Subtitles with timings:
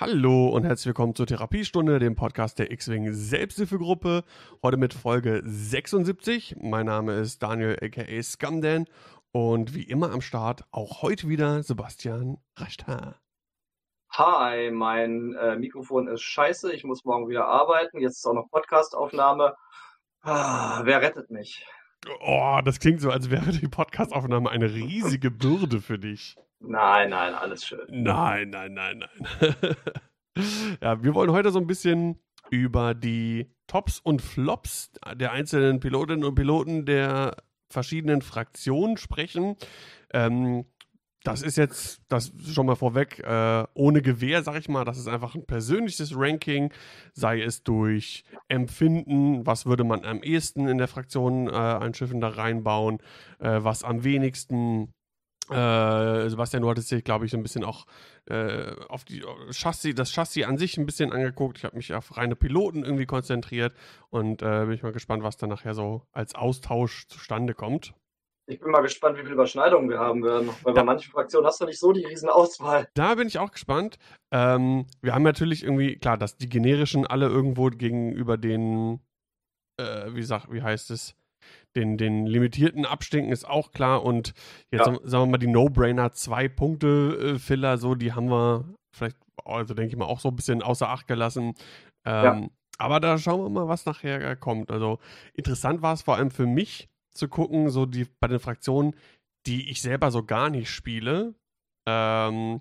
[0.00, 4.22] Hallo und herzlich willkommen zur Therapiestunde, dem Podcast der X-Wing Selbsthilfegruppe.
[4.62, 6.54] Heute mit Folge 76.
[6.60, 8.84] Mein Name ist Daniel aka Scumdan
[9.32, 13.16] und wie immer am Start auch heute wieder Sebastian Rashtar.
[14.10, 17.98] Hi, mein äh, Mikrofon ist scheiße, ich muss morgen wieder arbeiten.
[17.98, 19.56] Jetzt ist auch noch Podcastaufnahme.
[20.22, 21.66] Ah, wer rettet mich?
[22.20, 26.36] Oh, das klingt so, als wäre die Podcastaufnahme eine riesige Bürde für dich.
[26.60, 27.86] Nein, nein, alles schön.
[27.88, 29.76] Nein, nein, nein, nein.
[30.82, 32.18] ja, wir wollen heute so ein bisschen
[32.50, 37.36] über die Tops und Flops der einzelnen Pilotinnen und Piloten der
[37.68, 39.56] verschiedenen Fraktionen sprechen.
[40.12, 40.64] Ähm,
[41.24, 44.84] das ist jetzt, das schon mal vorweg, äh, ohne Gewehr, sag ich mal.
[44.84, 46.72] Das ist einfach ein persönliches Ranking,
[47.12, 52.20] sei es durch Empfinden, was würde man am ehesten in der Fraktion äh, ein Schiffen
[52.20, 52.98] da reinbauen,
[53.40, 54.94] äh, was am wenigsten
[55.50, 57.86] äh, Sebastian, du hattest dich, glaube ich, so ein bisschen auch
[58.26, 61.58] äh, auf die Chassis, das Chassis an sich ein bisschen angeguckt.
[61.58, 63.74] Ich habe mich auf reine Piloten irgendwie konzentriert
[64.10, 67.94] und äh, bin ich mal gespannt, was dann nachher so als Austausch zustande kommt.
[68.50, 71.60] Ich bin mal gespannt, wie viele Überschneidungen wir haben werden, weil bei manchen Fraktionen hast
[71.60, 72.88] du nicht so die riesen Auswahl.
[72.94, 73.98] Da bin ich auch gespannt.
[74.32, 79.00] Ähm, wir haben natürlich irgendwie, klar, dass die generischen alle irgendwo gegenüber den,
[79.78, 81.14] äh, wie, sag, wie heißt es,
[81.76, 84.02] den, den limitierten Abstinken ist auch klar.
[84.02, 84.32] Und
[84.70, 84.98] jetzt ja.
[85.04, 88.64] sagen wir mal, die No-Brainer Zwei-Punkte-Filler, so, die haben wir
[88.96, 91.52] vielleicht, also denke ich mal, auch so ein bisschen außer Acht gelassen.
[92.06, 92.48] Ähm, ja.
[92.78, 94.70] Aber da schauen wir mal, was nachher kommt.
[94.70, 95.00] Also
[95.34, 96.88] interessant war es vor allem für mich
[97.18, 98.94] zu gucken, so die bei den Fraktionen,
[99.46, 101.34] die ich selber so gar nicht spiele.
[101.86, 102.60] Ähm,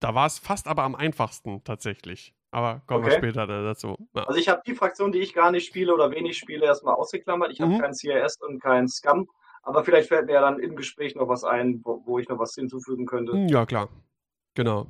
[0.00, 2.34] da war es fast aber am einfachsten tatsächlich.
[2.52, 3.12] Aber kommen okay.
[3.12, 3.96] wir später dazu.
[4.14, 4.24] Ja.
[4.24, 7.52] Also ich habe die Fraktion, die ich gar nicht spiele oder wenig spiele, erstmal ausgeklammert.
[7.52, 7.78] Ich habe mhm.
[7.78, 9.28] kein CIS und kein Scum.
[9.62, 12.38] Aber vielleicht fällt mir ja dann im Gespräch noch was ein, wo, wo ich noch
[12.38, 13.32] was hinzufügen könnte.
[13.32, 13.88] Hm, ja, klar.
[14.54, 14.86] Genau.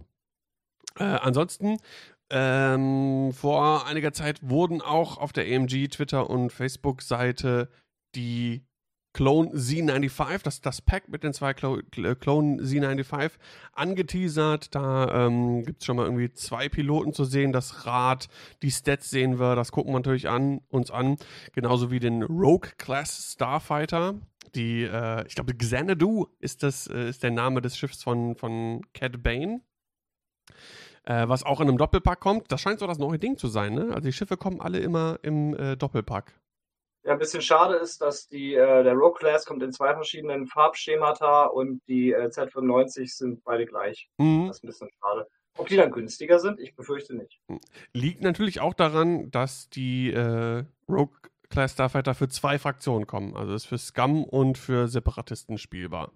[0.96, 1.78] Äh, ansonsten,
[2.30, 7.68] ähm, vor einiger Zeit wurden auch auf der AMG, Twitter und Facebook-Seite
[8.14, 8.64] die
[9.12, 13.32] Clone Z95, das, das Pack mit den zwei Clone Z95
[13.72, 14.74] angeteasert.
[14.74, 17.52] Da ähm, gibt es schon mal irgendwie zwei Piloten zu sehen.
[17.52, 18.28] Das Rad,
[18.62, 21.16] die Stats sehen wir, das gucken wir natürlich an, uns an.
[21.52, 24.14] Genauso wie den Rogue Class Starfighter.
[24.54, 28.82] Die, äh, ich glaube, Xanadu ist, das, äh, ist der Name des Schiffs von, von
[28.94, 29.60] Cat Bane.
[31.04, 32.52] Äh, was auch in einem Doppelpack kommt.
[32.52, 33.88] Das scheint so das neue Ding zu sein, ne?
[33.88, 36.34] Also die Schiffe kommen alle immer im äh, Doppelpack.
[37.02, 40.46] Ja, ein bisschen schade ist, dass die, äh, der Rogue Class kommt in zwei verschiedenen
[40.46, 44.10] Farbschemata und die äh, Z95 sind beide gleich.
[44.18, 44.48] Mhm.
[44.48, 45.26] Das ist ein bisschen schade.
[45.56, 46.60] Ob die dann günstiger sind?
[46.60, 47.40] Ich befürchte nicht.
[47.48, 47.60] Hm.
[47.92, 51.16] Liegt natürlich auch daran, dass die äh, Rogue
[51.48, 53.36] Class Starfighter für zwei Fraktionen kommen.
[53.36, 56.12] Also ist für Scum und für Separatisten spielbar.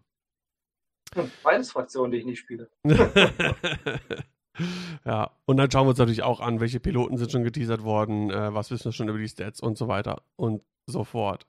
[1.14, 2.70] Hm, beides Fraktionen, die ich nicht spiele.
[5.04, 8.30] ja, und dann schauen wir uns natürlich auch an, welche Piloten sind schon geteasert worden,
[8.30, 11.46] äh, was wissen wir schon über die Stats und so weiter und sofort.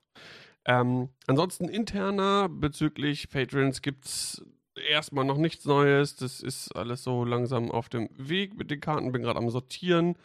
[0.66, 4.44] Ähm, ansonsten interner bezüglich Patrons gibt es
[4.76, 6.16] erstmal noch nichts Neues.
[6.16, 9.12] Das ist alles so langsam auf dem Weg mit den Karten.
[9.12, 10.18] Bin gerade am Sortieren.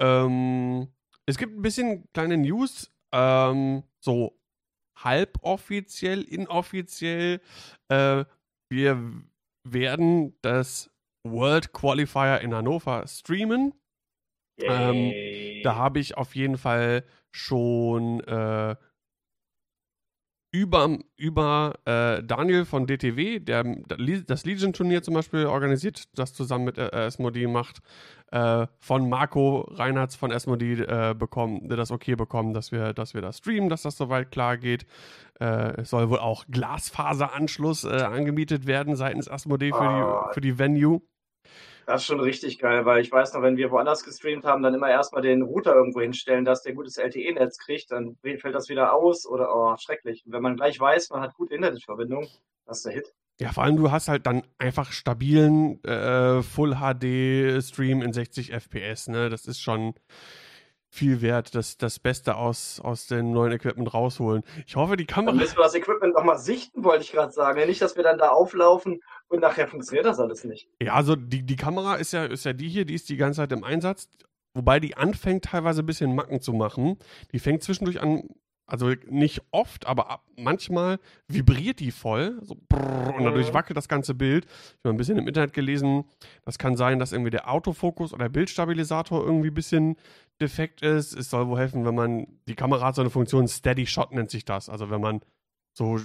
[0.00, 0.88] Ähm,
[1.26, 4.38] es gibt ein bisschen kleine News, ähm, so
[4.96, 7.40] halboffiziell, inoffiziell.
[7.88, 8.24] Äh,
[8.70, 9.12] wir
[9.64, 10.90] werden das
[11.24, 13.74] World Qualifier in Hannover streamen.
[14.60, 15.12] Ähm,
[15.64, 18.76] da habe ich auf jeden Fall schon äh,
[20.54, 23.64] über, über äh, Daniel von DTW, der
[24.24, 27.80] das Legion-Turnier zum Beispiel organisiert, das zusammen mit äh, Esmodi macht,
[28.30, 33.20] äh, von Marco Reinhardt von Esmodi äh, bekommen, das okay bekommen, dass wir, dass wir
[33.20, 34.86] das streamen, dass das soweit klar geht.
[35.40, 40.30] Äh, es soll wohl auch Glasfaseranschluss äh, angemietet werden seitens Asmodee für, die, ah.
[40.32, 41.02] für die Venue.
[41.86, 44.74] Das ist schon richtig geil, weil ich weiß noch, wenn wir woanders gestreamt haben, dann
[44.74, 48.94] immer erstmal den Router irgendwo hinstellen, dass der gutes LTE-Netz kriegt, dann fällt das wieder
[48.94, 50.22] aus oder oh, schrecklich.
[50.26, 52.28] Wenn man gleich weiß, man hat gute Internetverbindung,
[52.66, 53.14] das ist der Hit.
[53.40, 58.52] Ja, vor allem du hast halt dann einfach stabilen äh, Full HD Stream in 60
[58.52, 59.28] FPS, ne?
[59.28, 59.94] Das ist schon
[60.94, 64.44] viel wert, das, das Beste aus, aus dem neuen Equipment rausholen.
[64.64, 65.32] Ich hoffe, die Kamera.
[65.32, 67.58] Dann müssen wir das Equipment nochmal sichten, wollte ich gerade sagen.
[67.58, 70.68] Ja, nicht, dass wir dann da auflaufen und nachher funktioniert das alles nicht.
[70.80, 73.38] Ja, also die, die Kamera ist ja, ist ja die hier, die ist die ganze
[73.38, 74.08] Zeit im Einsatz.
[74.54, 76.96] Wobei die anfängt teilweise ein bisschen Macken zu machen.
[77.32, 78.28] Die fängt zwischendurch an,
[78.66, 80.98] also nicht oft, aber manchmal
[81.28, 83.54] vibriert die voll so brrr, und dadurch mhm.
[83.54, 84.46] wackelt das ganze Bild.
[84.46, 86.04] Ich habe ein bisschen im Internet gelesen,
[86.44, 89.96] das kann sein, dass irgendwie der Autofokus oder der Bildstabilisator irgendwie ein bisschen
[90.40, 91.12] defekt ist.
[91.12, 94.30] Es soll wohl helfen, wenn man, die Kamera hat so eine Funktion, Steady Shot nennt
[94.30, 94.68] sich das.
[94.68, 95.20] Also wenn man
[95.72, 95.98] so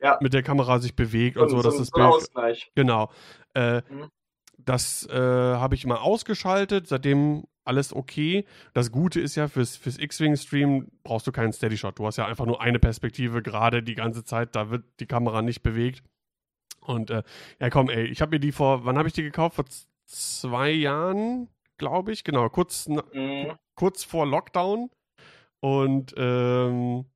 [0.00, 0.18] ja.
[0.20, 2.06] mit der Kamera sich bewegt und, und so, dass das Bild.
[2.06, 2.70] Ausgleich.
[2.74, 3.10] Genau.
[3.54, 4.10] Äh, mhm.
[4.58, 8.44] das äh, habe ich mal ausgeschaltet, seitdem alles okay.
[8.72, 11.98] Das Gute ist ja, fürs, fürs X-Wing-Stream brauchst du keinen Steady-Shot.
[11.98, 15.42] Du hast ja einfach nur eine Perspektive, gerade die ganze Zeit, da wird die Kamera
[15.42, 16.02] nicht bewegt.
[16.80, 17.22] Und äh,
[17.60, 19.56] ja, komm, ey, ich habe mir die vor, wann habe ich die gekauft?
[19.56, 19.66] Vor
[20.06, 23.52] zwei Jahren, glaube ich, genau, kurz, mhm.
[23.74, 24.90] kurz vor Lockdown.
[25.60, 27.06] Und ähm,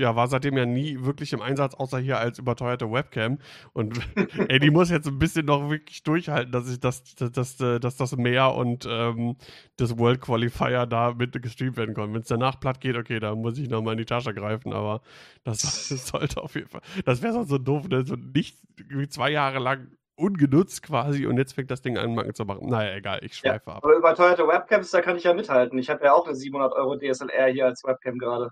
[0.00, 3.38] ja, war seitdem ja nie wirklich im Einsatz, außer hier als überteuerte Webcam.
[3.72, 4.00] Und
[4.48, 7.96] ey, die muss jetzt ein bisschen noch wirklich durchhalten, dass ich das, dass, dass, dass
[7.96, 9.36] das Meer und ähm,
[9.76, 12.14] das World Qualifier da mit gestreamt werden können.
[12.14, 15.02] Wenn es danach platt geht, okay, da muss ich nochmal in die Tasche greifen, aber
[15.42, 16.82] das, das sollte auf jeden Fall.
[17.04, 18.06] Das wäre so doof, ne?
[18.06, 18.56] So nicht
[18.88, 22.68] wie zwei Jahre lang ungenutzt quasi und jetzt fängt das Ding an, Macken zu machen.
[22.68, 23.84] Naja, egal, ich schweife ja, ab.
[23.84, 25.78] Aber überteuerte Webcams, da kann ich ja mithalten.
[25.78, 28.50] Ich habe ja auch eine 700 Euro DSLR hier als Webcam gerade.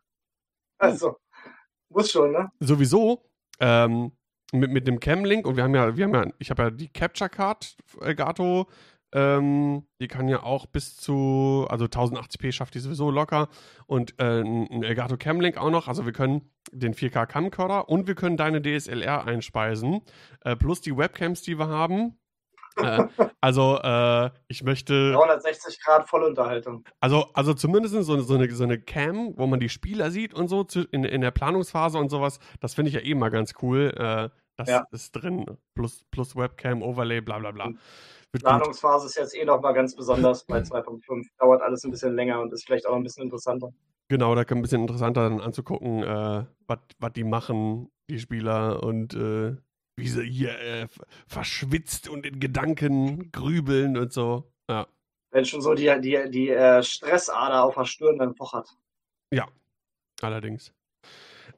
[0.78, 1.16] Also.
[1.88, 2.50] Muss schon, ne?
[2.60, 3.22] Sowieso.
[3.60, 4.12] Ähm,
[4.52, 6.88] mit, mit dem Cam-Link und wir haben ja, wir haben ja, ich habe ja die
[6.88, 8.66] Capture Card Elgato,
[9.12, 13.48] ähm, die kann ja auch bis zu, also 1080p schafft die sowieso locker
[13.86, 18.14] und äh, ein Elgato Cam-Link auch noch, also wir können den 4K Camcorder und wir
[18.14, 20.02] können deine DSLR einspeisen,
[20.42, 22.18] äh, plus die Webcams, die wir haben,
[22.76, 23.06] äh,
[23.40, 25.12] also, äh, ich möchte.
[25.12, 26.84] 360 Grad Vollunterhaltung.
[27.00, 30.48] Also, also zumindest so, so, eine, so eine Cam, wo man die Spieler sieht und
[30.48, 33.92] so in, in der Planungsphase und sowas, das finde ich ja eh mal ganz cool.
[33.96, 34.86] Äh, das ja.
[34.90, 35.44] ist drin.
[35.74, 37.68] Plus, plus Webcam, Overlay, bla bla bla.
[37.68, 37.76] Die
[38.38, 41.26] Planungsphase ist jetzt eh nochmal ganz besonders bei 2.5.
[41.38, 43.72] Dauert alles ein bisschen länger und ist vielleicht auch ein bisschen interessanter.
[44.08, 49.14] Genau, da kann ein bisschen interessanter dann anzugucken, äh, was die machen, die Spieler und
[49.14, 49.56] äh,
[49.96, 50.86] wie sie hier äh,
[51.26, 54.52] verschwitzt und in Gedanken grübeln und so.
[54.68, 54.86] Ja.
[55.30, 58.68] Wenn schon so die, die, die äh, Stressader auf der Stirn dann pochert.
[59.32, 59.46] Ja,
[60.20, 60.72] allerdings.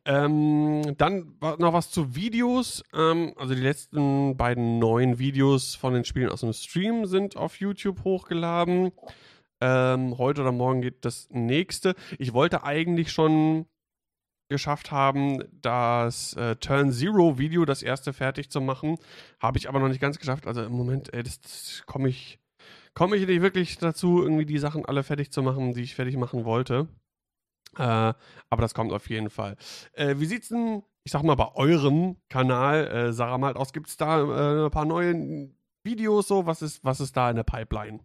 [0.05, 2.83] Ähm, dann noch was zu Videos.
[2.95, 7.61] Ähm, also die letzten beiden neuen Videos von den Spielen aus dem Stream sind auf
[7.61, 8.93] YouTube hochgeladen.
[9.61, 11.95] Ähm, heute oder morgen geht das nächste.
[12.19, 13.67] Ich wollte eigentlich schon
[14.49, 18.99] geschafft haben, das äh, Turn Zero Video, das erste, fertig zu machen.
[19.41, 20.47] Habe ich aber noch nicht ganz geschafft.
[20.47, 22.39] Also im Moment, ey, das, das komme ich,
[22.95, 26.17] komme ich nicht wirklich dazu, irgendwie die Sachen alle fertig zu machen, die ich fertig
[26.17, 26.89] machen wollte.
[27.77, 29.57] Äh, aber das kommt auf jeden Fall.
[29.93, 33.89] Äh, wie sieht's denn, ich sag mal, bei eurem Kanal, äh, Sarah Malt aus, gibt
[33.89, 35.51] es da äh, ein paar neue
[35.83, 36.47] Videos so?
[36.47, 38.01] Was ist, was ist da in der Pipeline?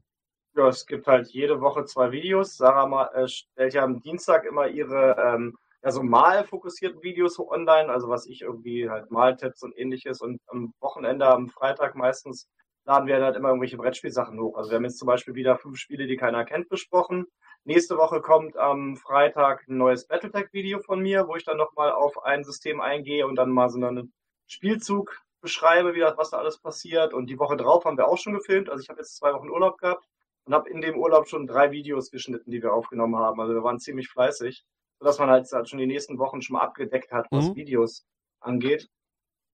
[0.55, 2.57] Ja, es gibt halt jede Woche zwei Videos.
[2.57, 8.07] Sarah äh, stellt ja am Dienstag immer ihre ähm, ja, so malfokussierten Videos online, also
[8.07, 10.21] was ich irgendwie halt Maltipps und ähnliches.
[10.21, 12.47] Und am Wochenende, am Freitag meistens,
[12.85, 14.57] laden wir halt immer irgendwelche Brettspielsachen hoch.
[14.57, 17.25] Also wir haben jetzt zum Beispiel wieder fünf Spiele, die keiner kennt, besprochen.
[17.63, 22.23] Nächste Woche kommt am Freitag ein neues Battletech-Video von mir, wo ich dann nochmal auf
[22.23, 24.13] ein System eingehe und dann mal so einen
[24.47, 27.13] Spielzug beschreibe, wie das, was da alles passiert.
[27.13, 28.69] Und die Woche drauf haben wir auch schon gefilmt.
[28.69, 30.05] Also ich habe jetzt zwei Wochen Urlaub gehabt
[30.45, 33.39] und habe in dem Urlaub schon drei Videos geschnitten, die wir aufgenommen haben.
[33.39, 34.65] Also wir waren ziemlich fleißig
[35.03, 37.55] sodass man halt schon die nächsten Wochen schon mal abgedeckt hat, was mhm.
[37.55, 38.05] Videos
[38.39, 38.87] angeht.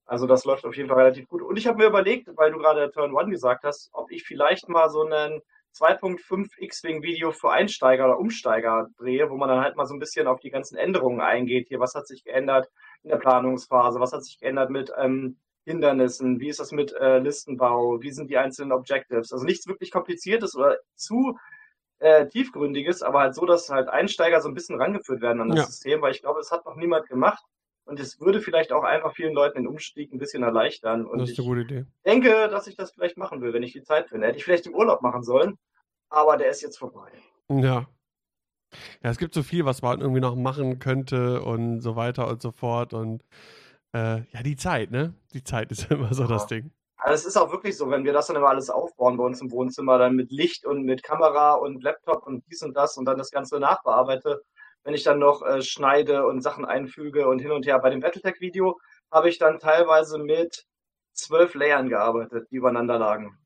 [0.10, 1.44] Also das läuft auf jeden Fall relativ gut.
[1.44, 4.68] Und ich habe mir überlegt, weil du gerade Turn One gesagt hast, ob ich vielleicht
[4.68, 5.40] mal so einen
[5.76, 10.26] 2.5 X-Wing-Video für Einsteiger oder Umsteiger drehe, wo man dann halt mal so ein bisschen
[10.26, 11.68] auf die ganzen Änderungen eingeht.
[11.68, 12.72] Hier, was hat sich geändert
[13.04, 14.00] in der Planungsphase?
[14.00, 16.40] Was hat sich geändert mit ähm, Hindernissen?
[16.40, 18.02] Wie ist das mit äh, Listenbau?
[18.02, 19.32] Wie sind die einzelnen Objectives?
[19.32, 21.38] Also nichts wirklich kompliziertes oder zu
[22.00, 25.60] äh, tiefgründiges, aber halt so, dass halt Einsteiger so ein bisschen rangeführt werden an das
[25.60, 25.66] ja.
[25.66, 27.44] System, weil ich glaube, es hat noch niemand gemacht.
[27.90, 31.08] Und es würde vielleicht auch einfach vielen Leuten den Umstieg ein bisschen erleichtern.
[31.08, 31.86] Und das ist eine gute Idee.
[32.04, 34.28] Ich denke, dass ich das vielleicht machen will, wenn ich die Zeit finde.
[34.28, 35.58] Hätte ich vielleicht im Urlaub machen sollen,
[36.10, 37.10] aber der ist jetzt vorbei.
[37.50, 37.88] Ja.
[39.02, 42.44] Ja, es gibt so viel, was man irgendwie noch machen könnte und so weiter und
[42.44, 42.94] so fort.
[42.94, 43.24] Und
[43.96, 45.16] äh, ja, die Zeit, ne?
[45.34, 46.30] Die Zeit ist immer so ja.
[46.30, 46.72] das Ding.
[46.98, 49.42] Also es ist auch wirklich so, wenn wir das dann immer alles aufbauen bei uns
[49.42, 53.06] im Wohnzimmer, dann mit Licht und mit Kamera und Laptop und dies und das und
[53.06, 54.44] dann das Ganze nachbearbeite,
[54.84, 57.80] wenn ich dann noch äh, schneide und Sachen einfüge und hin und her.
[57.80, 58.80] Bei dem Battletech-Video
[59.12, 60.66] habe ich dann teilweise mit
[61.14, 63.38] zwölf Layern gearbeitet, die übereinander lagen.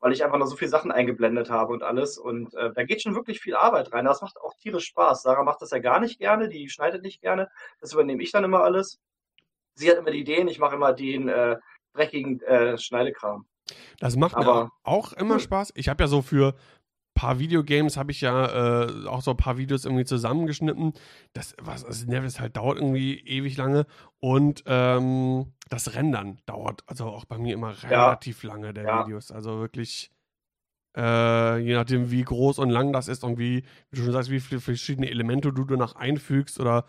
[0.00, 2.16] Weil ich einfach noch so viele Sachen eingeblendet habe und alles.
[2.16, 4.06] Und äh, da geht schon wirklich viel Arbeit rein.
[4.06, 5.22] Das macht auch tierisch Spaß.
[5.22, 7.50] Sarah macht das ja gar nicht gerne, die schneidet nicht gerne.
[7.80, 8.98] Das übernehme ich dann immer alles.
[9.74, 11.58] Sie hat immer die Ideen, ich mache immer den, äh,
[11.94, 13.46] dreckigen äh, Schneidekram.
[13.98, 15.40] Das macht Aber, auch immer hm.
[15.40, 15.72] Spaß.
[15.76, 16.54] Ich habe ja so für
[17.20, 20.94] paar Videogames habe ich ja äh, auch so ein paar Videos irgendwie zusammengeschnitten.
[21.34, 23.84] Das, was, also das halt dauert irgendwie ewig lange
[24.20, 28.48] und ähm, das Rendern dauert also auch bei mir immer relativ ja.
[28.48, 29.04] lange der ja.
[29.04, 29.32] Videos.
[29.32, 30.10] Also wirklich
[30.96, 34.30] äh, je nachdem, wie groß und lang das ist und wie, wie du schon sagst,
[34.30, 36.86] wie viele verschiedene Elemente du danach einfügst oder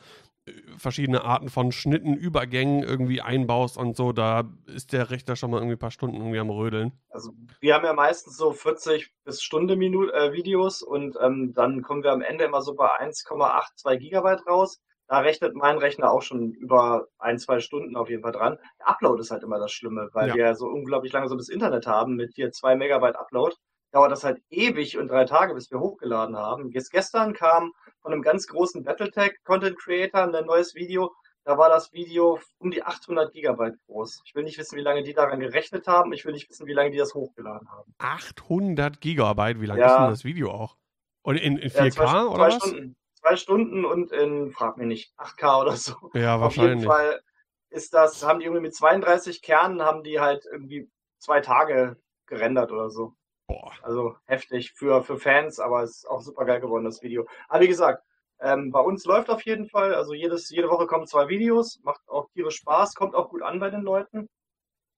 [0.77, 5.57] verschiedene Arten von Schnitten, Übergängen irgendwie einbaust und so, da ist der Rechner schon mal
[5.57, 6.93] irgendwie ein paar Stunden irgendwie am Rödeln.
[7.09, 11.81] Also wir haben ja meistens so 40 bis Stunde Minute, äh, Videos und ähm, dann
[11.83, 14.79] kommen wir am Ende immer so bei 1,82 Gigabyte raus.
[15.07, 18.57] Da rechnet mein Rechner auch schon über ein, zwei Stunden auf jeden Fall dran.
[18.79, 20.35] Der Upload ist halt immer das Schlimme, weil Ja.
[20.35, 23.55] wir so unglaublich lange so das Internet haben mit hier zwei Megabyte Upload.
[23.91, 26.71] Dauert das halt ewig und drei Tage, bis wir hochgeladen haben.
[26.71, 31.11] Jetzt gestern kam von einem ganz großen Battletech Content Creator ein neues Video.
[31.43, 34.21] Da war das Video um die 800 Gigabyte groß.
[34.25, 36.13] Ich will nicht wissen, wie lange die daran gerechnet haben.
[36.13, 37.93] Ich will nicht wissen, wie lange die das hochgeladen haben.
[37.97, 39.87] 800 Gigabyte, wie lang Ja.
[39.87, 40.77] ist denn das Video auch?
[41.23, 42.55] Und in, in 4K Ja, zwei, oder zwei was?
[42.55, 42.95] Stunden.
[43.15, 45.93] Zwei Stunden und in, frag mich nicht, 8K oder so.
[46.13, 46.85] Ja, Auf jeden wahrscheinlich.
[46.85, 47.21] Fall
[47.69, 52.71] ist das, haben die irgendwie mit 32 Kernen, haben die halt irgendwie zwei Tage gerendert
[52.71, 53.13] oder so.
[53.51, 53.73] Boah.
[53.81, 57.27] Also heftig für, für Fans, aber es ist auch super geil geworden, das Video.
[57.49, 58.03] Aber wie gesagt,
[58.39, 62.01] ähm, bei uns läuft auf jeden Fall, also jedes, jede Woche kommen zwei Videos, macht
[62.07, 64.29] auch tierisch Spaß, kommt auch gut an bei den Leuten.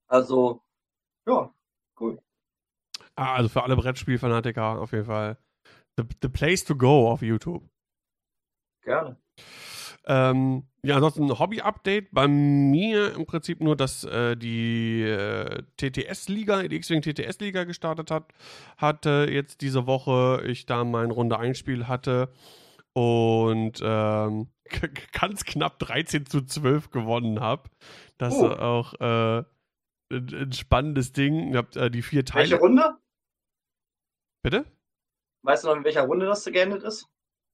[0.08, 0.62] Also,
[1.28, 1.54] ja,
[2.00, 2.22] cool.
[3.16, 5.38] Ah, also für alle Brettspielfanatiker auf jeden Fall.
[5.98, 7.64] The, the place to go auf YouTube.
[8.84, 9.18] Gerne.
[10.06, 12.12] Ähm, ja, ansonsten ein Hobby-Update.
[12.12, 18.34] Bei mir im Prinzip nur, dass äh, die äh, TTS-Liga, die X-Wing TTS-Liga gestartet hat,
[18.78, 22.30] hatte jetzt diese Woche, ich da mein Runde Einspiel hatte
[22.94, 24.50] und ähm,
[25.14, 27.70] ganz knapp 13 zu 12 gewonnen habe.
[28.18, 28.48] Das Oh.
[28.48, 29.44] ist auch äh,
[30.12, 31.54] ein, ein spannendes Ding.
[31.54, 32.44] Ihr habt äh, die vier Teile.
[32.52, 32.98] Welche Runde?
[34.44, 34.66] Bitte?
[35.46, 37.08] Weißt du noch, in welcher Runde das geendet ist?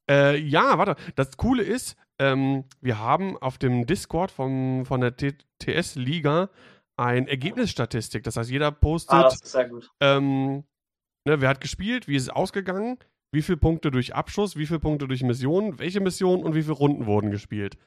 [0.09, 0.95] Äh, ja, warte.
[1.15, 6.49] Das Coole ist, ähm, wir haben auf dem Discord vom, von der TTS-Liga
[6.97, 8.23] ein Ergebnisstatistik.
[8.23, 9.89] Das heißt, jeder postet, Ah, das ist sehr gut.
[10.01, 10.63] ähm,
[11.25, 12.97] ne, wer hat gespielt, wie ist es ausgegangen,
[13.31, 16.73] wie viele Punkte durch Abschuss, wie viele Punkte durch Mission, welche Mission und wie viele
[16.73, 17.77] Runden wurden gespielt.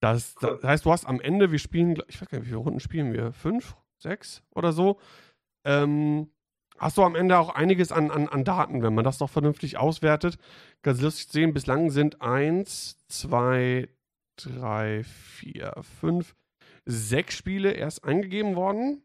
[0.00, 0.58] Das, Cool.
[0.62, 2.80] das heißt, du hast am Ende, wir spielen, ich weiß gar nicht, wie viele Runden
[2.80, 3.32] spielen wir?
[3.32, 4.98] Fünf, sechs oder so.
[5.64, 6.30] Ähm,
[6.78, 9.76] hast du am Ende auch einiges an, an, an Daten, wenn man das doch vernünftig
[9.76, 10.38] auswertet.
[10.82, 13.88] Ganz lustig sehen, bislang sind eins, zwei,
[14.36, 16.34] drei, vier, fünf,
[16.84, 19.02] sechs Spiele erst eingegeben worden.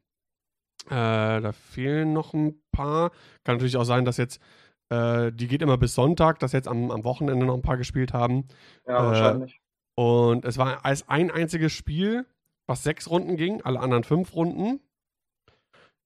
[0.86, 3.12] Äh, da fehlen noch ein paar.
[3.44, 4.42] Kann natürlich auch sein, dass jetzt,
[4.90, 8.14] äh, die geht immer bis Sonntag, dass jetzt am, am Wochenende noch ein paar gespielt
[8.14, 8.48] haben.
[8.88, 9.60] Ja, Äh, wahrscheinlich.
[9.96, 12.26] Und es war als ein einziges Spiel,
[12.68, 14.80] was sechs Runden ging, alle anderen fünf Runden.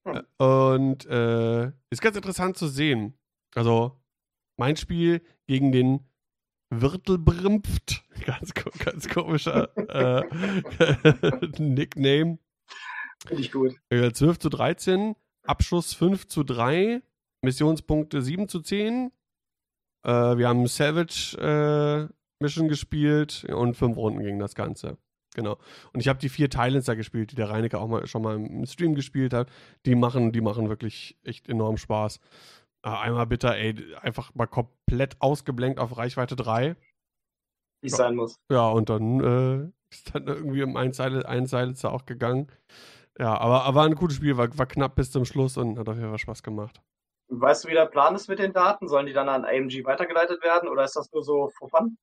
[0.05, 0.21] Hm.
[0.37, 3.17] Und äh, ist ganz interessant zu sehen.
[3.55, 3.99] Also,
[4.57, 6.07] mein Spiel gegen den
[6.69, 10.23] Wirtelbrimpft, ganz, ganz komischer äh,
[11.59, 12.39] Nickname.
[13.27, 13.75] Finde ich gut.
[13.89, 17.01] Äh, 12 zu 13, Abschuss 5 zu 3,
[17.43, 19.11] Missionspunkte 7 zu 10.
[20.03, 24.97] Äh, wir haben Savage äh, Mission gespielt und fünf Runden ging das Ganze.
[25.33, 25.57] Genau.
[25.93, 28.65] Und ich habe die vier Thailänder gespielt, die der Reinecke auch mal schon mal im
[28.65, 29.49] Stream gespielt hat.
[29.85, 32.19] Die machen, die machen wirklich echt enorm Spaß.
[32.83, 36.75] Äh, einmal bitte, ey, einfach mal komplett ausgeblenkt auf Reichweite 3.
[37.81, 37.97] Wie es Ja.
[37.97, 38.35] sein muss.
[38.51, 42.51] Ja, und dann äh, ist dann irgendwie im Einseilitzer auch gegangen.
[43.17, 45.87] Ja, aber, aber war ein gutes Spiel, war, war knapp bis zum Schluss und hat
[45.87, 46.81] auf jeden Fall Spaß gemacht.
[47.29, 48.87] Weißt du, wie der Plan ist mit den Daten?
[48.87, 51.97] Sollen die dann an AMG weitergeleitet werden oder ist das nur so for fun?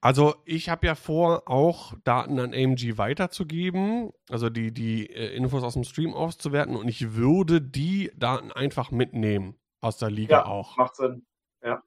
[0.00, 5.62] Also ich habe ja vor, auch Daten an AMG weiterzugeben, also die, die äh, Infos
[5.62, 10.46] aus dem Stream auszuwerten und ich würde die Daten einfach mitnehmen aus der Liga Ja.
[10.46, 10.76] auch.
[10.76, 11.26] Macht Sinn.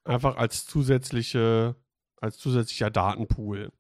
[0.06, 1.76] Einfach als zusätzliche,
[2.22, 3.72] als zusätzlicher Datenpool.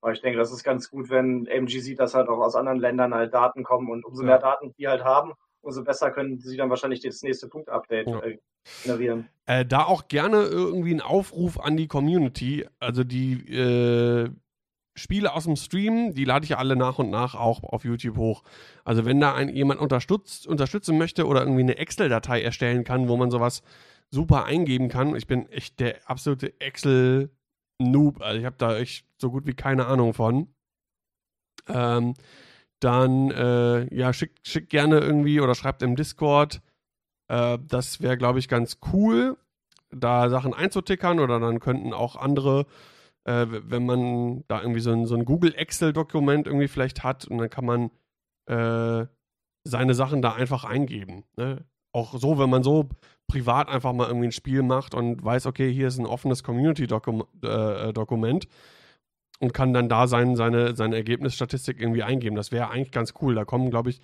[0.00, 2.80] Aber ich denke, das ist ganz gut, wenn AMG sieht, dass halt auch aus anderen
[2.80, 4.30] Ländern halt Daten kommen und umso Ja.
[4.30, 8.22] mehr Daten die halt haben, umso besser können sie dann wahrscheinlich das nächste Punkt-Update Ja.
[8.22, 8.38] äh,
[8.84, 9.28] generieren.
[9.46, 12.66] Äh, da auch gerne irgendwie ein Aufruf an die Community.
[12.78, 14.30] Also die äh,
[14.94, 18.16] Spiele aus dem Stream, die lade ich ja alle nach und nach auch auf YouTube
[18.16, 18.42] hoch.
[18.84, 23.16] Also wenn da ein, jemand unterstützt, unterstützen möchte oder irgendwie eine Excel-Datei erstellen kann, wo
[23.16, 23.62] man sowas
[24.10, 25.16] super eingeben kann.
[25.16, 28.20] Ich bin echt der absolute Excel-Noob.
[28.20, 30.54] Also ich habe da echt so gut wie keine Ahnung von.
[31.68, 32.14] Ähm,
[32.82, 36.60] dann äh, ja, schickt schick gerne irgendwie oder schreibt im Discord.
[37.28, 39.36] Äh, das wäre, glaube ich, ganz cool,
[39.90, 42.66] da Sachen einzutickern oder dann könnten auch andere,
[43.24, 47.38] äh, wenn man da irgendwie so ein, so ein Google Excel-Dokument irgendwie vielleicht hat und
[47.38, 47.90] dann kann man
[48.46, 49.06] äh,
[49.64, 51.24] seine Sachen da einfach eingeben.
[51.36, 51.64] Ne?
[51.92, 52.88] Auch so, wenn man so
[53.28, 57.28] privat einfach mal irgendwie ein Spiel macht und weiß, okay, hier ist ein offenes Community-Dokument
[57.44, 58.48] äh, Dokument
[59.42, 62.36] und kann dann da sein, seine, seine Ergebnisstatistik irgendwie eingeben.
[62.36, 63.34] Das wäre eigentlich ganz cool.
[63.34, 64.00] Da kommen, glaube ich,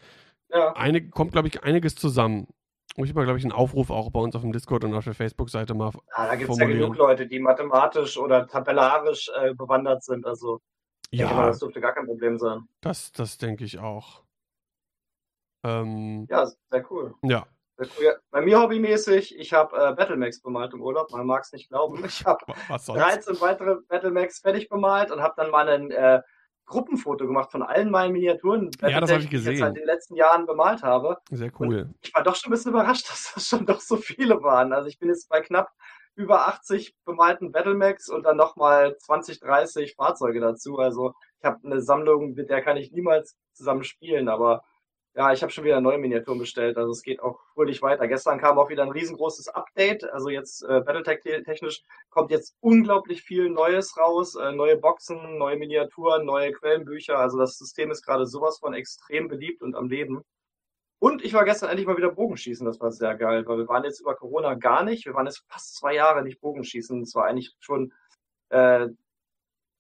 [0.51, 2.49] Ja, einig, kommt, glaube ich, einiges zusammen.
[2.97, 5.05] Muss ich mal, glaube ich, einen Aufruf auch bei uns auf dem Discord und auf
[5.05, 9.55] der Facebook-Seite mal ah, Da gibt es ja genug Leute, die mathematisch oder tabellarisch äh,
[9.55, 10.27] bewandert sind.
[10.27, 10.61] Also
[11.13, 12.67] ja, mal, das dürfte gar kein Problem sein.
[12.81, 14.25] Das, das denke ich auch.
[15.65, 17.15] Ähm, ja, sehr cool.
[17.23, 17.47] Ja.
[18.31, 22.03] Bei mir hobbymäßig, ich habe äh, Battlemax bemalt im Urlaub, man mag es nicht glauben.
[22.05, 26.21] Ich habe 13 weitere Battlemax fertig bemalt und habe dann mal einen äh,
[26.67, 29.53] Gruppenfoto gemacht von allen meinen Miniaturen, ja, das habe ich gesehen.
[29.53, 31.19] die ich jetzt in den letzten Jahren bemalt habe.
[31.31, 31.67] Sehr cool.
[31.67, 34.73] Und ich war doch schon ein bisschen überrascht, dass das schon doch so viele waren.
[34.73, 35.71] Also ich bin jetzt bei knapp
[36.15, 40.79] über 80 bemalten Battlemax und dann nochmal 20, 30 Fahrzeuge dazu.
[40.79, 44.65] Also ich habe eine Sammlung, mit der kann ich niemals zusammen spielen, aber
[45.19, 48.07] ja, ich habe schon wieder neue Miniaturen bestellt, also es geht auch fröhlich weiter.
[48.07, 53.51] Gestern kam auch wieder ein riesengroßes Update, also jetzt äh, Battletech-technisch kommt jetzt unglaublich viel
[53.51, 58.61] Neues raus, äh, neue Boxen, neue Miniaturen, neue Quellenbücher, also das System ist gerade sowas
[58.61, 60.23] von extrem beliebt und am Leben.
[61.01, 63.83] Und ich war gestern endlich mal wieder Bogenschießen, das war sehr geil, weil wir waren
[63.83, 67.25] jetzt über Corona gar nicht, wir waren jetzt fast zwei Jahre nicht Bogenschießen, das war
[67.27, 67.93] eigentlich schon,
[68.51, 68.87] äh,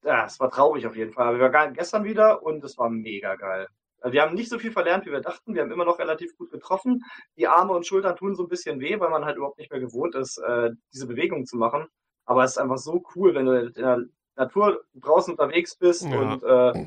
[0.05, 2.91] ja, es war traurig auf jeden Fall, aber wir waren gestern wieder und es war
[2.91, 3.69] mega geil.
[4.01, 5.55] Also wir haben nicht so viel verlernt, wie wir dachten.
[5.55, 7.03] Wir haben immer noch relativ gut getroffen.
[7.37, 9.81] Die Arme und Schultern tun so ein bisschen weh, weil man halt überhaupt nicht mehr
[9.81, 11.87] gewohnt ist, äh, diese Bewegung zu machen.
[12.25, 14.05] Aber es ist einfach so cool, wenn du in der
[14.37, 16.19] Natur draußen unterwegs bist ja.
[16.19, 16.87] und äh,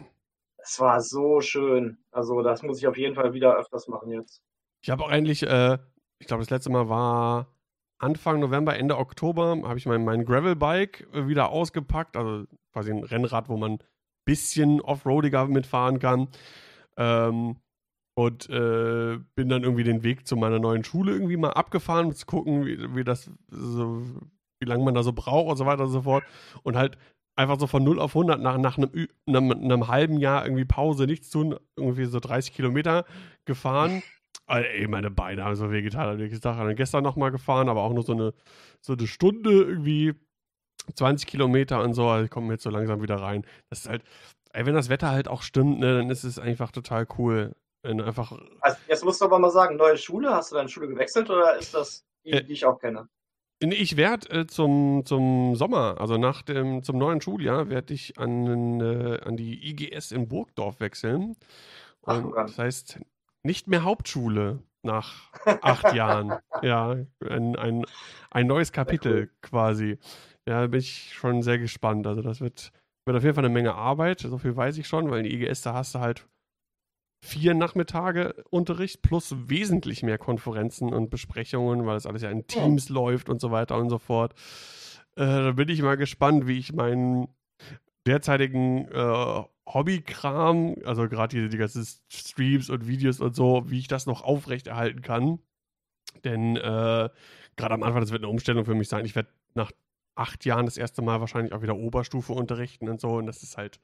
[0.58, 1.98] es war so schön.
[2.12, 4.42] Also das muss ich auf jeden Fall wieder öfters machen jetzt.
[4.82, 5.78] Ich habe auch eigentlich, äh,
[6.20, 7.48] ich glaube, das letzte Mal war
[7.98, 12.16] Anfang November, Ende Oktober, habe ich mein, mein Gravelbike wieder ausgepackt.
[12.16, 13.80] Also quasi ein Rennrad, wo man ein
[14.26, 16.30] bisschen offroadiger mitfahren kann.
[17.02, 17.56] Ähm,
[18.16, 22.14] und äh, bin dann irgendwie den Weg zu meiner neuen Schule irgendwie mal abgefahren, um
[22.14, 24.04] zu gucken, wie, wie das so,
[24.60, 26.24] wie lange man da so braucht und so weiter und so fort.
[26.64, 26.98] Und halt
[27.36, 31.06] einfach so von 0 auf 100 nach, nach einem, einem, einem halben Jahr irgendwie Pause,
[31.06, 33.06] nichts tun, irgendwie so 30 Kilometer
[33.46, 34.04] gefahren.
[34.46, 36.42] Also, ey, meine Beine haben so wehgetan am nächsten.
[36.42, 38.34] Dann gestern nochmal gefahren, aber auch nur so eine,
[38.82, 40.14] so eine Stunde irgendwie
[40.94, 42.08] 20 Kilometer und so.
[42.08, 43.46] Also ich komme jetzt so langsam wieder rein.
[43.70, 44.04] Das ist halt,
[44.54, 47.56] ey, wenn das Wetter halt auch stimmt, ne, dann ist es einfach total cool.
[47.84, 48.38] Wenn einfach.
[48.60, 51.58] Also jetzt musst du aber mal sagen, neue Schule, hast du deine Schule gewechselt oder
[51.58, 53.08] ist das die, äh, die ich auch kenne?
[53.60, 58.82] Ich werde äh, zum, zum Sommer, also nach dem, zum neuen Schuljahr, werde ich an,
[58.82, 61.36] äh, an die IGS in Burgdorf wechseln.
[62.02, 63.00] Und Ach, das heißt,
[63.44, 66.40] nicht mehr Hauptschule nach acht Jahren.
[66.64, 67.86] Ja, ein, ein,
[68.32, 69.30] ein neues Kapitel cool.
[69.42, 69.98] quasi.
[70.48, 72.08] Ja, bin ich schon sehr gespannt.
[72.08, 72.72] Also das wird,
[73.12, 75.44] wird auf jeden Fall eine Menge Arbeit, so viel weiß ich schon, weil in die
[75.44, 76.28] IGS, da hast du halt
[77.24, 82.90] vier Nachmittage Unterricht plus wesentlich mehr Konferenzen und Besprechungen, weil das alles ja in Teams
[82.90, 82.96] ja.
[82.96, 84.34] läuft und so weiter und so fort.
[85.16, 87.28] Äh, da bin ich mal gespannt, wie ich meinen
[88.08, 93.88] derzeitigen äh, Hobbykram, also gerade die, die ganzen Streams und Videos und so, wie ich
[93.88, 95.40] das noch aufrechterhalten kann.
[96.24, 97.10] Denn äh,
[97.56, 99.06] gerade am Anfang, das wird eine Umstellung für mich sein.
[99.06, 99.72] Ich werde nach
[100.16, 103.10] acht Jahren das erste Mal wahrscheinlich auch wieder Oberstufe unterrichten und so.
[103.16, 103.80] Und das ist halt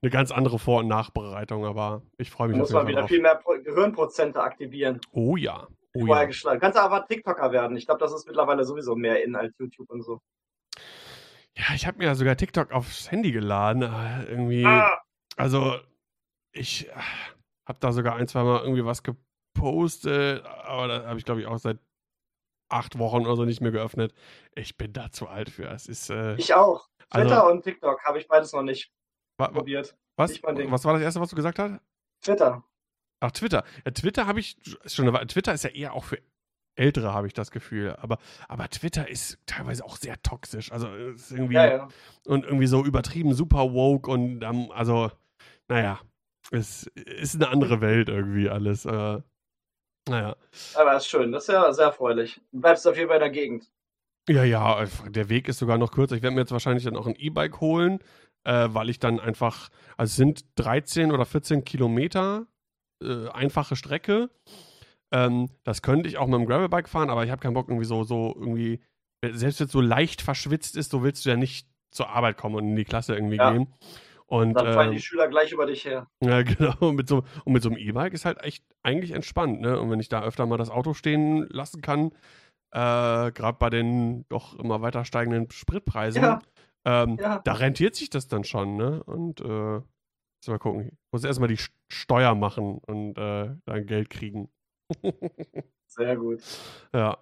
[0.00, 2.56] eine ganz andere Vor- und Nachbereitung, aber ich freue mich.
[2.56, 3.08] Da muss man wieder drauf.
[3.08, 5.00] viel mehr Gehirnprozente aktivieren.
[5.12, 5.66] Oh ja.
[5.94, 6.26] Oh ja.
[6.26, 7.76] Kannst du aber TikToker werden.
[7.76, 10.20] Ich glaube, das ist mittlerweile sowieso mehr in als YouTube und so.
[11.56, 13.82] Ja, ich habe mir ja sogar TikTok aufs Handy geladen.
[13.82, 14.64] Irgendwie.
[14.64, 15.02] Ah.
[15.36, 15.76] Also,
[16.52, 16.92] ich äh,
[17.66, 21.46] habe da sogar ein, zwei Mal irgendwie was gepostet, aber da habe ich, glaube ich,
[21.46, 21.78] auch seit
[22.72, 24.14] acht Wochen oder so nicht mehr geöffnet.
[24.54, 25.68] Ich bin da zu alt für.
[25.68, 26.88] Es ist, äh, ich auch.
[27.10, 28.92] Twitter also, und TikTok habe ich beides noch nicht
[29.36, 29.96] wa probiert.
[30.16, 30.42] Was?
[30.42, 31.80] was war das erste, was du gesagt hast?
[32.22, 32.64] Twitter.
[33.20, 33.64] Ach, Twitter.
[33.84, 34.56] Ja, Twitter habe ich
[34.86, 35.12] schon.
[35.28, 36.18] Twitter ist ja eher auch für
[36.74, 37.94] Ältere, habe ich das Gefühl.
[37.98, 40.72] Aber, aber Twitter ist teilweise auch sehr toxisch.
[40.72, 41.88] Also ist irgendwie ja, ja.
[42.26, 45.10] und irgendwie so übertrieben super woke und um, also,
[45.68, 46.00] naja,
[46.50, 48.84] es ist eine andere Welt irgendwie alles.
[48.84, 49.20] Äh,
[50.08, 50.36] naja.
[50.74, 52.40] Aber ist schön, das ist ja sehr erfreulich.
[52.52, 53.70] Du bleibst auf jeden Fall in der Gegend.
[54.28, 56.14] Ja, ja, der Weg ist sogar noch kürzer.
[56.14, 57.98] Ich werde mir jetzt wahrscheinlich dann auch ein E-Bike holen,
[58.44, 62.46] äh, weil ich dann einfach, also es sind 13 oder 14 Kilometer
[63.02, 64.30] äh, einfache Strecke.
[65.12, 67.84] Ähm, das könnte ich auch mit dem Gravelbike fahren, aber ich habe keinen Bock irgendwie
[67.84, 68.80] so, so irgendwie,
[69.22, 72.54] selbst wenn es so leicht verschwitzt ist, so willst du ja nicht zur Arbeit kommen
[72.54, 73.52] und in die Klasse irgendwie ja.
[73.52, 73.72] gehen.
[74.32, 76.08] Und, dann fallen ähm, die Schüler gleich über dich her.
[76.22, 76.74] Ja, genau.
[76.78, 79.78] Und mit so, und mit so einem E-Bike ist halt echt eigentlich entspannt, ne?
[79.78, 82.12] Und wenn ich da öfter mal das Auto stehen lassen kann,
[82.70, 86.40] äh, gerade bei den doch immer weiter steigenden Spritpreisen, ja.
[86.86, 87.40] Ähm, ja.
[87.44, 89.02] da rentiert sich das dann schon, ne?
[89.04, 89.82] Und äh,
[90.48, 90.88] mal gucken.
[90.92, 94.48] Ich muss erstmal die Steuer machen und äh, dann Geld kriegen.
[95.88, 96.40] Sehr gut.
[96.94, 97.18] Ja.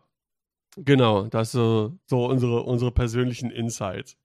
[0.77, 4.17] Genau, das sind so, so unsere, unsere persönlichen Insights.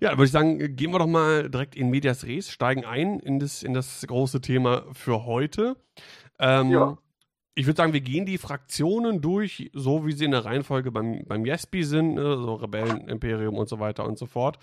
[0.00, 3.38] Ja, würde ich sagen, gehen wir doch mal direkt in Medias Res, steigen ein in
[3.38, 5.76] das, in das große Thema für heute.
[6.38, 6.98] Ähm, ja.
[7.54, 11.24] ich würde sagen, wir gehen die Fraktionen durch, so wie sie in der Reihenfolge beim,
[11.26, 12.36] beim Yesby sind, ne?
[12.36, 14.58] so Rebellen, Imperium und so weiter und so fort.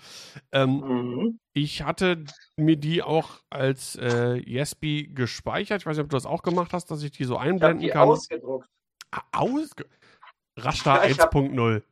[0.52, 1.40] Ähm, mhm.
[1.52, 2.24] Ich hatte
[2.56, 5.82] mir die auch als äh, Yesby gespeichert.
[5.82, 7.86] Ich weiß nicht, ob du das auch gemacht hast, dass ich die so einblenden ich
[7.86, 8.08] die kann.
[8.08, 8.68] Ausgedruckt.
[9.32, 9.86] Ausge
[10.56, 11.82] Rasta ja, 1.0.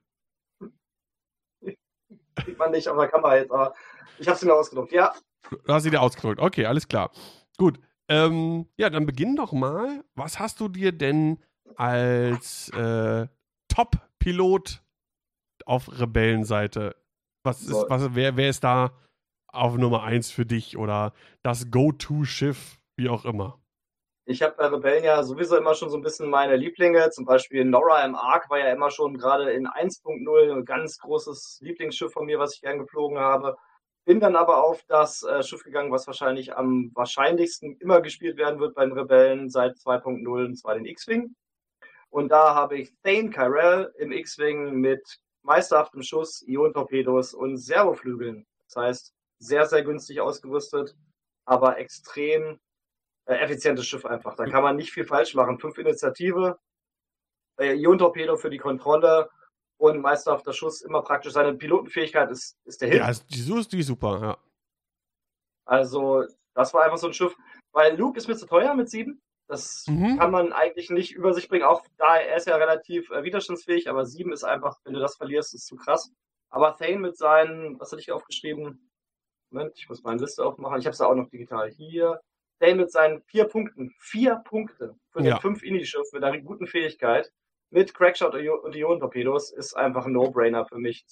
[2.44, 3.74] Sieht man nicht auf der Kamera jetzt, aber
[4.18, 5.14] ich habe sie mir ausgedruckt, ja.
[5.51, 7.11] Du hast sie dir ausgedruckt, okay, alles klar.
[7.57, 7.79] Gut.
[8.09, 10.03] Ähm, ja, dann beginn doch mal.
[10.14, 11.38] Was hast du dir denn
[11.77, 13.27] als äh,
[13.68, 14.83] Top-Pilot
[15.66, 16.96] auf Rebellenseite?
[17.44, 18.92] Was ist, was, wer, wer ist da
[19.46, 23.61] auf Nummer 1 für dich oder das Go-To-Schiff, wie auch immer?
[24.31, 27.09] Ich habe bei Rebellen ja sowieso immer schon so ein bisschen meine Lieblinge.
[27.09, 31.61] Zum Beispiel Nora im Ark war ja immer schon gerade in 1.0 ein ganz großes
[31.62, 33.57] Lieblingsschiff von mir, was ich gern geflogen habe.
[34.05, 38.61] Bin dann aber auf das äh, Schiff gegangen, was wahrscheinlich am wahrscheinlichsten immer gespielt werden
[38.61, 41.35] wird bei den Rebellen seit 2.0, und zwar den X-Wing.
[42.11, 48.47] Und da habe ich Thane Kyrell im X-Wing mit meisterhaftem Schuss, Ion-Torpedos und Servoflügeln.
[48.67, 50.95] Das heißt, sehr, sehr günstig ausgerüstet,
[51.47, 52.61] aber extrem
[53.35, 54.35] effizientes Schiff einfach.
[54.37, 55.59] Da kann man nicht viel falsch machen.
[55.59, 56.59] Fünf Initiative,
[57.59, 59.31] äh, Ion-Torpedo für die Kontrolle,
[59.79, 61.33] und meisterhafter Schuss immer praktisch.
[61.33, 62.99] Seine Pilotenfähigkeit ist, ist der Hit.
[62.99, 64.38] Ja, die, ist die super, ja.
[65.64, 67.35] Also, das war einfach so ein Schiff.
[67.73, 69.23] Weil Luke ist mir zu teuer mit sieben.
[69.47, 70.19] Das mhm.
[70.19, 71.64] kann man eigentlich nicht über sich bringen.
[71.64, 75.17] Auch da, er ist ja relativ äh, widerstandsfähig, aber sieben ist einfach, wenn du das
[75.17, 76.11] verlierst, ist zu krass.
[76.51, 78.91] Aber Thane mit seinen, was hatte ich aufgeschrieben?
[79.51, 80.79] Moment, ich muss meine Liste aufmachen.
[80.79, 82.21] Ich habe es auch noch digital hier.
[82.61, 83.94] Thane mit seinen vier Punkten.
[83.99, 85.40] Vier Punkte für den ja.
[85.40, 87.31] fünf Indie-Schiff mit einer guten Fähigkeit
[87.71, 91.05] mit Crackshot und Ionentorpedos ist einfach ein No-Brainer für mich.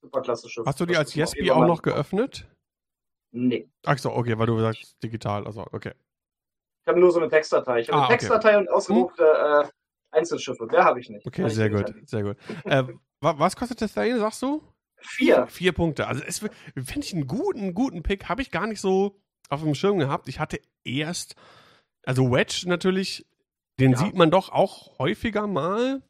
[0.00, 0.66] super klasse Schiff.
[0.66, 2.48] Hast du die als Yesby auch noch geöffnet?
[3.32, 3.68] Nee.
[3.86, 5.92] Ach so, okay, weil du sagst digital, also okay.
[6.82, 7.80] Ich habe nur so eine Textdatei.
[7.80, 9.68] Ich habe ah, eine Textdatei und ausgedruckte hm?
[9.68, 10.66] äh, Einzelschiffe.
[10.66, 11.26] Mehr habe ich nicht.
[11.26, 12.36] Okay, sehr gut, sehr gut.
[12.64, 12.84] äh,
[13.20, 14.62] was kostet das Thane, sagst du?
[15.02, 15.46] Vier.
[15.46, 16.08] Vier Punkte.
[16.08, 18.28] Also es finde ich einen guten, guten Pick.
[18.28, 19.16] Habe ich gar nicht so
[19.50, 20.28] auf dem Schirm gehabt.
[20.28, 21.36] Ich hatte erst,
[22.04, 23.26] also Wedge natürlich
[23.80, 23.98] den ja.
[23.98, 26.02] sieht man doch auch häufiger mal,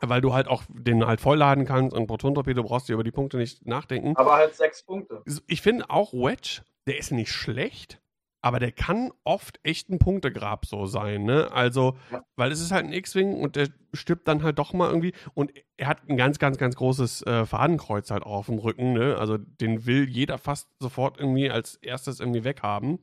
[0.00, 3.38] weil du halt auch den halt vollladen kannst und Proton-Torpedo brauchst du über die Punkte
[3.38, 4.16] nicht nachdenken.
[4.16, 5.22] Aber halt sechs Punkte.
[5.46, 8.02] Ich finde auch Wedge, der ist nicht schlecht,
[8.44, 11.50] aber der kann oft echt ein Punktegrab so sein, ne?
[11.50, 11.96] Also,
[12.36, 15.50] weil es ist halt ein X-Wing und der stirbt dann halt doch mal irgendwie und
[15.78, 19.16] er hat ein ganz, ganz, ganz großes äh, Fadenkreuz halt auch auf dem Rücken, ne?
[19.16, 22.98] Also, den will jeder fast sofort irgendwie als erstes irgendwie weghaben.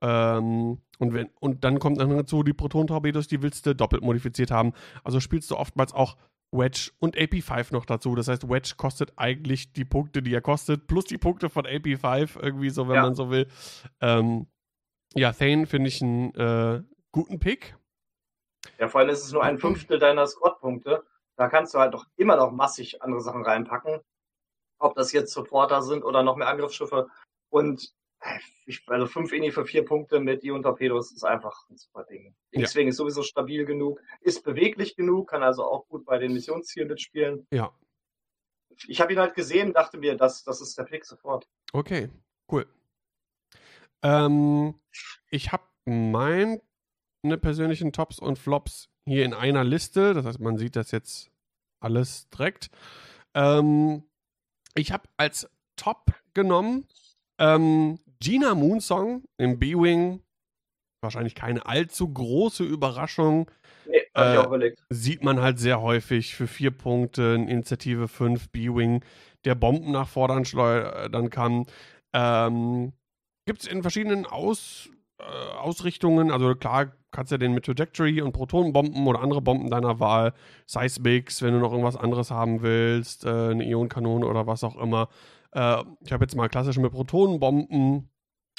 [0.00, 4.50] Ähm, und, wenn, und dann kommt dann dazu, die Proton-Torpedos, die willst du doppelt modifiziert
[4.50, 4.72] haben.
[5.04, 6.16] Also spielst du oftmals auch
[6.50, 8.16] Wedge und AP5 noch dazu.
[8.16, 12.40] Das heißt, Wedge kostet eigentlich die Punkte, die er kostet, plus die Punkte von AP5,
[12.42, 13.02] irgendwie so, wenn ja.
[13.02, 13.46] man so will.
[14.00, 14.46] Ähm,
[15.14, 17.76] ja, Thane finde ich einen äh, guten Pick.
[18.78, 21.04] Ja, vor allem ist es nur ein Fünftel deiner Squad-Punkte.
[21.36, 24.00] Da kannst du halt doch immer noch massig andere Sachen reinpacken.
[24.78, 27.08] Ob das jetzt Supporter sind oder noch mehr Angriffsschiffe.
[27.48, 27.94] Und
[28.86, 32.34] also fünf Inni für vier Punkte mit Ion Torpedos ist einfach ein super Ding.
[32.52, 32.90] X-Wing ja.
[32.90, 37.46] ist sowieso stabil genug, ist beweglich genug, kann also auch gut bei den Missionszielen mitspielen.
[37.50, 37.72] Ja.
[38.88, 41.46] Ich habe ihn halt gesehen, dachte mir, das, das ist der Pick sofort.
[41.72, 42.10] Okay,
[42.50, 42.66] cool.
[44.04, 44.74] Ähm,
[45.30, 46.60] ich habe meine
[47.40, 50.14] persönlichen Tops und Flops hier in einer Liste.
[50.14, 51.30] Das heißt, man sieht das jetzt
[51.80, 52.70] alles direkt.
[53.34, 54.04] Ähm,
[54.74, 56.86] ich habe als Top genommen
[57.38, 60.22] ähm, Gina Moonsong im B-Wing,
[61.02, 63.50] wahrscheinlich keine allzu große Überraschung.
[63.86, 64.82] Nee, hab ich auch überlegt.
[64.90, 69.04] Sieht man halt sehr häufig für vier Punkte, Initiative 5 B-Wing,
[69.44, 71.66] der Bomben nach vorne schleudern kann.
[72.12, 72.92] Ähm,
[73.46, 75.24] Gibt es in verschiedenen Aus, äh,
[75.58, 80.00] Ausrichtungen, also klar kannst du ja den mit Trajectory und Protonenbomben oder andere Bomben deiner
[80.00, 80.34] Wahl,
[80.66, 85.08] Seismics, wenn du noch irgendwas anderes haben willst, äh, eine Ionenkanone oder was auch immer.
[85.52, 88.10] Äh, ich habe jetzt mal klassisch mit Protonenbomben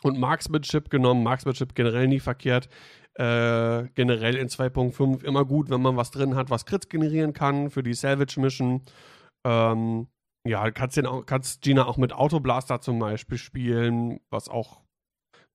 [0.04, 1.24] und Marksmanship genommen.
[1.24, 2.70] Marksmanship generell nie verkehrt.
[3.16, 7.70] Äh, generell in 2.5 immer gut, wenn man was drin hat, was Crits generieren kann
[7.70, 8.82] für die Salvage Mission.
[9.46, 10.08] Ähm,
[10.46, 14.82] ja, kannst, den auch, kannst Gina auch mit Autoblaster zum Beispiel spielen, was auch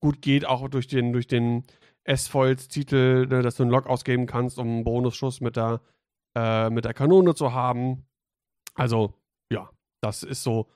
[0.01, 1.63] gut geht, auch durch den, durch den
[2.03, 5.81] S-Foils-Titel, ne, dass du einen Lock ausgeben kannst, um einen Bonusschuss mit der,
[6.37, 8.05] äh, mit der Kanone zu haben.
[8.75, 9.13] Also,
[9.51, 9.69] ja,
[10.01, 10.67] das ist so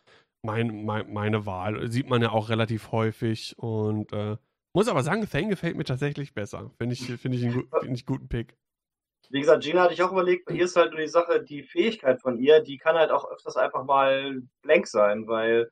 [0.46, 1.92] mein, mein, meine Wahl.
[1.92, 4.38] Sieht man ja auch relativ häufig und äh,
[4.76, 6.72] muss aber sagen, Thane gefällt mir tatsächlich besser.
[6.78, 8.56] Finde ich, find ich, einen, find ich guten Pick.
[9.32, 12.22] Wie gesagt, Gina hatte ich auch überlegt, ihr ist halt nur die Sache, die Fähigkeit
[12.22, 15.70] von ihr, die kann halt auch öfters einfach mal blank sein, weil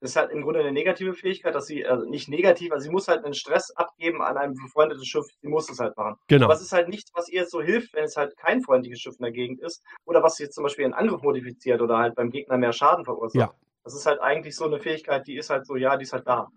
[0.00, 2.90] Das ist halt im Grunde eine negative Fähigkeit, dass sie, also nicht negativ, also sie
[2.90, 6.16] muss halt einen Stress abgeben an einem befreundeten Schiff, sie muss es halt machen.
[6.28, 6.44] Genau.
[6.44, 9.00] Aber es ist halt nichts, was ihr jetzt so hilft, wenn es halt kein freundliches
[9.00, 12.14] Schiff in der Gegend ist oder was jetzt zum Beispiel einen Angriff modifiziert oder halt
[12.14, 13.34] beim Gegner mehr Schaden verursacht.
[13.36, 13.54] Ja.
[13.84, 16.26] Das ist halt eigentlich so eine Fähigkeit, die ist halt so, ja, die ist halt
[16.26, 16.48] da.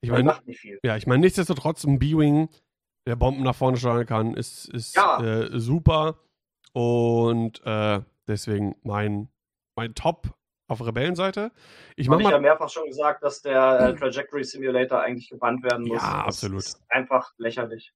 [0.00, 0.78] Ich meine, macht nicht viel.
[0.82, 2.48] ja, ich meine, nichtsdestotrotz ein B-Wing,
[3.08, 5.18] der Bomben nach vorne steuern kann, ist, ist Ja.
[5.20, 6.18] äh, super.
[6.74, 9.28] Und äh, deswegen mein,
[9.76, 10.34] mein Top
[10.70, 11.50] auf Rebellenseite.
[11.96, 16.02] Ich habe ja mehrfach schon gesagt, dass der äh, Trajectory Simulator eigentlich gebannt werden muss.
[16.02, 16.60] Ja, das absolut.
[16.60, 17.92] Ist einfach lächerlich.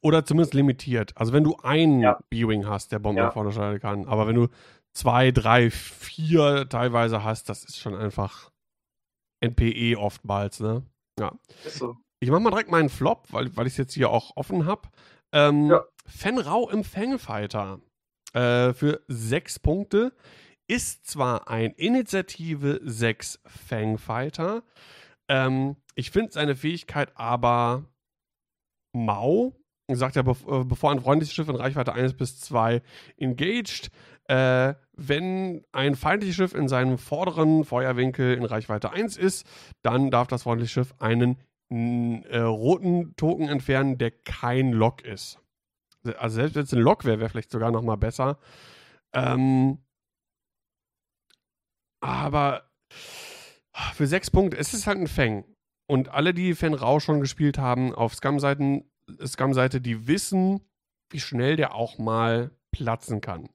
[0.00, 1.12] Oder zumindest limitiert.
[1.16, 2.18] Also wenn du einen Ja.
[2.30, 3.26] B-Wing hast, der Bomben Ja.
[3.26, 4.48] nach vorne steuern kann, aber wenn du
[4.94, 8.50] zwei, drei, vier teilweise hast, das ist schon einfach
[9.40, 10.82] NPE oftmals, ne?
[11.64, 11.96] Ist so.
[12.20, 14.88] Ich mach mal direkt meinen Flop, weil, weil ich es jetzt hier auch offen habe.
[15.32, 15.84] Ähm, Ja.
[16.06, 17.80] Fenrau im Fangfighter
[18.32, 20.12] äh, für sechs Punkte
[20.68, 24.62] ist zwar ein Initiative 6 Fangfighter.
[25.28, 27.84] Ähm, ich finde seine Fähigkeit aber
[28.94, 29.54] mau.
[29.86, 32.82] Er sagt ja, äh, bevor ein freundliches Schiff in Reichweite 1 bis 2
[33.16, 33.90] engaged,
[34.24, 39.46] äh, wenn ein feindliches Schiff in seinem vorderen Feuerwinkel in Reichweite 1 ist,
[39.82, 41.38] dann darf das freundliche Schiff einen
[41.70, 45.40] n- äh, roten Token entfernen, der kein Lock ist.
[46.16, 48.38] Also selbst wenn es ein Lock wäre, wäre vielleicht sogar noch mal besser.
[49.12, 49.78] Ähm,
[52.00, 52.70] aber
[53.94, 55.44] für sechs Punkte, es ist halt ein Fang.
[55.90, 58.90] Und alle, die Fenrau schon gespielt haben auf Scum-Seiten,
[59.24, 60.60] Scum-Seite, die wissen,
[61.10, 63.48] wie schnell der auch mal platzen kann.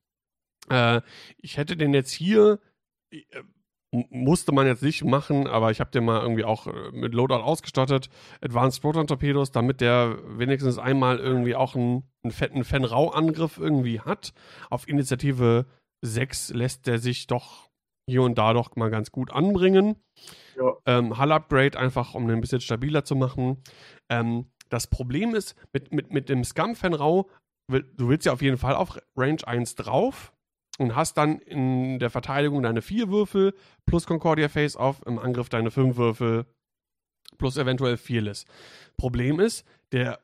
[0.69, 1.01] Äh,
[1.37, 2.59] ich hätte den jetzt hier,
[3.11, 3.21] äh,
[4.09, 7.43] musste man jetzt nicht machen, aber ich habe den mal irgendwie auch äh, mit Loadout
[7.43, 8.09] ausgestattet.
[8.41, 14.33] Advanced Proton Torpedos, damit der wenigstens einmal irgendwie auch einen, einen fetten Fenrau-Angriff irgendwie hat.
[14.69, 15.65] Auf Initiative
[16.01, 17.69] 6 lässt der sich doch
[18.09, 19.95] hier und da doch mal ganz gut anbringen.
[20.57, 20.73] Ja.
[20.85, 23.63] Ähm, Hull-Upgrade einfach, um den ein bisschen stabiler zu machen.
[24.09, 27.29] Ähm, das Problem ist, mit, mit, mit dem Scum-Fenrau,
[27.69, 30.33] du willst ja auf jeden Fall auf Range 1 drauf
[30.79, 33.53] und hast dann in der Verteidigung deine 4 Würfel
[33.85, 36.45] plus Concordia Face-Off, im Angriff deine 5 Würfel
[37.37, 38.45] plus eventuell Fearless.
[38.97, 40.19] Problem ist, der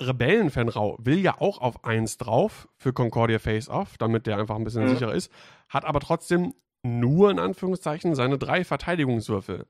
[0.00, 4.84] Rebellen-Fenrau will ja auch auf 1 drauf für Concordia Face-Off, damit der einfach ein bisschen
[4.84, 4.88] Mhm.
[4.88, 5.30] sicherer ist,
[5.68, 9.66] hat aber trotzdem nur in Anführungszeichen seine drei Verteidigungswürfel.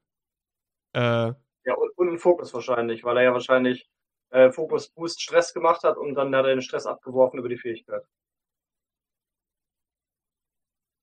[0.95, 1.33] Äh,
[1.65, 3.89] Ja, und, und einen Fokus wahrscheinlich, weil er ja wahrscheinlich
[4.31, 7.59] äh, Fokus Boost Stress gemacht hat und dann hat er den Stress abgeworfen über die
[7.59, 8.03] Fähigkeit.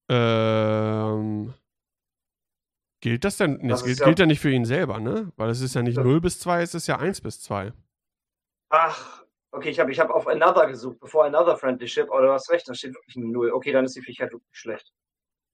[0.10, 1.54] Ähm,
[3.02, 3.60] gilt das denn?
[3.68, 5.32] Das, Das gilt, ist ja- gilt ja nicht für ihn selber, ne?
[5.38, 6.04] Weil es ist ja nicht Ja.
[6.04, 7.72] 0 bis 2, es ist ja 1 bis 2.
[8.72, 12.32] Ach, okay, ich habe ich hab auf Another gesucht, bevor Another Friendly Ship, aber du
[12.32, 13.52] hast recht, da steht wirklich eine Null.
[13.52, 14.92] Okay, dann ist die Fähigkeit wirklich schlecht.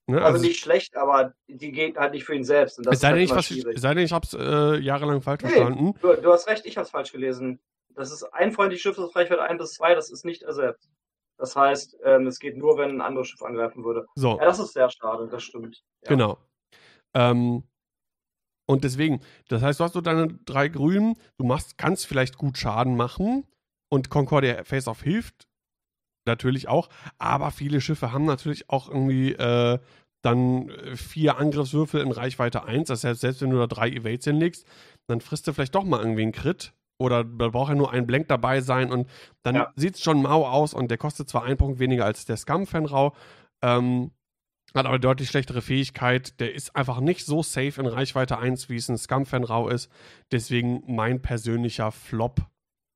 [0.07, 0.23] Ne?
[0.23, 2.77] Also, nicht schlecht, aber die geht halt nicht für ihn selbst.
[2.77, 3.75] Und das es sei ist denn, halt ich, was, schwierig.
[3.77, 5.49] es sei denn, ich hab's äh, jahrelang falsch Nee.
[5.49, 5.93] verstanden.
[5.99, 7.59] Du, du hast recht, ich habe es falsch gelesen.
[7.95, 10.89] Das ist ein freundliches Schiff, das Reichweite 1 bis 2, das ist nicht ersetzt.
[11.37, 14.05] Das heißt, ähm, es geht nur, wenn ein anderes Schiff angreifen würde.
[14.15, 14.37] So.
[14.39, 15.83] Ja, das ist sehr schade, das stimmt.
[16.03, 16.09] Ja.
[16.09, 16.37] Genau.
[17.13, 17.63] Ähm,
[18.67, 22.57] und deswegen, das heißt, du hast so deine drei Grünen, du machst, kannst vielleicht gut
[22.57, 23.45] Schaden machen
[23.89, 25.47] und Concordia Face-Off hilft
[26.27, 29.79] natürlich auch, aber viele Schiffe haben natürlich auch irgendwie äh,
[30.23, 34.25] dann äh, vier Angriffswürfel in Reichweite 1, das heißt, selbst wenn du da drei Evades
[34.25, 34.65] hinlegst,
[35.07, 38.07] dann frisst du vielleicht doch mal irgendwie einen Crit oder da braucht ja nur ein
[38.07, 39.09] Blank dabei sein und
[39.43, 39.73] dann Ja.
[39.75, 43.15] sieht es schon mau aus und der kostet zwar einen Punkt weniger als der Scum-Fenrau,
[43.61, 44.11] ähm,
[44.73, 46.39] hat aber deutlich schlechtere Fähigkeit.
[46.39, 49.89] Der ist einfach nicht so safe in Reichweite 1, wie es ein Scum-Fenrau ist.
[50.31, 52.41] Deswegen mein persönlicher Flop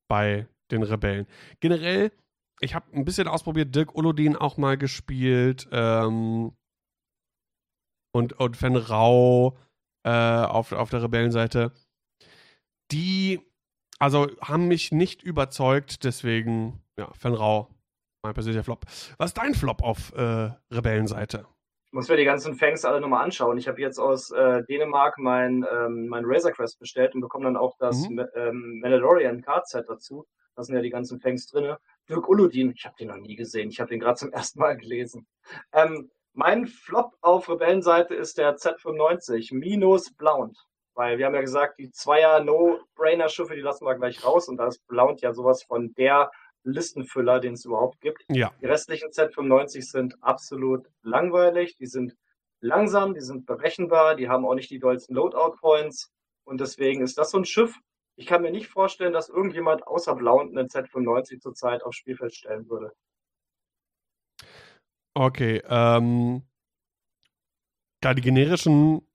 [0.10, 1.26] bei den Rebellen.
[1.62, 2.12] Generell,
[2.60, 6.52] ich habe ein bisschen ausprobiert, Dirk Ulodin auch mal gespielt ähm,
[8.12, 9.58] und, und Fenrau
[10.04, 11.72] äh, auf, auf der Rebellenseite.
[12.92, 13.40] Die,
[14.00, 17.70] also haben mich nicht überzeugt, deswegen, ja, Fenrau,
[18.24, 18.86] mein persönlicher Flop.
[19.18, 21.46] Was ist dein Flop auf äh, Rebellenseite?
[21.88, 23.58] Ich muss mir die ganzen Fangs alle nochmal anschauen.
[23.58, 27.58] Ich habe jetzt aus äh, Dänemark mein, ähm, mein Razor Crest bestellt und bekomme dann
[27.58, 28.26] auch das Mhm.
[28.36, 30.26] Ähm, Mandalorian Card Set dazu.
[30.56, 31.76] Da sind ja die ganzen Fangs drin.
[32.08, 33.70] Dirk Uludin, ich habe den noch nie gesehen.
[33.70, 35.26] Ich habe den gerade zum ersten Mal gelesen.
[35.74, 40.69] Ähm, mein Flop auf Rebellenseite ist der Z95 minus Blount.
[41.00, 44.50] Weil wir haben ja gesagt, die Zweier No-Brainer-Schiffe, die lassen wir gleich raus.
[44.50, 46.30] Und da ist Blount ja sowas von der
[46.64, 48.26] Listenfüller, den es überhaupt gibt.
[48.28, 52.18] Ja, Die restlichen Z95 sind absolut langweilig, die sind
[52.60, 56.12] langsam, die sind berechenbar, die haben auch nicht die dollsten Loadout-Points
[56.44, 57.80] und deswegen ist das so ein Schiff.
[58.18, 62.70] Ich kann mir nicht vorstellen, dass irgendjemand außer Blount einen Z95 zurzeit aufs Spielfeld stellen
[62.70, 62.92] würde.
[65.14, 65.64] okay.
[65.66, 66.44] Ähm,
[68.04, 69.09] ja, die generischen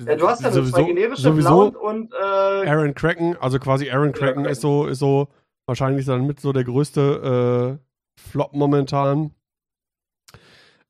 [0.00, 2.16] Ja, du hast ja sowieso, zwei generische, sowieso und äh,
[2.68, 4.50] Aaron Kraken, also quasi Aaron Kraken Kraken.
[4.50, 5.28] ist so, ist so
[5.66, 9.34] wahrscheinlich dann mit so der größte äh, Flop momentan.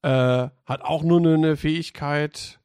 [0.02, 2.60] Äh, hat auch nur eine, eine Fähigkeit,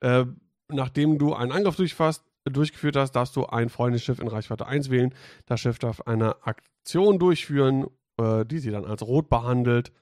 [0.00, 0.24] äh,
[0.68, 5.14] nachdem du einen Angriff durchfasst, durchgeführt hast, darfst du ein Freundesschiff in Reichweite 1 wählen.
[5.46, 7.86] Das Schiff darf eine Aktion durchführen,
[8.18, 9.92] äh, die sie dann als rot behandelt.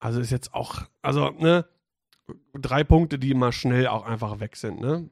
[0.00, 1.66] Also ist jetzt auch, also, ne,
[2.54, 5.10] drei Punkte, die mal schnell auch einfach weg sind, ne?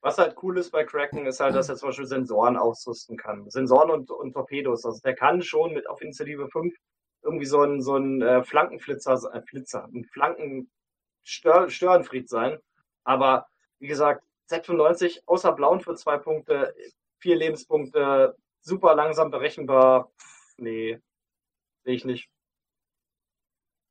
[0.00, 3.48] was halt cool ist bei Kraken, ist halt, dass er zum Beispiel Sensoren ausrüsten kann.
[3.50, 4.84] Sensoren und, und Torpedos.
[4.86, 6.74] Also der kann schon mit auf Initiative 5
[7.22, 12.58] irgendwie so ein, so ein äh, Flankenflitzer, äh, Flitzer, ein Flanken-Störenfried sein.
[13.04, 13.48] Aber
[13.80, 16.74] wie gesagt, Z95 außer Blauen für zwei Punkte,
[17.18, 20.10] vier Lebenspunkte, super langsam berechenbar.
[20.18, 21.00] Pff, nee,
[21.84, 22.30] sehe ich nicht.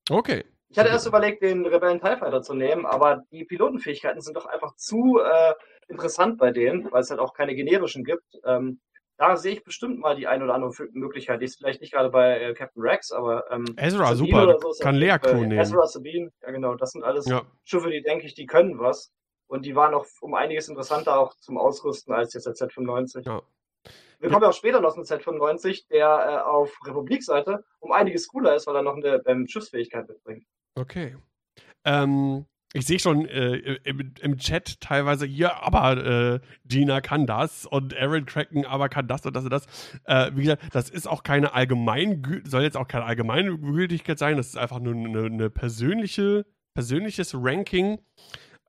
[0.10, 0.46] Okay.
[0.70, 4.46] Ich hatte erst überlegt, den Rebellen TIE Fighter zu nehmen, aber die Pilotenfähigkeiten sind doch
[4.46, 5.54] einfach zu äh,
[5.88, 8.26] interessant bei denen, weil es halt auch keine generischen gibt.
[8.46, 8.82] Ähm,
[9.18, 11.42] da sehe ich bestimmt mal die ein oder andere Möglichkeit.
[11.42, 14.60] Die ist vielleicht nicht gerade bei äh, Captain Rex, aber ähm, Ezra, Sabine super, oder
[14.60, 15.60] so kann Lea Crew nehmen.
[15.60, 17.44] Ezra, Sabine, ja genau, das sind alles Ja.
[17.64, 19.12] Schiffe, die denke ich, die können was.
[19.48, 23.26] Und die waren auch um einiges interessanter auch zum Ausrüsten als jetzt der Z95.
[23.26, 23.42] Ja.
[24.20, 28.56] Wir kommen ja auch später noch zum Z95, der äh, auf Republikseite um einiges cooler
[28.56, 30.46] ist, weil er noch eine ähm, Schiffsfähigkeit mitbringt.
[30.76, 31.16] Okay.
[31.86, 37.66] Ähm, ich sehe schon äh, im, im Chat teilweise hier, aber äh, Gina kann das
[37.66, 39.66] und Aaron Kraken aber kann das und das und das.
[40.04, 44.36] Äh, wie gesagt, das ist auch keine allgemein, soll jetzt auch keine allgemeine Gültigkeit sein,
[44.36, 48.00] das ist einfach nur eine, eine persönliche, persönliches Ranking.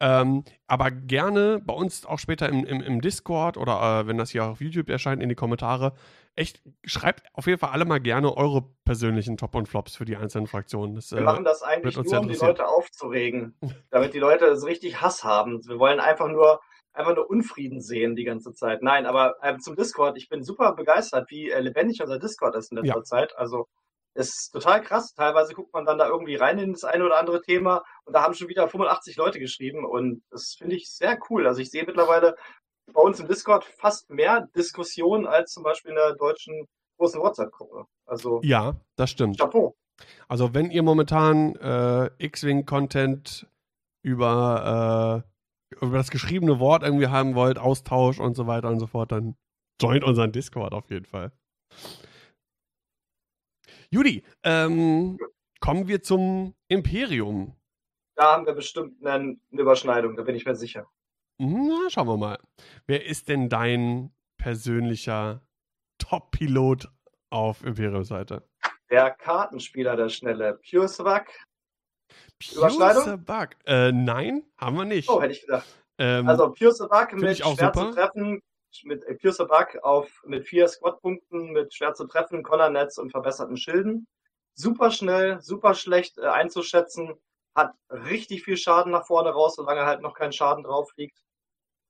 [0.00, 4.30] Ähm, aber gerne bei uns auch später im, im, im Discord oder äh, wenn das
[4.30, 5.92] hier auf YouTube erscheint, in die Kommentare.
[6.36, 10.16] Echt, schreibt auf jeden Fall alle mal gerne eure persönlichen Top und Flops für die
[10.16, 10.94] einzelnen Fraktionen.
[10.94, 12.36] Das, Wir äh, machen das eigentlich nur, um die.
[12.36, 13.56] Leute aufzuregen,
[13.90, 15.66] damit die Leute so richtig Hass haben.
[15.66, 16.60] Wir wollen einfach nur,
[16.92, 18.82] einfach nur Unfrieden sehen die ganze Zeit.
[18.82, 22.70] Nein, aber ähm, zum Discord, ich bin super begeistert, wie äh, lebendig unser Discord ist
[22.70, 23.02] in letzter Ja.
[23.02, 23.36] Zeit.
[23.36, 23.66] Also
[24.26, 25.14] ist total krass.
[25.14, 28.22] Teilweise guckt man dann da irgendwie rein in das eine oder andere Thema und da
[28.22, 31.46] haben schon wieder 85 Leute geschrieben und das finde ich sehr cool.
[31.46, 32.36] Also ich sehe mittlerweile
[32.92, 36.66] bei uns im Discord fast mehr Diskussionen als zum Beispiel in der deutschen
[36.98, 37.84] großen WhatsApp-Gruppe.
[38.06, 39.38] Also ja, das stimmt.
[39.38, 39.76] Chapeau.
[40.26, 43.46] Also wenn ihr momentan äh, X-Wing-Content
[44.02, 45.24] über,
[45.70, 49.12] äh, über das geschriebene Wort irgendwie haben wollt, Austausch und so weiter und so fort,
[49.12, 49.36] dann
[49.80, 51.32] joint unseren Discord auf jeden Fall.
[53.90, 55.18] Judy, ähm,
[55.60, 57.54] kommen wir zum Imperium.
[58.16, 60.86] Da haben wir bestimmt eine, eine Überschneidung, da bin ich mir sicher.
[61.38, 62.38] Na, schauen wir mal.
[62.86, 65.40] Wer ist denn dein persönlicher
[65.98, 66.88] Top-Pilot
[67.30, 68.46] auf Imperium-Seite?
[68.90, 70.58] Der Kartenspieler, der schnelle.
[70.68, 71.30] Pure Savak.
[72.52, 73.04] Überschneidung?
[73.04, 73.48] Pure Bug.
[73.66, 75.08] Äh, nein, haben wir nicht.
[75.08, 75.66] Oh, hätte ich gedacht.
[75.98, 78.42] ähm, Also Pure Savak find mit schwer zu treffen,
[78.84, 84.06] mit Pure Savak auf mit vier Squad-Punkten, mit schwer zu treffen, Connor-Netz und verbesserten Schilden.
[84.54, 87.14] Super schnell, super schlecht äh, einzuschätzen,
[87.54, 91.18] hat richtig viel Schaden nach vorne raus, solange halt noch kein Schaden drauf liegt.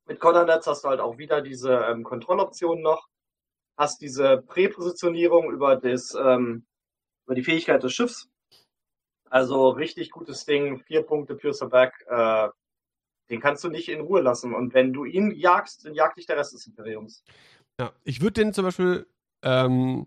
[0.07, 3.09] Mit Connor-Netz hast du halt auch wieder diese ähm, Kontrolloption noch,
[3.77, 6.67] hast diese Präpositionierung über das, ähm,
[7.27, 8.29] über die Fähigkeit des Schiffs.
[9.31, 12.49] Also richtig gutes Ding, vier Punkte Pure Savak, äh,
[13.31, 14.55] den kannst du nicht in Ruhe lassen.
[14.55, 17.25] Und wenn du ihn jagst, dann jagt dich der Rest des Imperiums.
[17.81, 19.07] Ja, ich würde den zum Beispiel
[19.43, 20.07] ähm,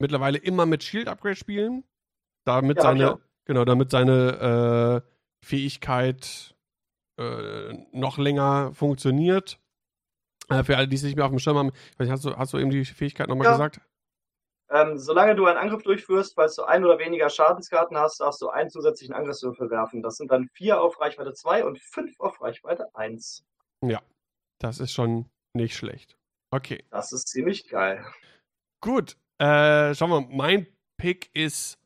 [0.00, 1.84] mittlerweile immer mit Shield Upgrade spielen,
[2.44, 5.08] damit Ja, seine, genau, damit seine äh,
[5.44, 6.54] Fähigkeit
[7.18, 9.58] äh, noch länger funktioniert.
[10.48, 12.52] Äh, für alle, die es nicht mehr auf dem Schirm haben, weiß hast du, hast
[12.52, 13.52] du eben die Fähigkeit nochmal Ja.
[13.52, 13.80] gesagt?
[14.72, 18.48] Ähm, solange du einen Angriff durchführst, falls du ein oder weniger Schadenskarten hast, darfst du
[18.48, 20.02] einen zusätzlichen Angriffswürfel werfen.
[20.02, 23.44] Das sind dann vier auf Reichweite 2 und fünf auf Reichweite 1.
[24.58, 26.16] Das ist schon nicht schlecht.
[26.50, 26.86] Okay.
[26.90, 28.02] Das ist ziemlich geil.
[28.80, 30.28] Gut, äh, schauen wir, mal.
[30.30, 31.78] mein Pick ist,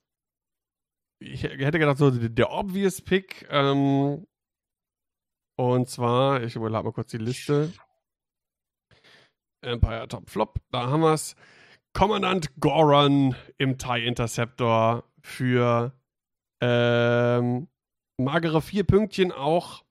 [1.19, 4.27] ich hätte gedacht, so der obvious Pick, ähm,
[5.59, 7.73] und zwar, ich überlade mal kurz die Liste.
[9.63, 11.35] Empire Top Flop, da haben wir es.
[11.97, 15.95] Kommandant Goran im TIE Interceptor für
[16.61, 17.69] ähm,
[18.19, 19.83] magere vier Pünktchen auch.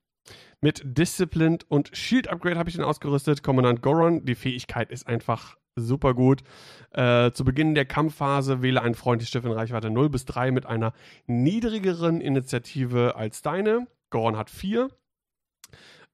[0.60, 3.42] Mit Disciplined und Shield Upgrade habe ich den ausgerüstet.
[3.42, 6.44] Kommandant Goron, die Fähigkeit ist einfach super gut.
[6.92, 10.64] Äh, zu Beginn der Kampfphase wähle ein freundliches Schiff in Reichweite 0 bis 3 mit
[10.64, 10.92] einer
[11.26, 13.88] niedrigeren Initiative als deine.
[14.10, 14.90] Goron hat 4.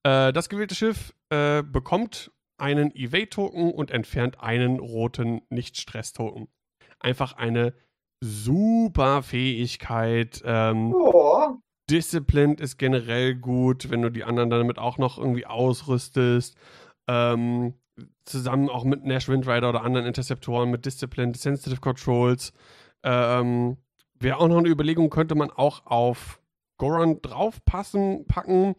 [0.05, 2.32] Äh, das gewählte Schiff äh, bekommt
[2.63, 6.49] einen Evade-Token und entfernt einen roten Nicht-Stress-Token.
[7.01, 7.75] Einfach eine
[8.23, 10.41] super Fähigkeit.
[10.45, 11.59] Ähm, Oh,
[11.91, 16.57] Disciplined ist generell gut, wenn du die anderen damit auch noch irgendwie ausrüstest.
[17.09, 17.75] Ähm,
[18.25, 22.53] zusammen auch mit Nash Windrider oder anderen Interceptoren mit Disciplined, Sensitive Controls.
[23.03, 23.77] Ähm,
[24.21, 26.41] Wäre auch noch eine Überlegung, könnte man auch auf
[26.79, 28.77] Goron draufpassen, packen,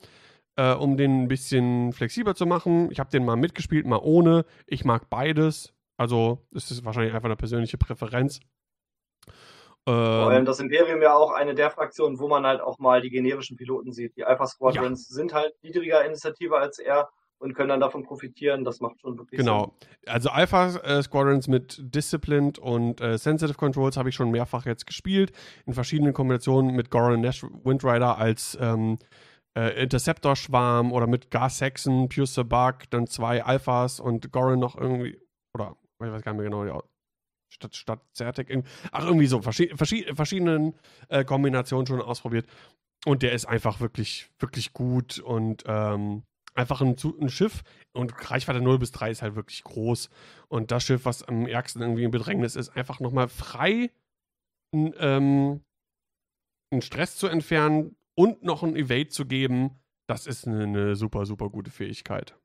[0.56, 2.90] äh, um den ein bisschen flexibler zu machen.
[2.92, 4.46] Ich habe den mal mitgespielt, mal ohne.
[4.68, 5.74] Ich mag beides.
[5.98, 8.40] Also, es ist wahrscheinlich einfach eine persönliche Präferenz.
[9.86, 13.02] Vor allem ähm, das Imperium ja auch eine der Fraktionen, wo man halt auch mal
[13.02, 14.16] die generischen Piloten sieht.
[14.16, 15.16] Die Alpha Squadrons ja.
[15.16, 18.64] sind halt niedriger Initiative als er und können dann davon profitieren.
[18.64, 19.76] Das macht schon wirklich genau.
[19.82, 19.90] Sinn.
[20.02, 20.14] Genau.
[20.14, 24.88] Also Alpha äh, Squadrons mit Disciplined und äh, Sensitive Controls habe ich schon mehrfach jetzt
[24.88, 25.34] gespielt.
[25.66, 29.00] In verschiedenen Kombinationen mit Goran Nash Windrider als ähm,
[29.58, 35.20] äh, Interceptor-Schwarm oder mit Gar Saxon, Pure Sabak, dann zwei Alphas und Goran noch irgendwie.
[35.54, 36.84] Oder ich weiß gar nicht mehr genau,
[37.54, 38.64] statt, statt Zertek.
[38.92, 40.74] Ach, irgendwie so, verschied, verschied, verschiedenen
[41.10, 42.48] äh, Kombinationen schon ausprobiert.
[43.06, 46.24] Und der ist einfach wirklich, wirklich gut und ähm,
[46.56, 50.10] einfach ein, ein, Schiff und Reichweite 0 bis 3 ist halt wirklich groß.
[50.48, 53.92] Und das Schiff, was am ärgsten irgendwie in Bedrängnis ist, einfach nochmal frei
[54.74, 55.62] ähm,
[56.72, 61.26] einen Stress zu entfernen und noch ein Evade zu geben, das ist eine, eine super,
[61.26, 62.38] super gute Fähigkeit.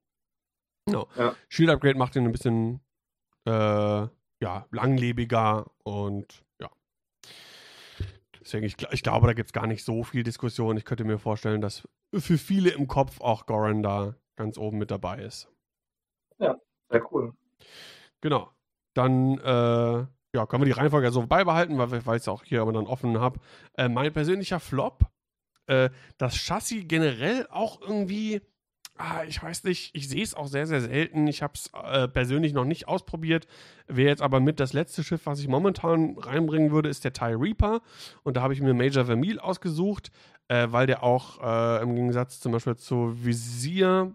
[0.87, 1.09] No.
[1.17, 1.35] Ja.
[1.49, 2.81] Shield Upgrade macht ihn ein bisschen
[3.47, 3.51] äh,
[4.41, 6.71] ja, langlebiger und ja.
[8.41, 10.77] Deswegen, ich, ich glaube, da gibt es gar nicht so viel Diskussion.
[10.77, 14.91] Ich könnte mir vorstellen, dass für viele im Kopf auch Goran da ganz oben mit
[14.91, 15.51] dabei ist.
[16.39, 16.57] Ja,
[16.91, 17.35] sehr cool.
[18.21, 18.51] Genau.
[18.95, 22.63] Dann äh, ja, können wir die Reihenfolge so beibehalten, weil, weil ich es auch hier
[22.63, 23.41] aber dann offen habe.
[23.75, 25.11] Äh, mein persönlicher Flop,
[25.69, 28.41] äh, das Chassis generell auch irgendwie
[28.99, 31.27] ah, ich weiß nicht, ich sehe es auch sehr, sehr selten.
[31.27, 33.47] Ich habe es äh, persönlich noch nicht ausprobiert.
[33.87, 37.37] Wäre jetzt aber mit das letzte Schiff, was ich momentan reinbringen würde, ist der TIE
[37.39, 37.81] Reaper.
[38.25, 40.11] Und da habe ich mir Major Vermeil ausgesucht,
[40.49, 44.15] äh, weil der auch äh, im Gegensatz zum Beispiel zu Visier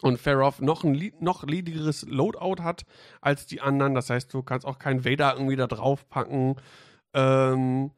[0.00, 2.84] und Farrow noch ein noch ledigeres Loadout hat
[3.20, 3.94] als die anderen.
[3.94, 6.56] Das heißt, du kannst auch keinen Vader irgendwie da drauf packen.
[7.14, 7.90] Ähm,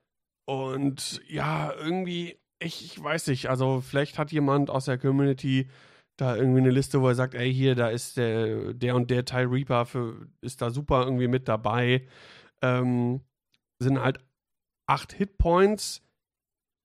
[0.46, 5.68] und ja, irgendwie, ich, ich weiß nicht, also vielleicht hat jemand aus der Community
[6.16, 9.24] da irgendwie eine Liste, wo er sagt, ey, hier, da ist der, der und der
[9.24, 12.06] Teil Reaper für, ist da super irgendwie mit dabei.
[12.62, 13.22] Ähm,
[13.82, 14.18] sind halt
[14.86, 16.02] acht Hitpoints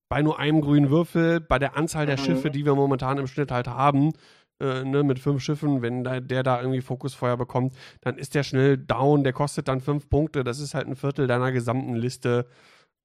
[0.09, 2.23] bei nur einem grünen Würfel, bei der Anzahl der mhm.
[2.23, 4.13] Schiffe, die wir momentan im Schnitt halt haben,
[4.61, 8.43] äh, ne, mit fünf Schiffen, wenn da, der da irgendwie Fokusfeuer bekommt, dann ist der
[8.43, 12.47] schnell down, der kostet dann fünf Punkte, das ist halt ein Viertel deiner gesamten Liste.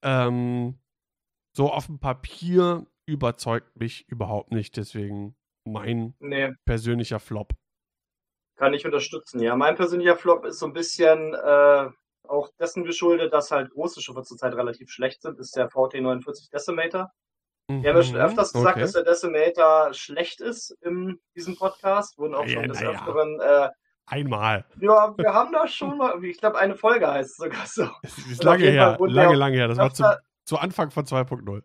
[0.05, 0.79] Ähm,
[1.53, 6.53] so auf dem Papier überzeugt mich überhaupt nicht, deswegen mein nee.
[6.65, 7.53] persönlicher Flop.
[8.57, 9.57] Kann ich unterstützen, ja.
[9.57, 11.89] Mein persönlicher Flop ist so ein bisschen äh,
[12.29, 17.11] auch dessen geschuldet, dass halt große Schiffe zurzeit relativ schlecht sind, ist der VT49 Decimator.
[17.69, 17.83] Mhm.
[17.83, 18.83] Wir haben ja schon öfters gesagt, okay.
[18.83, 22.19] dass der Decimator schlecht ist in diesem Podcast.
[22.19, 23.41] Wurden auch schon ja, des Öfteren.
[23.41, 23.71] Äh,
[24.07, 24.65] Einmal.
[24.81, 27.89] Ja, wir haben da schon mal, ich glaube, eine Folge heißt es sogar so.
[28.03, 29.69] Das ist lange her, lange, lange her.
[29.69, 30.05] Das war zu,
[30.51, 31.63] zu Anfang von 2.0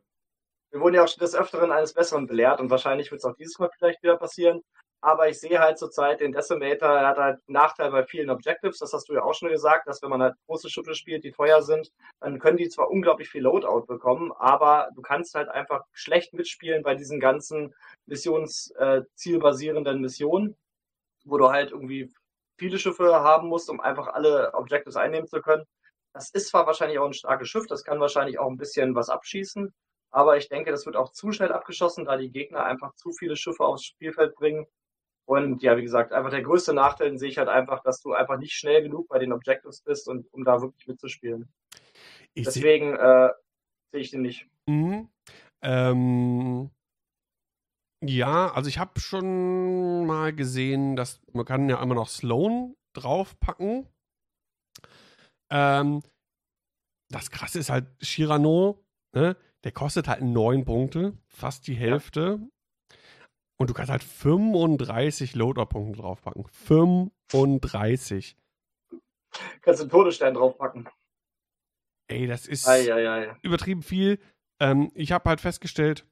[0.75, 3.35] wir wurden ja auch schon des Öfteren eines Besseren belehrt und wahrscheinlich wird es auch
[3.35, 4.61] dieses Mal vielleicht wieder passieren.
[5.01, 8.79] Aber ich sehe halt zurzeit den Decimator, er hat halt einen Nachteil bei vielen Objectives,
[8.79, 11.31] das hast du ja auch schon gesagt, dass wenn man halt große Schiffe spielt, die
[11.31, 15.85] teuer sind, dann können die zwar unglaublich viel Loadout bekommen, aber du kannst halt einfach
[15.93, 17.73] schlecht mitspielen bei diesen ganzen
[18.05, 20.57] missionszielbasierenden äh, Missionen,
[21.23, 22.11] wo du halt irgendwie
[22.59, 25.63] viele Schiffe haben musst, um einfach alle Objectives einnehmen zu können.
[26.15, 29.09] Das ist zwar wahrscheinlich auch ein starkes Schiff, das kann wahrscheinlich auch ein bisschen was
[29.09, 29.73] abschießen,
[30.11, 33.35] aber ich denke, das wird auch zu schnell abgeschossen, da die Gegner einfach zu viele
[33.35, 34.65] Schiffe aufs Spielfeld bringen.
[35.25, 38.37] Und ja, wie gesagt, einfach der größte Nachteil sehe ich halt einfach, dass du einfach
[38.37, 41.51] nicht schnell genug bei den Objectives bist, und, um da wirklich mitzuspielen.
[42.33, 43.29] Ich Deswegen seh äh,
[43.91, 44.47] sehe ich den nicht.
[44.67, 45.09] Mhm.
[45.63, 46.71] Ähm,
[48.01, 53.89] ja, also ich habe schon mal gesehen, dass man kann ja immer noch Sloan draufpacken.
[55.49, 56.01] Ähm,
[57.09, 58.83] das Krasse ist halt Shirano,
[59.13, 59.37] ne?
[59.63, 62.39] Der kostet halt neun Punkte, fast die Hälfte.
[62.39, 62.97] Ja.
[63.57, 66.45] Und du kannst halt 35 Loader-Punkte draufpacken.
[66.47, 68.37] 35.
[69.61, 70.89] Kannst du einen Todesstern draufpacken.
[72.07, 73.37] Ey, das ist ei, ei, ei.
[73.41, 74.19] übertrieben viel.
[74.59, 76.05] Ähm, ich habe halt festgestellt,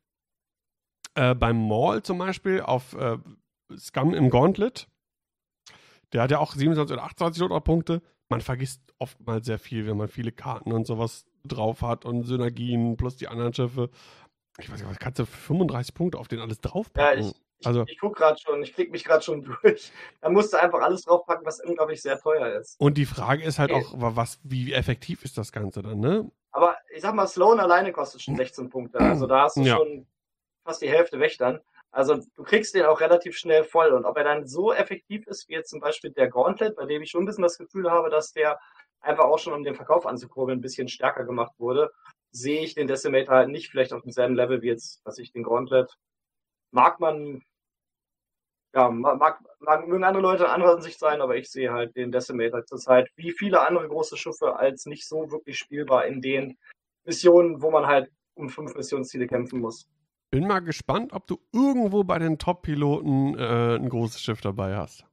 [1.15, 3.17] äh, beim Maul zum Beispiel auf äh,
[3.77, 4.88] Scum im Gauntlet,
[6.11, 8.01] der hat ja auch 27 oder 28 Loader-Punkte.
[8.34, 12.97] Man vergisst oftmals sehr viel, wenn man viele Karten und sowas drauf hat und Synergien
[12.97, 13.89] plus die anderen Schiffe.
[14.59, 17.23] Ich weiß nicht, was kannst du 35 Punkte auf den alles draufpacken?
[17.23, 19.91] Ja, ich, ich, also, ich gucke gerade schon, ich klicke mich gerade schon durch.
[20.21, 22.79] Da musst du einfach alles draufpacken, was unglaublich sehr teuer ist.
[22.79, 23.86] Und die Frage ist halt okay.
[23.86, 26.29] auch, was, wie effektiv ist das Ganze dann, ne?
[26.51, 28.99] Aber ich sag mal, Sloan alleine kostet schon 16 Punkte.
[28.99, 29.77] Also da hast du Ja.
[29.77, 30.05] schon
[30.63, 31.59] fast die Hälfte weg dann.
[31.94, 33.91] Also du kriegst den auch relativ schnell voll.
[33.94, 37.04] Und ob er dann so effektiv ist, wie jetzt zum Beispiel der Gauntlet, bei dem
[37.04, 38.60] ich schon ein bisschen das Gefühl habe, dass der
[39.00, 41.91] einfach auch schon, um den Verkauf anzukurbeln, ein bisschen stärker gemacht wurde,
[42.32, 45.44] sehe ich den Decimator halt nicht vielleicht auf demselben Level wie jetzt, was ich den
[45.44, 45.94] Gauntlet.
[46.72, 47.44] Mag man,
[48.74, 52.66] ja, mag, mag, mögen andere Leute anderer Ansicht sein, aber ich sehe halt den Decimator
[52.66, 56.58] zurzeit wie viele andere große Schiffe als nicht so wirklich spielbar in den
[57.06, 59.88] Missionen, wo man halt um fünf Missionsziele kämpfen muss.
[60.34, 65.05] Bin mal gespannt, ob du irgendwo bei den Top-Piloten äh, ein großes Schiff dabei hast.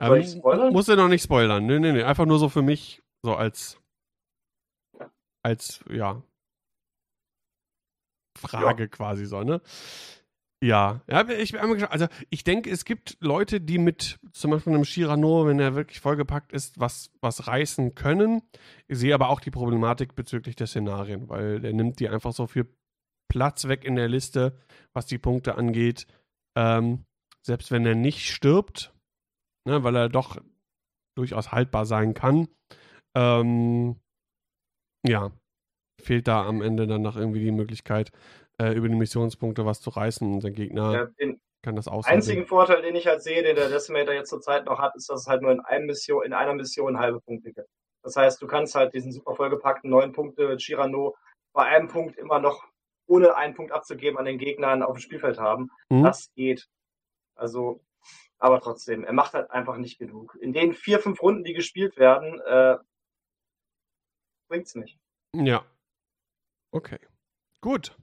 [0.00, 0.42] Soll ich?
[0.42, 1.66] Musst du noch nicht spoilern.
[1.66, 2.02] Nee, nee, nee.
[2.02, 3.78] Einfach nur so für mich, so als,
[5.44, 6.22] als, ja,
[8.38, 9.60] Frage quasi so, ne?
[10.64, 11.92] Ja, ja, ich bin einmal gespannt.
[11.92, 16.00] Also, ich denke, es gibt Leute, die mit zum Beispiel einem Shirano, wenn er wirklich
[16.00, 18.40] vollgepackt ist, was, was reißen können.
[18.88, 22.46] Ich sehe aber auch die Problematik bezüglich der Szenarien, weil der nimmt die einfach so
[22.46, 22.66] viel
[23.32, 24.58] Platz weg in der Liste,
[24.92, 26.06] was die Punkte angeht.
[26.54, 27.06] Ähm,
[27.40, 28.92] selbst wenn er nicht stirbt,
[29.66, 30.36] ne, weil er doch
[31.16, 32.48] durchaus haltbar sein kann,
[33.16, 33.96] ähm,
[35.06, 35.32] ja,
[35.98, 38.12] fehlt da am Ende dann noch irgendwie die Möglichkeit,
[38.60, 40.30] äh, über die Missionspunkte was zu reißen.
[40.30, 42.16] Und der Gegner Ja, den kann das aushalten.
[42.16, 45.22] einzigen Vorteil, den ich halt sehe, den der Decimator jetzt zurzeit noch hat, ist, dass
[45.22, 47.68] es halt nur in, einem Mission, in einer Mission halbe Punkte gibt.
[48.02, 51.14] Das heißt, du kannst halt diesen super vollgepackten neun Punkte Chirano
[51.54, 52.71] bei einem Punkt immer noch
[53.06, 55.70] ohne einen Punkt abzugeben an den Gegnern auf dem Spielfeld haben.
[55.88, 56.02] Mhm.
[56.02, 56.68] Das geht.
[57.34, 57.84] Also,
[58.38, 60.36] aber trotzdem, er macht halt einfach nicht genug.
[60.40, 62.78] In den vier, fünf Runden, die gespielt werden, äh,
[64.48, 64.98] bringt's nicht.
[65.34, 65.64] Ja.
[66.70, 66.98] Okay.
[67.60, 67.96] Gut.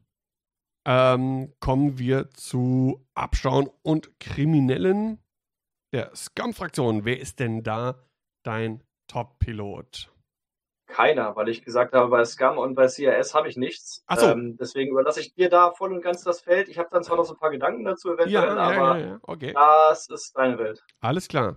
[0.86, 5.20] Ähm, kommen wir zu Abschauen und Kriminellen
[5.94, 7.06] der Scum-Fraktion.
[7.06, 8.08] Wer ist denn da
[8.44, 10.12] dein Top-Pilot?
[11.00, 14.04] Keiner, weil ich gesagt habe, bei Scum und bei CRS habe ich nichts.
[14.08, 14.26] Ach so.
[14.28, 16.68] Ähm, deswegen überlasse ich dir da voll und ganz das Feld.
[16.68, 19.20] Ich habe dann zwar noch so ein paar Gedanken dazu eventuell, Ja, aber ja, ja.
[19.22, 19.54] Okay.
[19.54, 20.84] das ist deine Welt.
[21.00, 21.56] Alles klar.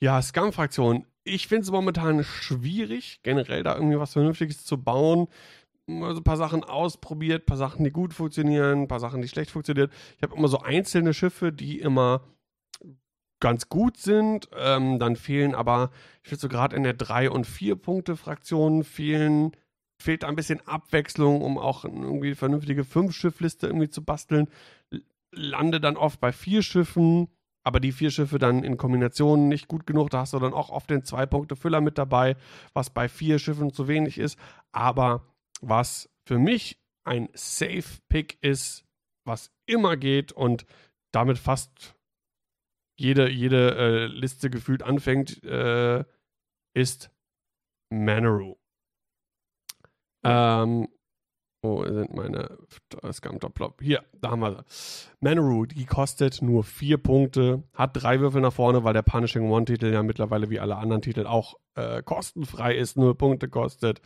[0.00, 1.04] Ja, Scum-Fraktion.
[1.22, 5.28] Ich finde es momentan schwierig, generell da irgendwie was Vernünftiges zu bauen.
[5.86, 9.28] Also ein paar Sachen ausprobiert, ein paar Sachen, die gut funktionieren, ein paar Sachen, die
[9.28, 9.90] schlecht funktionieren.
[10.16, 12.22] Ich habe immer so einzelne Schiffe, die immer
[13.42, 14.48] ganz gut sind.
[14.56, 15.90] Ähm, dann fehlen aber,
[16.22, 19.52] ich finde so gerade in der 3- und 4-Punkte-Fraktion fehlen,
[20.00, 24.48] fehlt da ein bisschen Abwechslung, um auch irgendwie eine vernünftige 5-Schiff-Liste irgendwie zu basteln.
[25.32, 27.28] Lande dann oft bei vier Schiffen,
[27.64, 30.10] aber die vier Schiffe dann in Kombination nicht gut genug.
[30.10, 32.36] Da hast du dann auch oft den 2-Punkte-Füller mit dabei,
[32.72, 34.38] was bei vier Schiffen zu wenig ist.
[34.70, 35.26] Aber
[35.60, 38.84] was für mich ein Safe-Pick ist,
[39.24, 40.64] was immer geht und
[41.10, 41.96] damit fast
[43.02, 46.04] jede, jede äh, Liste gefühlt anfängt, äh,
[46.74, 47.10] ist
[47.90, 48.56] Manaru.
[50.24, 50.88] Ähm,
[51.62, 52.58] wo sind meine
[53.12, 53.80] Scum Top Plop?
[53.80, 55.08] Hier, da haben wir sie.
[55.20, 59.92] Manaru, die kostet nur vier Punkte, hat drei Würfel nach vorne, weil der Punishing One-Titel
[59.92, 64.00] ja mittlerweile wie alle anderen Titel auch äh, kostenfrei ist, nur Punkte kostet.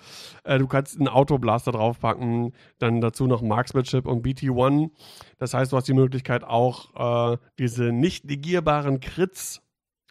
[0.45, 4.91] Äh, du kannst einen Autoblaster draufpacken, dann dazu noch Marksmanship und BT1.
[5.39, 9.63] Das heißt, du hast die Möglichkeit auch äh, diese nicht negierbaren Crits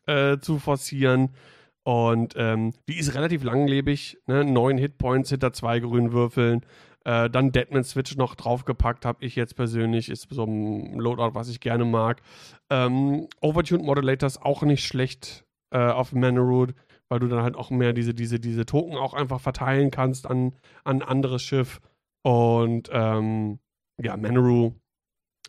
[0.07, 1.35] äh, zu forcieren.
[1.83, 4.43] Und ähm, die ist relativ langlebig, ne?
[4.43, 6.65] neun Hitpoints hinter zwei grünen Würfeln.
[7.05, 10.09] Äh, dann Deadman Switch noch draufgepackt, habe ich jetzt persönlich.
[10.09, 12.21] Ist so ein Loadout, was ich gerne mag.
[12.69, 16.73] Ähm, Overtuned Modulator ist auch nicht schlecht äh, auf Manaroot,
[17.09, 20.53] weil du dann halt auch mehr diese, diese, diese Token auch einfach verteilen kannst an
[20.83, 21.79] ein anderes Schiff.
[22.23, 23.59] Und ähm,
[24.01, 24.73] ja, Manaru,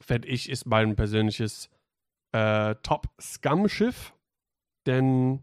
[0.03, 1.71] fände ich, ist mein persönliches
[2.33, 4.15] äh, Top-Scum-Schiff.
[4.87, 5.43] Denn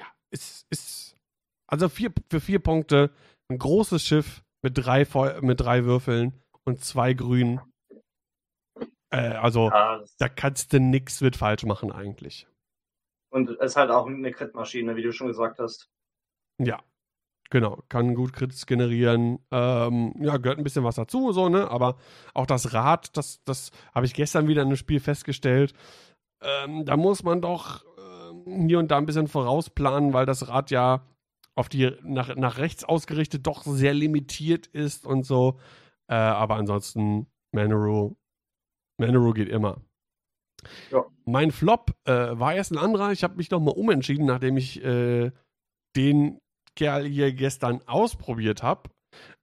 [0.00, 1.16] ja, es ist
[1.66, 3.12] also vier, für vier Punkte
[3.50, 7.60] ein großes Schiff mit drei, Feu mit drei Würfeln und zwei Grünen.
[9.10, 12.46] Äh, also, Ja, da kannst du nichts mit falsch machen, eigentlich.
[13.32, 15.88] und es ist halt auch eine Crit-Maschine, wie du schon gesagt hast.
[16.58, 16.80] Ja,
[17.50, 17.82] genau.
[17.88, 19.38] Kann gut Crits generieren.
[19.50, 21.70] Ähm, ja, gehört ein bisschen was dazu, so, ne?
[21.70, 21.96] Aber
[22.34, 25.74] auch das Rad, das, das habe ich gestern wieder in einem Spiel festgestellt.
[26.42, 30.70] Ähm, da muss man doch ähm, hier und da ein bisschen vorausplanen, weil das Rad
[30.70, 31.04] ja
[31.60, 35.60] auf die nach, nach rechts ausgerichtet doch sehr limitiert ist und so.
[36.08, 38.16] Äh, aber ansonsten, Manaru,
[38.98, 39.82] Manaru geht immer.
[40.90, 41.04] Ja.
[41.26, 43.12] Mein Flop äh, war erst ein anderer.
[43.12, 45.32] Ich habe mich nochmal umentschieden, nachdem ich äh,
[45.96, 46.40] den
[46.76, 48.88] Kerl hier gestern ausprobiert habe.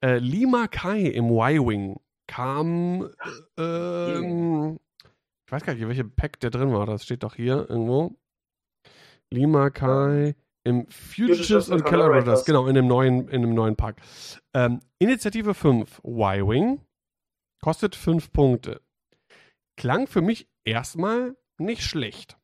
[0.03, 3.11] Äh, Lima Kai im Y-Wing kam,
[3.59, 4.79] äh, ähm,
[5.45, 6.87] ich weiß gar nicht, welche Pack der drin war.
[6.87, 8.17] Das steht doch hier irgendwo.
[9.31, 10.35] Lima Kai
[10.67, 14.01] Im Fugitives und Collaborators, genau, in dem neuen, in dem neuen Pack.
[14.53, 16.81] Ähm, Initiative 5, Y-Wing,
[17.61, 18.81] kostet 5 Punkte.
[19.77, 22.37] Klang für mich erstmal nicht schlecht.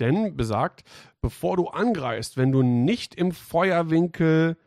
[0.00, 0.82] Denn besagt,
[1.22, 4.58] bevor du angreifst, wenn du nicht im Feuerwinkel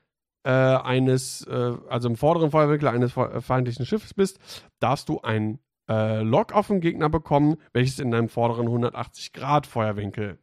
[0.43, 4.39] äh, eines, äh, also im vorderen Feuerwinkel eines feindlichen Schiffes bist,
[4.79, 9.67] darfst du ein äh, Lock auf den Gegner bekommen, welches in deinem vorderen 180 Grad
[9.67, 10.39] Feuerwinkel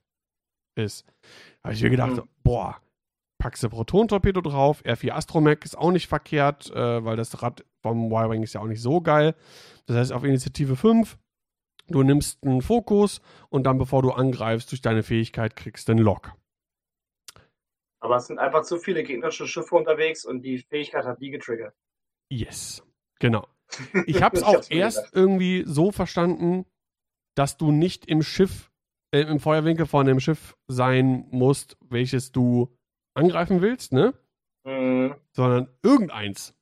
[0.75, 1.05] ist.
[1.63, 2.29] Habe ich mir gedacht, mhm.
[2.43, 2.81] boah,
[3.39, 8.07] packst du Proton-Torpedo drauf, R4 Astromech ist auch nicht verkehrt, äh, weil das Rad vom
[8.07, 9.35] Y-Wing ist ja auch nicht so geil.
[9.87, 11.19] Das heißt, auf Initiative 5,
[11.89, 16.03] du nimmst einen Fokus und dann, bevor du angreifst, durch deine Fähigkeit kriegst du einen
[16.05, 16.33] Lock.
[18.01, 21.75] Aber es sind einfach zu viele gegnerische Schiffe unterwegs und die Fähigkeit hat die getriggert.
[22.31, 22.83] Yes,
[23.21, 23.47] genau.
[24.07, 25.13] Ich habe es auch erst gedacht.
[25.15, 26.67] irgendwie so verstanden,
[27.35, 28.72] dass du nicht im Schiff,
[29.21, 32.75] im Feuerwinkel von dem Schiff sein musst, welches du
[33.15, 34.15] angreifen willst, ne?
[34.65, 35.15] Mhm.
[35.33, 36.55] Sondern irgendeins.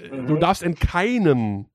[0.00, 0.26] Äh, mhm.
[0.26, 1.66] Du darfst in keinem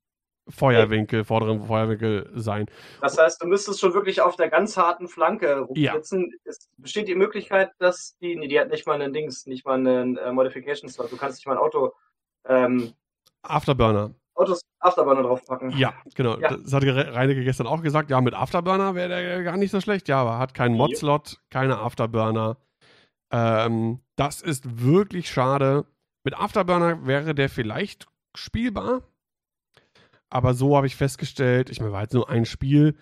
[0.49, 2.65] Feuerwinkel, vorderen Feuerwinkel sein.
[3.01, 6.31] Das heißt, du müsstest schon wirklich auf der ganz harten Flanke rumsitzen.
[6.31, 6.37] Ja.
[6.43, 9.75] Es besteht die Möglichkeit, dass die, nee, die hat nicht mal einen Dings, nicht mal
[9.75, 11.11] einen äh, Modification Slot.
[11.11, 11.93] Du kannst nicht mal ein Auto.
[12.45, 12.93] Ähm,
[13.41, 14.13] Afterburner.
[14.35, 15.71] Autos Afterburner draufpacken.
[15.77, 16.37] Ja, genau.
[16.39, 16.57] Ja.
[16.57, 18.09] Das hat Reinecke gestern auch gesagt.
[18.09, 20.07] Ja, mit Afterburner wäre der gar nicht so schlecht.
[20.07, 22.57] Ja, aber hat keinen Mod-Slot, keine Afterburner.
[23.31, 25.85] Ähm, das ist wirklich schade.
[26.23, 29.01] Mit Afterburner wäre der vielleicht spielbar.
[30.29, 32.95] Aber so habe ich festgestellt, ich meine, war jetzt nur ein Spiel,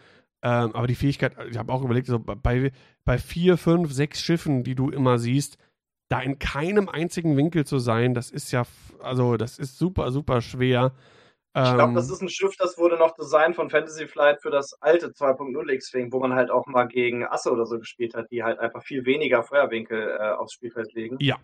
[0.44, 2.72] ähm, aber die Fähigkeit, ich habe auch überlegt, so bei,
[3.06, 5.58] bei vier, fünf, sechs Schiffen, die du immer siehst,
[6.10, 8.64] da in keinem einzigen Winkel zu sein, das ist ja,
[9.02, 10.92] also das ist super, super schwer.
[11.54, 14.52] Ich glaube, ähm, das ist ein Schiff, das wurde noch designt von Fantasy Flight für
[14.52, 18.32] das alte 2.0 X-Wing, wo man halt auch mal gegen Asse oder so gespielt hat,
[18.32, 21.18] die halt einfach viel weniger Feuerwinkel äh, aufs Spielfeld legen.
[21.20, 21.38] Ja.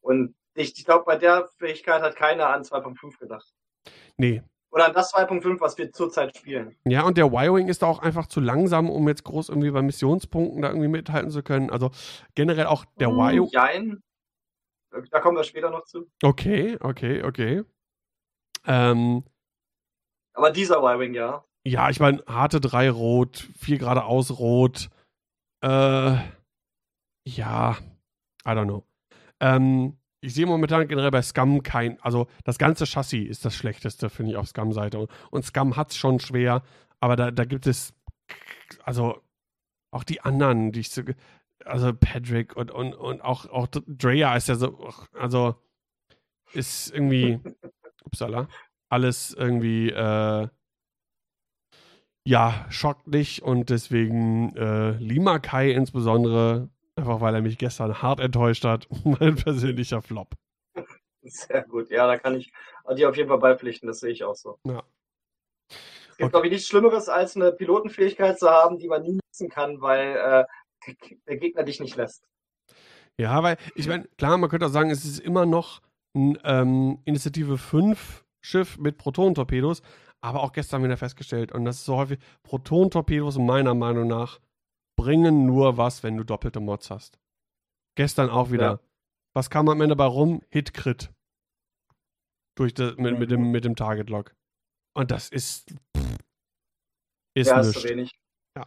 [0.00, 3.48] Und ich, ich glaube, bei der Fähigkeit hat keiner an 2.5 gedacht.
[4.16, 4.42] Nee.
[4.70, 6.76] Oder an das 2.5, was wir zurzeit spielen.
[6.84, 10.62] Ja, und der Y-Wing ist auch einfach zu langsam, um jetzt groß irgendwie bei Missionspunkten
[10.62, 11.70] da irgendwie mithalten zu können.
[11.70, 11.92] Also
[12.34, 13.48] generell auch der hm, Y-Wing.
[13.52, 14.02] Jein.
[15.12, 16.10] Da kommen wir später noch zu.
[16.22, 17.62] Okay, okay, okay.
[18.66, 19.24] Ähm,
[20.36, 21.44] aber dieser Y-Wing, ja.
[21.64, 24.88] Ja, ich meine, harte 3 rot, 4 geradeaus rot.
[25.62, 26.16] Äh,
[27.26, 27.76] ja,
[28.46, 28.86] I don't know.
[29.40, 34.10] Ähm, ich sehe momentan generell bei Scum kein, also das ganze Chassis ist das schlechteste,
[34.10, 34.98] finde ich, auf Scum-Seite.
[34.98, 36.62] Und, und Scum hat es schon schwer,
[37.00, 37.94] aber da, da gibt es,
[38.84, 39.20] also
[39.90, 41.02] auch die anderen, die ich so,
[41.64, 45.56] also Patrick und, und, und auch, auch Drea ist ja so, also
[46.52, 47.40] ist irgendwie,
[48.04, 48.48] upsala,
[48.88, 50.48] alles irgendwie, äh,
[52.26, 58.20] ja, schockt dich und deswegen äh, Lima Kai insbesondere, einfach weil er mich gestern hart
[58.20, 60.34] enttäuscht hat, mein persönlicher Flop.
[61.22, 62.52] Sehr gut, ja, da kann ich
[62.96, 64.58] dir auf jeden Fall beipflichten, das sehe ich auch so.
[64.64, 64.82] Ja.
[65.68, 66.30] Es gibt, okay.
[66.30, 70.16] glaube ich, nichts Schlimmeres, als eine Pilotenfähigkeit zu haben, die man nie nutzen kann, weil
[70.16, 70.94] äh,
[71.26, 72.26] der Gegner dich nicht lässt.
[73.18, 75.82] Ja, weil, ich meine, klar, man könnte auch sagen, es ist immer noch
[76.14, 79.82] ein ähm, Initiative 5 Schiff mit Proton-Torpedos,
[80.20, 84.38] aber auch gestern wieder festgestellt, und das ist so häufig, Proton-Torpedos meiner Meinung nach
[84.96, 87.18] bringen nur was, wenn du doppelte Mods hast.
[87.96, 88.70] Gestern auch wieder.
[88.70, 88.80] Ja.
[89.34, 90.42] Was kam am Ende bei rum?
[90.48, 91.12] Hit-Crit.
[92.54, 94.34] Durch das, mit, mit, dem, mit dem Target-Log.
[94.94, 95.74] Und das ist.
[95.96, 96.16] Pff,
[97.34, 98.18] ist ja, ist wenig.
[98.56, 98.66] Ja.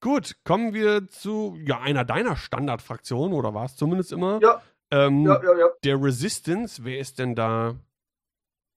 [0.00, 4.38] Gut, kommen wir zu ja, einer deiner Standardfraktionen, oder war es zumindest immer?
[4.40, 4.62] Ja.
[4.90, 5.68] Ähm, ja, ja, ja.
[5.84, 7.76] Der Resistance, wer ist denn da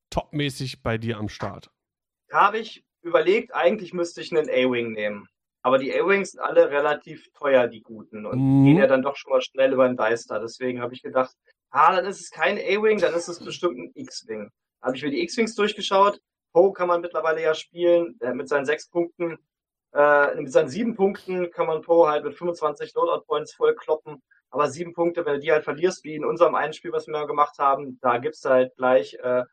[0.09, 1.69] topmäßig bei dir am Start?
[2.31, 5.27] Habe ich überlegt, eigentlich müsste ich einen A-Wing nehmen.
[5.61, 8.25] Aber die A-Wings sind alle relativ teuer, die guten.
[8.25, 8.65] Und mhm.
[8.65, 10.39] gehen ja dann doch schon mal schnell über den Deister.
[10.39, 11.35] Deswegen habe ich gedacht,
[11.69, 14.49] ah, dann ist es kein A-Wing, dann ist es bestimmt ein X-Wing.
[14.81, 16.19] Habe ich mir die X-Wings durchgeschaut.
[16.53, 18.17] Poe kann man mittlerweile ja spielen.
[18.21, 19.37] Äh, mit seinen sechs Punkten,
[19.93, 24.21] äh, mit seinen sieben Punkten kann man Poe halt mit 25 Loadout-Points voll kloppen.
[24.51, 27.13] Aber sieben Punkte, wenn du die halt verlierst, wie in unserem einen Spiel, was wir
[27.13, 29.43] mal gemacht haben, da gibst du halt gleich äh,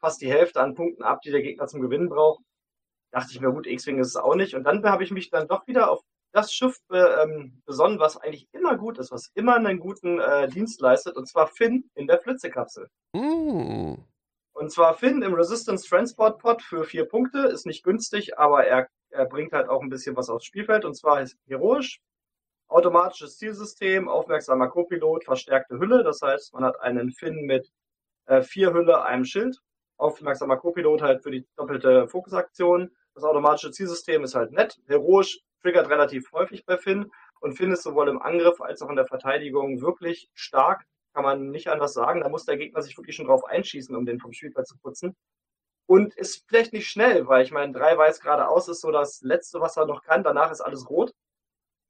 [0.00, 2.42] fast die Hälfte an Punkten ab, die der Gegner zum Gewinnen braucht.
[3.12, 4.54] Dachte ich mir, gut, X-Wing ist es auch nicht.
[4.54, 6.00] Und dann habe ich mich dann doch wieder auf
[6.32, 10.80] das Schiff ähm, besonnen, was eigentlich immer gut ist, was immer einen guten äh, Dienst
[10.80, 12.88] leistet, und zwar Finn in der Flitzekapsel.
[13.12, 13.94] Mm.
[14.52, 18.88] Und zwar Finn im Resistance Transport Pod für vier Punkte, ist nicht günstig, aber er,
[19.10, 22.00] er bringt halt auch ein bisschen was aufs Spielfeld, und zwar heroisch,
[22.70, 26.04] automatisches Zielsystem, aufmerksamer Copilot, verstärkte Hülle.
[26.04, 27.70] Das heißt, man hat einen Finn mit
[28.26, 29.58] äh, vier Hülle, einem Schild.
[29.96, 32.90] Aufmerksamer Copilot halt für die doppelte Fokusaktion.
[33.14, 37.10] Das automatische Zielsystem ist halt nett, heroisch, triggert relativ häufig bei Finn.
[37.40, 40.84] Und Finn ist sowohl im Angriff als auch in der Verteidigung wirklich stark.
[41.12, 42.20] Kann man nicht anders sagen.
[42.20, 45.16] Da muss der Gegner sich wirklich schon drauf einschießen, um den vom Spielplatz zu putzen.
[45.86, 49.60] Und ist vielleicht nicht schnell, weil ich meine, drei weiß geradeaus ist so das Letzte,
[49.60, 50.22] was er noch kann.
[50.22, 51.12] Danach ist alles rot.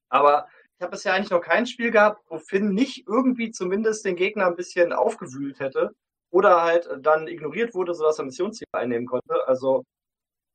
[0.08, 0.48] Aber
[0.80, 4.46] ich habe bisher eigentlich noch kein Spiel gehabt, wo Finn nicht irgendwie zumindest den Gegner
[4.46, 5.94] ein bisschen aufgewühlt hätte
[6.30, 9.46] oder halt dann ignoriert wurde, sodass er Missionsziele einnehmen konnte.
[9.46, 9.84] Also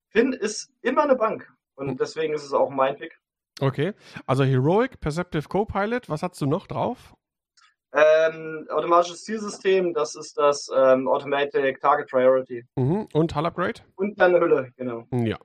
[0.09, 1.97] Finn ist immer eine Bank und hm.
[1.97, 3.19] deswegen ist es auch mein Pick.
[3.61, 3.93] Okay,
[4.25, 7.13] also Heroic, Perceptive Copilot, was hast du noch drauf?
[7.93, 12.65] Ähm, automatisches Zielsystem, das ist das ähm, Automatic Target Priority.
[12.77, 13.07] Mhm.
[13.13, 13.81] Und Hull Upgrade?
[13.95, 15.05] Und dann eine Hülle, genau.
[15.11, 15.37] Ja.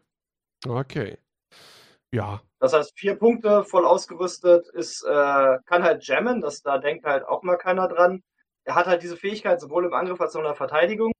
[0.67, 1.19] Okay.
[2.13, 2.43] Ja.
[2.59, 7.25] Das heißt, vier Punkte, voll ausgerüstet, ist, äh, kann halt jammen, das, da denkt halt
[7.25, 8.23] auch mal keiner dran.
[8.65, 11.13] Er hat halt diese Fähigkeit sowohl im Angriff als auch in der Verteidigung.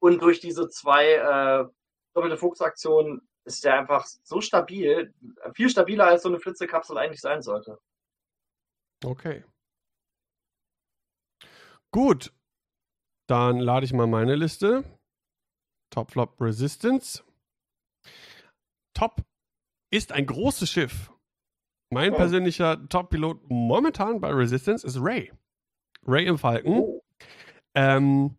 [0.00, 1.64] Und durch diese zwei äh,
[2.14, 5.14] doppelte Fuchsaktionen ist der einfach so stabil,
[5.54, 7.78] viel stabiler als so eine Flitzekapsel eigentlich sein sollte.
[9.04, 9.44] Okay.
[11.90, 12.32] Gut.
[13.26, 14.84] Dann lade ich mal meine Liste.
[15.90, 17.24] Top Flop Resistance.
[18.92, 19.22] Top
[19.90, 21.12] ist ein großes Schiff.
[21.90, 22.16] Mein oh.
[22.16, 25.32] persönlicher Top-Pilot momentan bei Resistance ist Ray.
[26.06, 26.72] Ray im Falken.
[26.72, 27.02] Oh.
[27.74, 28.36] Ähm,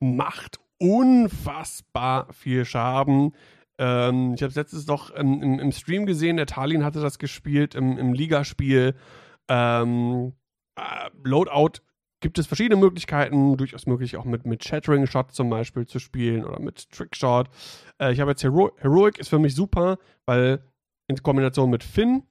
[0.00, 3.34] macht unfassbar viel Schaden.
[3.78, 7.18] Ähm, ich habe es letztes doch im, im, im, Stream gesehen, der Talin hatte das
[7.18, 8.94] gespielt im, im Ligaspiel.
[9.48, 10.32] Ähm,
[10.76, 11.80] äh, Loadout
[12.20, 16.44] gibt es verschiedene Möglichkeiten, durchaus möglich auch mit, mit Shattering Shot zum Beispiel zu spielen
[16.44, 17.48] oder mit Trickshot.
[18.00, 20.62] Äh, ich habe jetzt Hero Heroic ist für mich super, weil
[21.08, 22.22] in Kombination mit Finn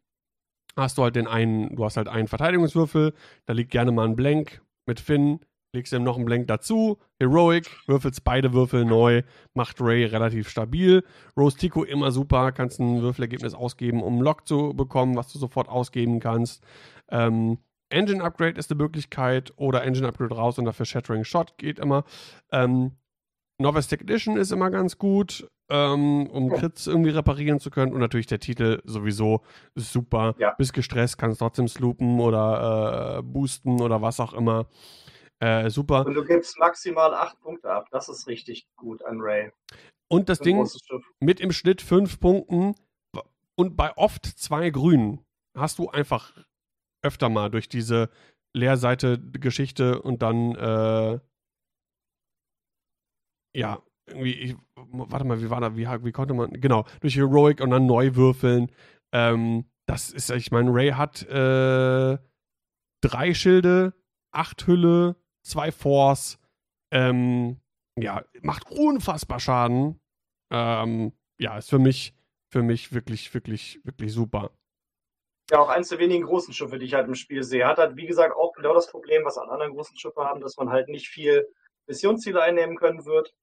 [0.78, 3.14] hast du halt den einen, du hast halt einen Verteidigungswürfel,
[3.46, 5.40] da liegt gerne mal ein Blank mit Finn,
[5.74, 9.24] legst ihm noch einen Blank dazu, Heroic, würfelst beide Würfel neu,
[9.54, 11.04] macht Ray relativ stabil.
[11.38, 15.70] Rose Tico immer super, kannst ein Würfelergebnis ausgeben, um Lock zu bekommen, was du sofort
[15.70, 16.64] ausgeben kannst.
[17.10, 17.58] Ähm,
[17.90, 22.04] Engine Upgrade ist eine Möglichkeit oder Engine Upgrade raus und dafür Shattering Shot geht immer.
[22.52, 22.92] Ähm,
[23.58, 26.50] Novice Technician ist immer ganz gut, ähm, um.
[26.50, 27.94] Crits irgendwie reparieren zu können.
[27.94, 29.42] Und natürlich der Titel sowieso
[29.76, 30.36] ist super.
[30.38, 30.54] Ja.
[30.58, 34.68] Bist gestresst, kannst trotzdem sloopen oder äh, boosten oder was auch immer.
[35.40, 36.06] Äh, super.
[36.06, 37.88] Und du gibst maximal acht Punkte ab.
[37.92, 39.52] Das ist richtig gut an Ray.
[40.08, 40.66] Und das Ding
[41.20, 42.76] mit im Schnitt fünf Punkten
[43.56, 45.26] und bei oft zwei Grünen
[45.58, 46.34] hast du einfach
[47.02, 48.10] öfter mal durch diese
[48.54, 51.20] Leerseite-Geschichte und dann äh,
[53.56, 57.62] ja, irgendwie, ich, warte mal, wie war da, wie, wie konnte man, genau, durch Heroic
[57.62, 58.72] und dann neu würfeln.
[59.14, 62.18] Ähm, das ist, ich meine, Ray hat äh,
[63.02, 63.94] drei Schilde,
[64.32, 66.40] acht Hülle, zwei Force.
[66.92, 67.62] Ähm,
[67.98, 70.00] ja, macht unfassbar Schaden.
[70.52, 72.14] Ähm, ja, ist für mich,
[72.52, 74.52] für mich wirklich, wirklich, wirklich super.
[75.52, 77.68] Ja, auch eins der wenigen großen Schiffe, die ich halt im Spiel sehe.
[77.68, 80.58] Hat halt, wie gesagt, auch genau das Problem, was alle anderen großen Schiffe haben, dass
[80.58, 81.48] man halt nicht viel
[81.88, 83.36] Missionsziele einnehmen können wird.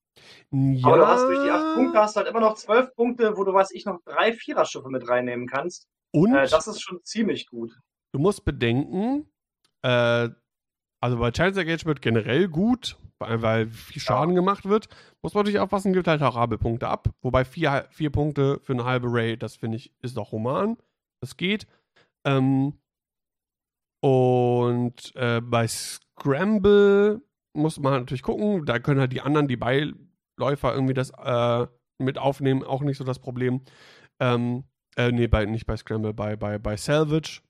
[0.50, 0.86] Ja.
[0.86, 3.54] Aber du hast durch die acht Punkte hast halt immer noch zwölf Punkte, wo du,
[3.54, 5.88] weiß ich, noch drei Viererschiffe mit reinnehmen kannst.
[6.12, 7.78] Und äh, das ist schon ziemlich gut.
[8.12, 9.26] Du musst bedenken,
[9.82, 10.28] äh,
[11.00, 14.40] also bei Challenge Engagement generell gut, weil, viel Schaden ja.
[14.40, 14.88] gemacht wird.
[15.22, 17.08] Muss man natürlich aufpassen, gibt halt Harabelpunkte ab.
[17.22, 20.76] Wobei vier, vier Punkte für eine halbe Ray, das finde ich, ist doch human.
[21.20, 21.66] Das geht.
[22.26, 22.78] Ähm,
[24.00, 27.22] und äh, bei Scramble
[27.54, 28.64] muss man natürlich gucken.
[28.64, 31.66] Da können halt die anderen, die Beiläufer irgendwie das äh,
[31.98, 33.62] mit aufnehmen, auch nicht so das Problem.
[34.20, 34.64] Ähm,
[34.96, 37.40] äh, nee, bei, nicht bei Scramble, bei, bei, bei Salvage.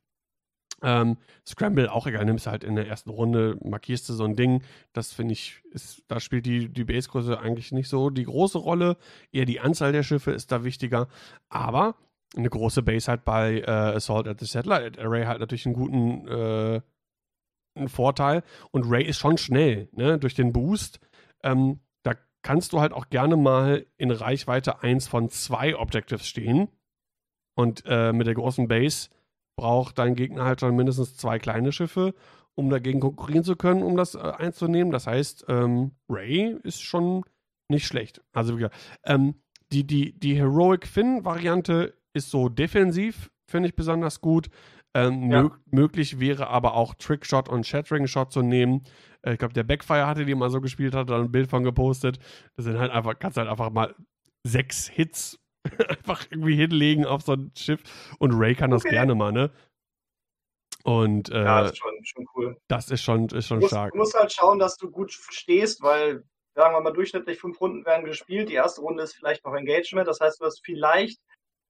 [0.82, 4.34] Ähm, Scramble auch egal, nimmst du halt in der ersten Runde, markierst du so ein
[4.34, 4.62] Ding.
[4.92, 8.96] Das finde ich, ist, da spielt die, die Basegröße eigentlich nicht so die große Rolle.
[9.30, 11.09] Eher die Anzahl der Schiffe ist da wichtiger.
[11.48, 11.94] Aber
[12.36, 16.26] eine große Base halt bei äh, Assault at the Satellite Array halt natürlich einen guten
[16.28, 16.80] äh,
[17.74, 18.42] ein Vorteil.
[18.70, 20.18] Und Ray ist schon schnell, ne?
[20.18, 21.00] Durch den Boost.
[21.42, 26.68] Ähm, da kannst du halt auch gerne mal in Reichweite 1 von 2 Objectives stehen.
[27.54, 29.10] Und äh, mit der großen Base
[29.56, 32.14] braucht dein Gegner halt schon mindestens zwei kleine Schiffe,
[32.54, 34.92] um dagegen konkurrieren zu können, um das äh, einzunehmen.
[34.92, 37.24] Das heißt, ähm, Ray ist schon
[37.68, 38.22] nicht schlecht.
[38.32, 38.68] Also, wie
[39.04, 39.34] ähm,
[39.72, 44.48] die, die, die Heroic Finn-Variante ist so defensiv, finde ich besonders gut.
[44.95, 45.43] Ähm, ja.
[45.43, 48.84] mög möglich wäre aber auch Trickshot und Shattering Shot zu nehmen.
[49.22, 51.64] Äh, ich glaube, der Backfire hatte, die mal so gespielt hat, da ein Bild von
[51.64, 52.18] gepostet.
[52.57, 53.95] Das sind halt einfach, kannst halt einfach mal
[54.47, 55.38] sechs Hits
[55.88, 57.82] einfach irgendwie hinlegen auf so ein Schiff.
[58.18, 58.95] Und Ray kann das okay.
[58.95, 59.51] gerne mal, ne?
[60.84, 62.57] Und äh, ja, das ist schon, schon cool.
[62.68, 63.93] Das ist schon, ist schon du musst, stark.
[63.93, 66.24] Du musst halt schauen, dass du gut stehst, weil,
[66.55, 68.49] sagen wir mal, durchschnittlich fünf Runden werden gespielt.
[68.49, 70.09] Die erste Runde ist vielleicht noch Engagement.
[70.09, 71.20] Das heißt, du hast vielleicht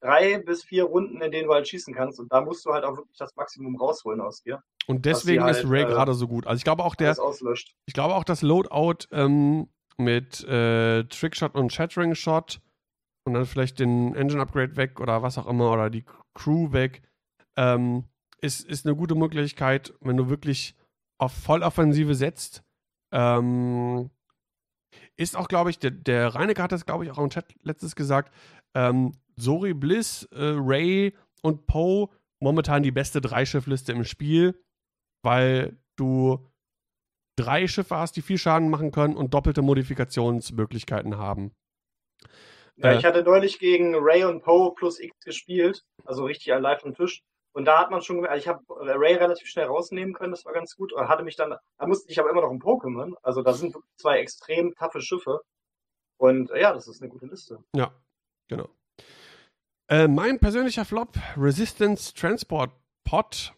[0.03, 2.20] drei bis vier Runden, in denen du halt schießen kannst.
[2.20, 4.62] Und da musst du halt auch wirklich das Maximum rausholen aus dir.
[4.86, 6.46] Und deswegen halt, ist Ray äh, gerade so gut.
[6.46, 7.16] Also ich glaube auch der,
[7.86, 12.61] ich glaube auch das Loadout ähm, mit äh, Trickshot und Shattering Shot
[13.24, 17.03] und dann vielleicht den Engine Upgrade weg oder was auch immer oder die Crew weg,
[17.57, 18.05] ähm,
[18.40, 20.74] ist, ist eine gute Möglichkeit, wenn du wirklich
[21.18, 22.64] auf Volloffensive setzt.
[23.12, 24.11] Ähm,
[25.16, 27.94] ist auch, glaube ich, der, der Reinecke hat das, glaube ich, auch im Chat letztes
[27.94, 28.34] gesagt,
[28.74, 32.09] ähm, Sori Bliss, äh, Ray und Poe
[32.41, 34.62] momentan die beste Dreischiffliste im Spiel,
[35.22, 36.49] weil du
[37.37, 41.53] drei Schiffe hast, die viel Schaden machen können und doppelte Modifikationsmöglichkeiten haben.
[42.76, 42.99] Ja, Äh.
[42.99, 47.22] ich hatte neulich gegen Ray und Poe plus X gespielt, also richtig live am Tisch.
[47.55, 48.62] Und da hat man schon gemerkt, also ich habe
[48.99, 50.93] Ray relativ schnell rausnehmen können, das war ganz gut.
[50.93, 53.14] Und hatte mich dann, da musste ich aber immer noch ein Poe kümmern.
[53.22, 55.41] Also da sind zwei extrem taffe Schiffe.
[56.16, 57.59] Und äh, ja, das ist eine gute Liste.
[57.76, 57.93] Ja,
[58.49, 58.70] genau.
[59.93, 62.70] Äh, mein persönlicher Flop, Resistance Transport
[63.05, 63.53] Pod.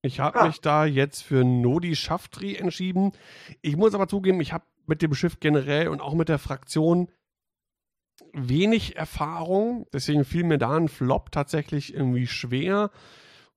[0.00, 0.46] Ich habe Ah.
[0.46, 3.12] mich da jetzt für Nodi Shaftri entschieden.
[3.60, 7.10] Ich muss aber zugeben, ich habe mit dem Schiff generell und auch mit der Fraktion
[8.32, 9.86] wenig Erfahrung.
[9.92, 12.90] Deswegen fiel mir da ein Flop tatsächlich irgendwie schwer.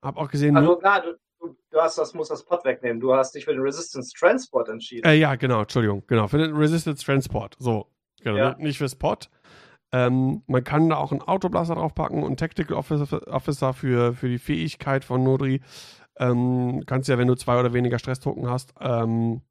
[0.02, 3.00] Hab auch gesehen, Also klar, du, du, du hast das, musst das Pod wegnehmen.
[3.00, 5.06] Du hast dich für den Resistance Transport entschieden.
[5.08, 7.56] Äh, ja, genau, Entschuldigung, genau, für den Resistance Transport.
[7.60, 7.88] So,
[8.22, 8.56] genau, Ja.
[8.60, 9.30] nicht fürs Pod.
[9.92, 15.04] Ähm, man kann da auch einen Autoblaster draufpacken und Tactical Officer, für, für die Fähigkeit
[15.04, 15.62] von Nodri.
[16.18, 19.42] Ähm, kannst ja, wenn du zwei oder weniger Stresstoken hast, ähm,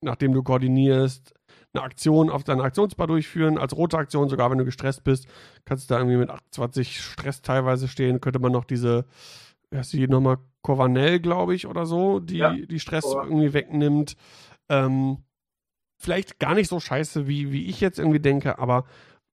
[0.00, 1.34] nachdem du koordinierst,
[1.74, 5.26] eine Aktion auf deiner Aktionsbar durchführen, als rote Aktion, sogar wenn du gestresst bist,
[5.64, 9.06] kannst du da irgendwie mit 28 Stress teilweise stehen, könnte man noch diese,
[9.70, 13.24] wie heißt die nochmal, Covanel, glaube ich, oder so, die, Ja, die Stress Cova.
[13.24, 14.16] irgendwie wegnimmt.
[14.68, 15.18] Ähm,
[15.98, 18.84] vielleicht gar nicht so scheiße, wie, wie ich jetzt irgendwie denke, aber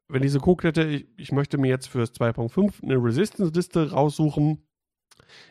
[0.10, 4.66] wenn ich so geguckt hätte, ich, ich möchte mir jetzt fürs 2.5 eine Resistance-Liste raussuchen,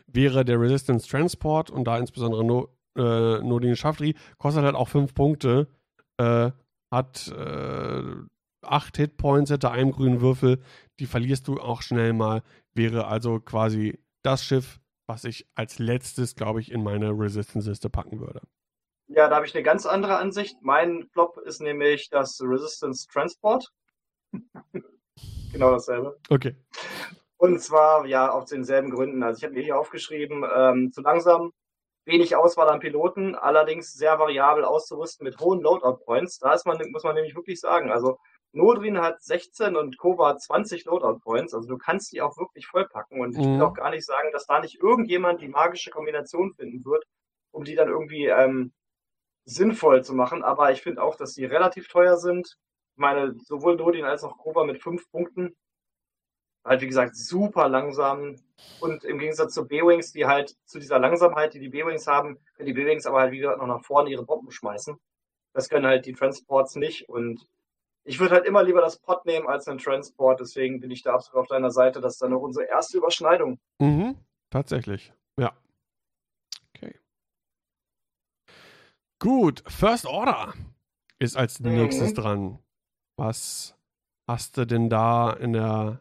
[0.07, 5.15] wäre der Resistance Transport und da insbesondere no, äh, Nodin Shaftri, kostet halt auch 5
[5.15, 5.69] Punkte,
[6.19, 6.51] äh,
[6.93, 8.03] hat äh,
[8.63, 10.61] 8 Hitpoints hinter einem grünen Würfel,
[10.99, 12.43] die verlierst du auch schnell mal,
[12.75, 18.21] wäre also quasi das Schiff, was ich als letztes, glaube ich, in meine Resistance-Liste packen
[18.21, 18.43] würde.
[19.11, 20.57] Ja, da habe ich eine ganz andere Ansicht.
[20.61, 23.73] Mein Flop ist nämlich das Resistance Transport.
[25.53, 26.19] genau dasselbe.
[26.31, 26.57] Okay.
[27.37, 29.23] Und zwar ja aus denselben Gründen.
[29.23, 31.53] Also ich habe mir hier aufgeschrieben, ähm, zu langsam,
[32.05, 36.39] wenig Auswahl an Piloten, allerdings sehr variabel auszurüsten mit hohen Loadout Points.
[36.39, 38.19] Da ist man, muss man nämlich wirklich sagen, also
[38.53, 43.21] Nodrin hat 16 und Kova 20 Loadout Points, also du kannst die auch wirklich vollpacken
[43.21, 43.57] und ich Mhm.
[43.57, 47.05] will auch gar nicht sagen, dass da nicht irgendjemand die magische Kombination finden wird,
[47.53, 48.73] um die dann irgendwie ähm,
[49.45, 52.57] sinnvoll zu machen, aber ich finde auch, dass die relativ teuer sind.
[52.99, 55.55] Ich meine, sowohl Nodrin als auch Kova mit 5 Punkten
[56.65, 58.35] halt wie gesagt super langsam
[58.81, 62.67] und im Gegensatz zu B-Wings, die halt zu dieser Langsamkeit, die die B-Wings haben, können
[62.67, 64.99] die B-Wings aber halt wie gesagt noch nach vorne ihre Bomben schmeißen.
[65.53, 67.47] Das können halt die Transports nicht und
[68.03, 71.15] ich würde halt immer lieber das Pod nehmen als einen Transport, deswegen bin ich da
[71.15, 72.01] absolut auf deiner Seite.
[72.01, 73.61] Das ist dann auch unsere erste Überschneidung.
[73.79, 74.17] Mhm,
[74.51, 75.13] tatsächlich.
[75.39, 75.57] Ja.
[76.75, 76.99] Okay.
[79.21, 80.53] Gut, First Order
[81.21, 81.75] ist als Mhm.
[81.75, 82.59] nächstes dran.
[83.19, 83.77] Was
[84.29, 86.01] hast du denn da in der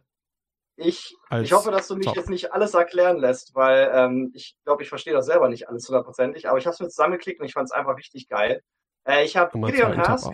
[0.75, 2.15] Ich, ich hoffe, dass du mich Top?
[2.15, 5.87] jetzt nicht alles erklären lässt, weil ähm, ich glaube, ich verstehe das selber nicht alles
[5.87, 8.61] hundertprozentig, aber ich habe es mir zusammengeklickt und ich fand es einfach richtig geil.
[9.07, 10.31] Äh, ich habe Gideon Hask?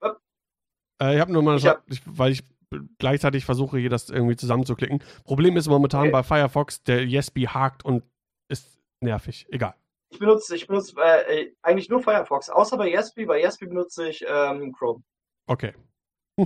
[0.00, 0.20] Upp.
[1.00, 2.42] Äh, ich habe nur mal, Ich hab- ich, weil ich
[2.98, 5.04] gleichzeitig versuche, hier das irgendwie zusammenzuklicken.
[5.24, 6.10] Problem ist momentan Okay.
[6.10, 8.02] bei Firefox, der Yesby hakt und
[8.48, 9.46] ist nervig.
[9.50, 9.74] Egal.
[10.12, 13.24] Ich benutze, ich benutze äh, äh, eigentlich nur Firefox, außer bei Yesby.
[13.24, 15.02] Bei Yesby benutze ich ähm, Chrome.
[15.46, 15.74] Okay.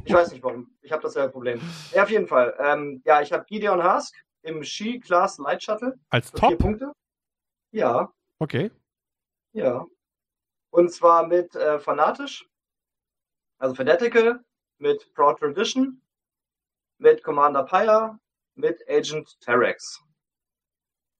[0.05, 0.77] Ich weiß nicht warum.
[0.83, 1.61] Ich habe dasselbe Problem.
[1.93, 2.57] Ja, auf jeden Fall.
[2.61, 6.59] Ähm, ja, ich habe Gideon Hask im Ski-Class Light Shuttle Als für vier Top?
[6.59, 6.93] Punkte.
[7.73, 8.71] Ja, Okay.
[9.53, 9.85] ja.
[10.71, 12.49] Und zwar mit äh, Fanatisch,
[13.59, 14.45] also Fanatical,
[14.79, 16.01] mit Proud Tradition,
[16.99, 18.19] mit Commander Pyre,
[18.55, 20.03] mit Agent Terex.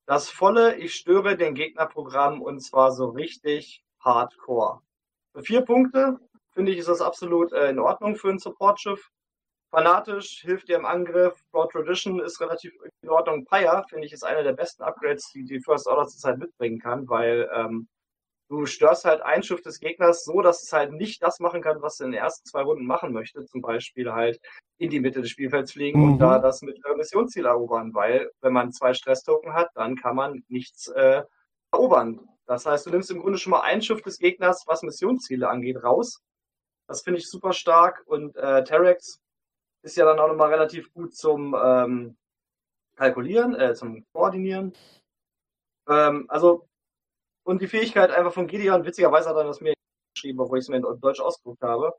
[0.07, 4.81] Das volle Ich störe den Gegnerprogramm und zwar so richtig hardcore.
[5.33, 6.19] Für vier Punkte
[6.53, 9.11] finde ich, ist das absolut äh, in Ordnung für ein Supportschiff.
[9.71, 11.43] Fanatisch hilft dir im Angriff.
[11.51, 13.45] Broad Tradition ist relativ in Ordnung.
[13.45, 17.09] Pyre, finde ich, ist einer der besten Upgrades, die die First Order zurzeit mitbringen kann,
[17.09, 17.89] weil ähm,
[18.49, 21.83] du störst halt ein Schiff des Gegners so, dass es halt nicht das machen kann,
[21.83, 23.45] was es in den ersten zwei Runden machen möchte.
[23.47, 24.41] Zum Beispiel halt
[24.79, 26.13] in die Mitte des Spielfelds fliegen Mhm.
[26.13, 30.45] und da das mit Missionsziel erobern, weil wenn man zwei Stresstoken hat, dann kann man
[30.49, 31.23] nichts äh,
[31.73, 32.21] erobern.
[32.47, 35.83] Das heißt, du nimmst im Grunde schon mal ein Schiff des Gegners, was Missionsziele angeht,
[35.83, 36.23] raus.
[36.89, 39.21] Das finde ich super stark und äh, Terex
[39.83, 42.17] ist ja dann auch nochmal relativ gut zum ähm,
[42.97, 44.73] Kalkulieren, äh, zum Koordinieren.
[45.89, 46.69] Ähm, also,
[47.47, 49.75] und die Fähigkeit einfach von Gideon, witzigerweise hat er das mir
[50.15, 51.95] geschrieben, obwohl ich es mir in Deutsch ausgedruckt habe.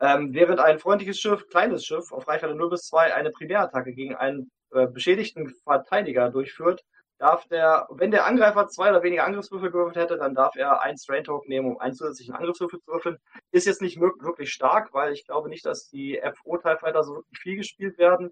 [0.00, 4.14] Ähm, während ein freundliches Schiff, kleines Schiff, auf Reichweite 0 bis 2 eine Primärattacke gegen
[4.14, 6.82] einen äh, beschädigten Verteidiger durchführt,
[7.18, 10.96] darf der, wenn der Angreifer zwei oder weniger Angriffswürfel gewürfelt hätte, dann darf er einen
[10.96, 13.18] Strain Token nehmen, um einen zusätzlichen Angriffswürfel zu würfeln.
[13.52, 17.16] Ist jetzt nicht wirklich stark, weil ich glaube nicht, dass die FO TIE Fighter so
[17.16, 18.30] wirklich viel gespielt werden.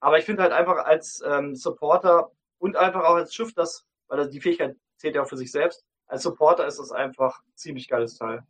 [0.00, 4.18] Aber ich finde halt einfach als ähm, Supporter und einfach auch als Schiff, das, weil
[4.18, 7.56] das, die Fähigkeit zählt ja auch für sich selbst, als Supporter ist das einfach ein
[7.56, 8.44] ziemlich geiles Teil.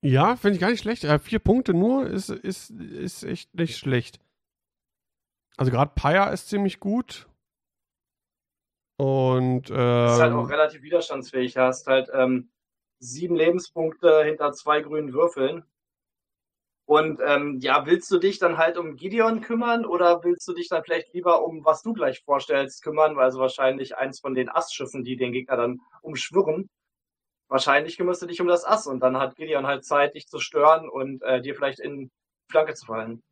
[0.00, 1.04] Ja, finde ich gar nicht schlecht.
[1.04, 4.20] Äh, vier Punkte nur ist, ist, ist echt nicht schlecht.
[5.56, 7.28] Also gerade Paya ist ziemlich gut.
[8.96, 11.54] Und ähm, ist halt auch ähm, relativ widerstandsfähig.
[11.54, 12.50] Du hast halt ähm,
[13.00, 15.64] sieben Lebenspunkte hinter zwei grünen Würfeln.
[16.88, 20.70] Und ähm, ja, willst du dich dann halt um Gideon kümmern oder willst du dich
[20.70, 23.18] dann vielleicht lieber um, was du gleich vorstellst, kümmern?
[23.18, 26.70] Also wahrscheinlich eins von den Assschiffen, die den Gegner dann umschwirren.
[27.48, 30.38] Wahrscheinlich kümmerst du dich um das Ass und dann hat Gideon halt Zeit, dich zu
[30.38, 32.10] stören und äh, dir vielleicht in die
[32.50, 33.22] Flanke zu fallen.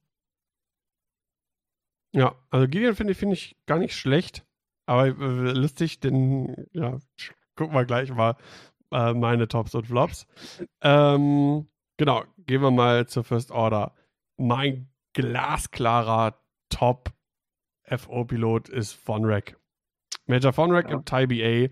[2.12, 4.44] Ja, also Gideon finde ich, find ich gar nicht schlecht.
[4.84, 6.98] Aber äh, lustig, denn, ja,
[7.54, 8.36] gucken wir gleich mal
[8.92, 10.26] äh, meine Tops und Flops.
[10.82, 13.94] Ähm, genau, gehen wir mal zur First Order.
[14.36, 16.38] Mein glasklarer
[16.68, 17.12] Top
[17.84, 19.58] FO-Pilot ist Von Rack.
[20.26, 20.96] Major Von Rack ja.
[20.96, 21.70] im TIE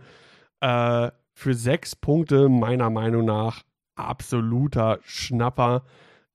[0.61, 1.07] BA.
[1.07, 3.65] Äh, für sechs Punkte meiner Meinung nach
[3.97, 5.85] absoluter Schnapper.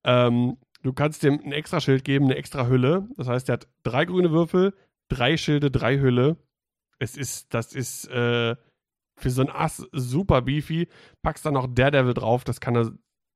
[0.04, 3.08] Ähm, du kannst dem ein extra Schild geben, eine extra Hülle.
[3.18, 4.74] Das heißt, er hat drei grüne Würfel,
[5.08, 6.38] drei Schilde, drei Hülle.
[7.00, 8.56] Es ist, das ist äh,
[9.16, 10.90] für so ein Ass super beefy.
[11.22, 12.92] Packst dann noch Daredevil drauf, das kann er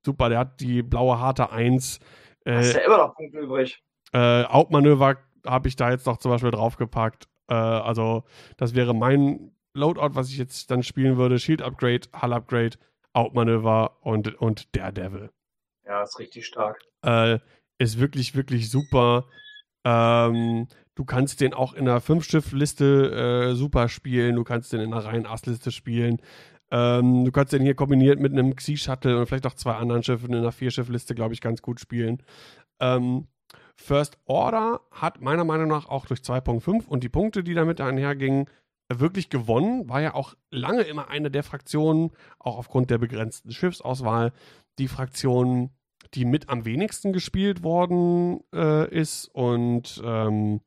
[0.06, 0.30] super.
[0.30, 2.00] Der hat die blaue harte 1.
[2.46, 3.82] Äh, Hast ja immer noch Punkte übrig.
[4.14, 7.28] Äh, Outmanöver habe ich da jetzt noch zum Beispiel draufgepackt.
[7.50, 8.24] Äh, also,
[8.58, 12.78] das wäre mein Loadout, was ich jetzt dann spielen würde, Shield Upgrade, Hull Upgrade,
[13.14, 15.32] Outmanöver und, und Daredevil.
[15.86, 16.80] Ja, ist richtig stark.
[17.04, 17.40] Äh,
[17.78, 19.26] ist wirklich, wirklich super.
[19.84, 24.36] Ähm, du kannst den auch in einer Fünf-Schiff-Liste äh, super spielen.
[24.36, 26.22] Du kannst den in einer reinen Ass-Liste spielen.
[26.74, 30.34] Ähm, du kannst den hier kombiniert mit einem Xi-Shuttle und vielleicht auch zwei anderen Schiffen
[30.34, 32.24] in einer Vier-Schiff-Liste, glaube ich, ganz gut spielen.
[32.80, 33.28] Ähm,
[33.76, 38.50] First Order hat meiner Meinung nach auch durch 2.5 und die Punkte, die damit einhergingen,
[38.92, 39.88] wirklich gewonnen.
[39.88, 42.10] War ja auch lange immer eine der Fraktionen,
[42.40, 44.34] auch aufgrund der begrenzten Schiffsauswahl,
[44.80, 45.70] die Fraktion,
[46.16, 49.28] die mit am wenigsten gespielt worden äh, ist.
[49.28, 50.62] Und ähm,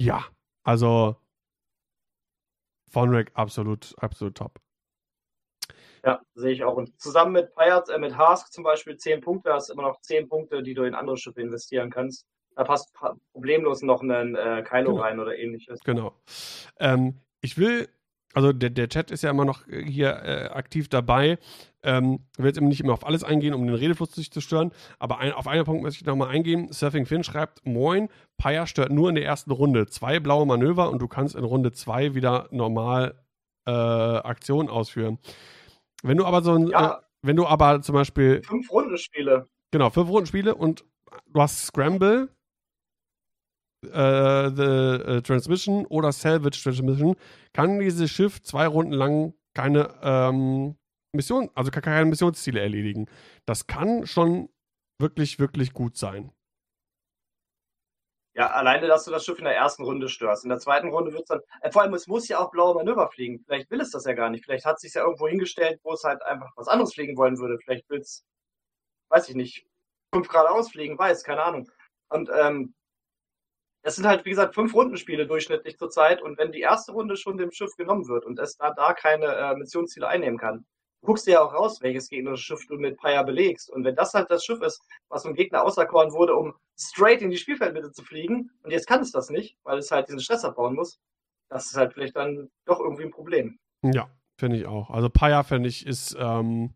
[0.00, 0.24] ja,
[0.64, 1.16] also
[2.96, 4.58] Vonrek absolut, absolut top.
[6.04, 6.76] Ja, sehe ich auch.
[6.76, 10.00] Und zusammen mit Pirates, äh, mit Hask zum Beispiel 10 Punkte, hast du immer noch
[10.00, 12.26] 10 Punkte, die du in andere Schiffe investieren kannst
[12.56, 12.92] da passt
[13.32, 15.02] problemlos noch ein äh, Kylo genau.
[15.02, 15.80] rein oder ähnliches.
[15.84, 16.14] Genau.
[16.80, 17.88] Ähm, ich will,
[18.36, 21.38] also der, der Chat ist ja immer noch äh, hier äh, aktiv dabei.
[21.82, 24.72] Ähm, ich will jetzt nicht immer auf alles eingehen, um den Redefluss nicht zu stören,
[24.98, 26.70] aber ein, auf einen Punkt möchte ich nochmal eingehen.
[26.70, 29.86] Surfing Finn schreibt, Moin, Paya stört nur in der ersten Runde.
[29.86, 33.14] Zwei blaue Manöver und du kannst in Runde zwei wieder normal
[33.66, 35.18] äh, Aktionen ausführen.
[36.02, 36.92] Wenn du aber so ein, ja.
[36.92, 38.42] äh, wenn du aber zum Beispiel.
[38.42, 39.48] Fünf Runden Spiele.
[39.70, 40.84] Genau, fünf Runden Spiele und
[41.32, 42.28] du hast Scramble,
[43.92, 47.16] äh, The uh, Transmission oder Salvage Transmission
[47.52, 50.76] kann dieses Schiff zwei Runden lang keine ähm,
[51.12, 53.06] Mission, also keine Missionsziele erledigen.
[53.46, 54.48] Das kann schon
[55.00, 56.30] wirklich, wirklich gut sein.
[58.36, 60.44] Ja, alleine, dass du das Schiff in der ersten Runde störst.
[60.44, 62.74] In der zweiten Runde wird es dann, äh, vor allem, es muss ja auch blaue
[62.74, 63.42] Manöver fliegen.
[63.46, 64.44] Vielleicht will es das ja gar nicht.
[64.44, 67.38] Vielleicht hat es sich ja irgendwo hingestellt, wo es halt einfach was anderes fliegen wollen
[67.38, 67.58] würde.
[67.64, 68.26] Vielleicht will es,
[69.08, 69.66] weiß ich nicht,
[70.12, 71.70] fünf Grad ausfliegen, weiß, keine Ahnung.
[72.10, 72.74] Und ähm,
[73.86, 76.20] es sind halt, wie gesagt, fünf Rundenspiele durchschnittlich zurzeit.
[76.20, 79.26] Und wenn die erste Runde schon dem Schiff genommen wird und es da, da keine
[79.26, 80.66] äh, Missionsziele einnehmen kann,
[81.02, 83.70] guckst du ja auch raus, welches gegnerische Schiff du mit Paya belegst.
[83.70, 87.30] Und wenn das halt das Schiff ist, was vom Gegner auserkoren wurde, um straight in
[87.30, 90.44] die Spielfeldmitte zu fliegen, und jetzt kann es das nicht, weil es halt diesen Stress
[90.44, 90.98] abbauen muss,
[91.48, 93.56] das ist halt vielleicht dann doch irgendwie ein Problem.
[93.84, 94.90] Ja, finde ich auch.
[94.90, 96.74] Also Paya, finde ich, ist ähm,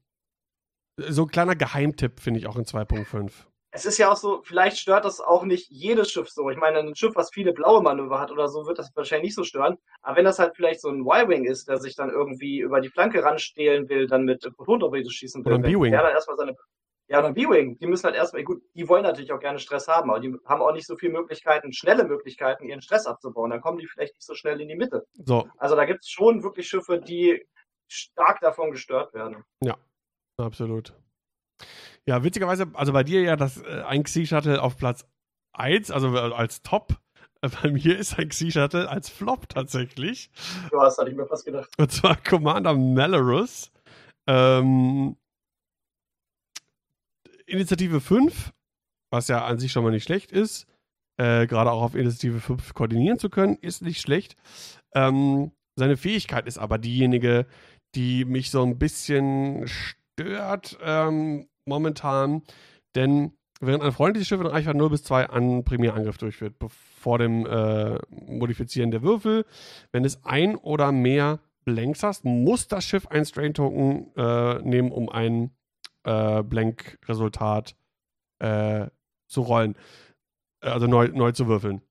[0.96, 4.78] so ein kleiner Geheimtipp, finde ich auch in 2.5 es ist ja auch so, vielleicht
[4.78, 6.50] stört das auch nicht jedes Schiff so.
[6.50, 9.36] Ich meine, ein Schiff, was viele blaue Manöver hat oder so, wird das wahrscheinlich nicht
[9.36, 9.78] so stören.
[10.02, 12.88] Aber wenn das halt vielleicht so ein Y-Wing ist, der sich dann irgendwie über die
[12.88, 15.92] Flanke ranstehlen will, dann mit Protontorpedos schießen will, oder ein B-Wing.
[15.92, 16.56] Ja, dann erstmal seine.
[17.06, 17.78] Ja, ein B-Wing.
[17.78, 20.62] Die müssen halt erstmal, gut, die wollen natürlich auch gerne Stress haben, aber die haben
[20.62, 23.50] auch nicht so viele Möglichkeiten, schnelle Möglichkeiten, ihren Stress abzubauen.
[23.50, 25.06] Dann kommen die vielleicht nicht so schnell in die Mitte.
[25.14, 25.48] So.
[25.58, 27.44] Also da gibt es schon wirklich Schiffe, die
[27.88, 29.44] stark davon gestört werden.
[29.60, 29.76] Ja,
[30.36, 30.94] absolut.
[32.10, 35.06] Ja, witzigerweise, also bei dir ja das äh, ein Xi-Shuttle auf Platz
[35.52, 36.98] 1, also äh, als Top.
[37.40, 40.28] Äh, bei mir ist ein Xi-Shuttle als Flop tatsächlich.
[40.72, 41.70] Du hast, hatte ich mir fast gedacht.
[41.78, 43.70] Und zwar Commander Malorus.
[44.26, 45.16] Ähm,
[47.46, 48.54] Initiative 5,
[49.10, 50.66] was ja an sich schon mal nicht schlecht ist.
[51.16, 54.34] Äh, Gerade auch auf Initiative 5 koordinieren zu können, ist nicht schlecht.
[54.96, 57.46] Ähm, seine Fähigkeit ist aber diejenige,
[57.94, 62.42] die mich so ein bisschen stört ähm, momentan.
[62.94, 67.46] Denn während ein freundliches Schiff in Reichweite 0 bis 2 einen Primärangriff durchführt, vor dem
[67.46, 69.44] äh, Modifizieren der Würfel,
[69.92, 75.08] wenn es ein oder mehr Blanks hast, muss das Schiff ein Strain-Token äh, nehmen, um
[75.08, 75.50] ein
[76.04, 77.76] äh, Blank-Resultat
[78.38, 78.86] äh,
[79.28, 79.76] zu rollen.
[80.60, 81.82] Also neu, neu zu würfeln.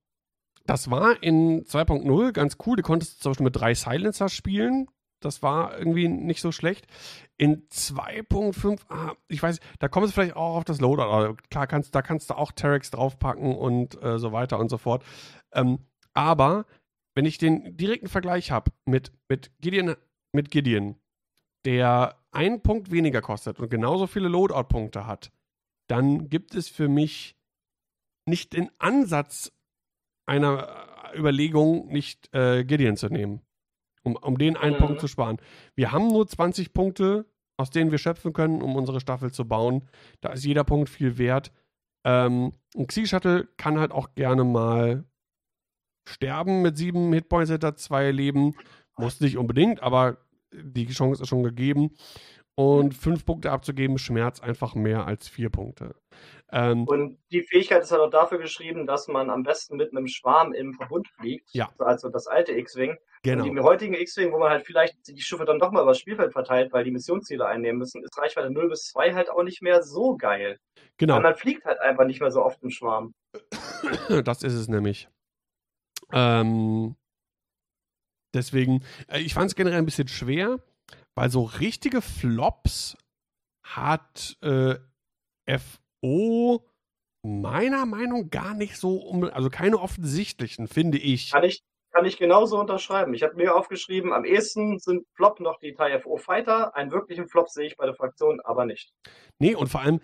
[0.66, 2.76] Das war in 2.0 ganz cool.
[2.76, 4.86] Du konntest zum Beispiel mit drei Silencer spielen.
[5.20, 6.86] Das war irgendwie nicht so schlecht.
[7.36, 11.36] In 2.5, ah, ich weiß, da kommt es vielleicht auch auf das Loader.
[11.50, 15.04] Klar, kannst, da kannst du auch Terex draufpacken und äh, so weiter und so fort.
[15.52, 15.78] Ähm,
[16.14, 16.66] aber
[17.14, 19.96] wenn ich den direkten Vergleich habe mit, mit, Gideon,
[20.32, 20.96] mit Gideon,
[21.64, 25.32] der einen Punkt weniger kostet und genauso viele Loadout-Punkte hat,
[25.88, 27.36] dann gibt es für mich
[28.26, 29.52] nicht den Ansatz
[30.26, 30.68] einer
[31.14, 33.42] Überlegung, nicht äh, Gideon zu nehmen,
[34.02, 34.80] um, um den einen mhm.
[34.80, 35.38] Punkt zu sparen.
[35.74, 37.26] Wir haben nur 20 Punkte,
[37.56, 39.88] aus denen wir schöpfen können, um unsere Staffel zu bauen.
[40.20, 41.52] Da ist jeder Punkt viel wert.
[42.04, 45.04] Ähm, ein Xi-Shuttle kann halt auch gerne mal
[46.08, 48.54] sterben mit sieben Hitpoints hinter zwei Leben.
[48.96, 50.18] Muss nicht unbedingt, aber
[50.52, 51.94] die Chance ist schon gegeben.
[52.60, 55.94] Und fünf Punkte abzugeben, schmerzt einfach mehr als vier Punkte.
[56.52, 60.06] Ähm, und die Fähigkeit ist halt auch dafür geschrieben, dass man am besten mit einem
[60.08, 61.48] Schwarm im Verbund fliegt.
[61.52, 61.70] Ja.
[61.78, 62.96] Also das alte X-Wing.
[63.22, 63.44] Genau.
[63.44, 66.00] Und die heutigen X-Wing, wo man halt vielleicht die Schiffe dann doch mal über das
[66.00, 69.62] Spielfeld verteilt, weil die Missionsziele einnehmen müssen, ist Reichweite 0 bis 2 halt auch nicht
[69.62, 70.58] mehr so geil.
[70.96, 71.14] Genau.
[71.14, 73.14] Weil man fliegt halt einfach nicht mehr so oft im Schwarm.
[74.24, 75.08] Das ist es nämlich.
[76.12, 76.96] Ähm,
[78.34, 80.58] deswegen, äh, ich fand es generell ein bisschen schwer,
[81.20, 82.96] weil so richtige Flops
[83.62, 84.76] hat äh,
[86.00, 86.66] FO
[87.22, 91.30] meiner Meinung gar nicht so, um, also keine offensichtlichen, finde ich.
[91.30, 91.62] Kann ich,
[91.92, 93.12] kann ich genauso unterschreiben.
[93.12, 96.74] Ich habe mir aufgeschrieben, am ehesten sind Flop noch die TIE-FO Fighter.
[96.74, 98.94] Einen wirklichen Flop sehe ich bei der Fraktion aber nicht.
[99.38, 100.00] Nee, und vor allem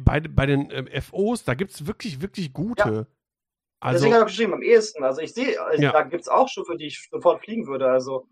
[0.00, 2.82] bei, bei den äh, FOs, da gibt es wirklich, wirklich gute.
[2.82, 3.06] Ja.
[3.78, 5.04] Also, Deswegen habe ich geschrieben, am ehesten.
[5.04, 5.92] Also ich sehe, also ja.
[5.92, 7.88] da gibt es auch Schiffe, die ich sofort fliegen würde.
[7.88, 8.26] Also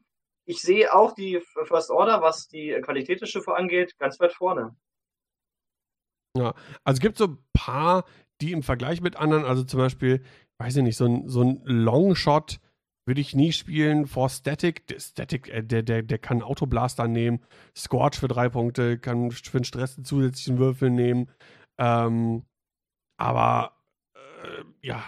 [0.46, 4.76] ich sehe auch die First Order, was die Qualität des Schiffes angeht, ganz weit vorne.
[6.36, 8.04] Ja, also es gibt so ein paar,
[8.40, 10.24] die im Vergleich mit anderen, also zum Beispiel,
[10.58, 12.60] weiß ich nicht, so ein, so ein Longshot
[13.06, 14.86] würde ich nie spielen vor Static.
[14.86, 17.44] Der Static, äh, der, der, der kann Autoblaster nehmen,
[17.76, 21.30] Scorch für drei Punkte, kann für den Stress einen zusätzlichen Würfel nehmen.
[21.78, 22.44] Ähm,
[23.16, 23.76] aber
[24.14, 25.04] äh, ja,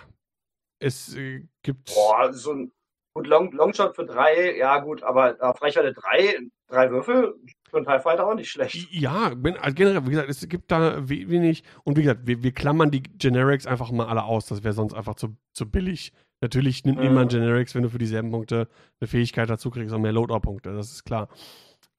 [0.78, 1.92] es äh, gibt.
[1.94, 2.72] Boah, so ein
[3.16, 6.36] gut Long, Longshot für drei, ja gut, aber auf Reichweite drei,
[6.68, 7.34] drei Würfel
[7.70, 8.88] für einen TIE Fighter auch nicht schlecht.
[8.90, 11.64] Ja, bin, also generell, wie gesagt, es gibt da wenig.
[11.84, 14.46] Und wie gesagt, wir, wir klammern die Generics einfach mal alle aus.
[14.46, 16.12] Das wäre sonst einfach zu, zu billig.
[16.42, 17.04] Natürlich nimmt mhm.
[17.04, 18.68] niemand Generics, wenn du für dieselben Punkte
[19.00, 21.28] eine Fähigkeit dazu kriegst und mehr Loadout-Punkte, das ist klar.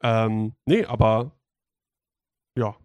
[0.03, 1.32] Ähm, nee, aber
[2.55, 2.76] ja,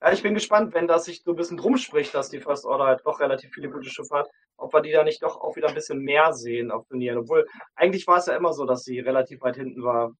[0.00, 2.64] ja, ich bin gespannt, wenn das sich so ein bisschen drum spricht, dass die First
[2.64, 5.56] Order halt doch relativ viele gute Schiffe hat, ob wir die da nicht doch auch
[5.56, 7.18] wieder ein bisschen mehr sehen auf Turnieren.
[7.18, 10.12] Obwohl, eigentlich war es ja immer so, dass sie relativ weit hinten war.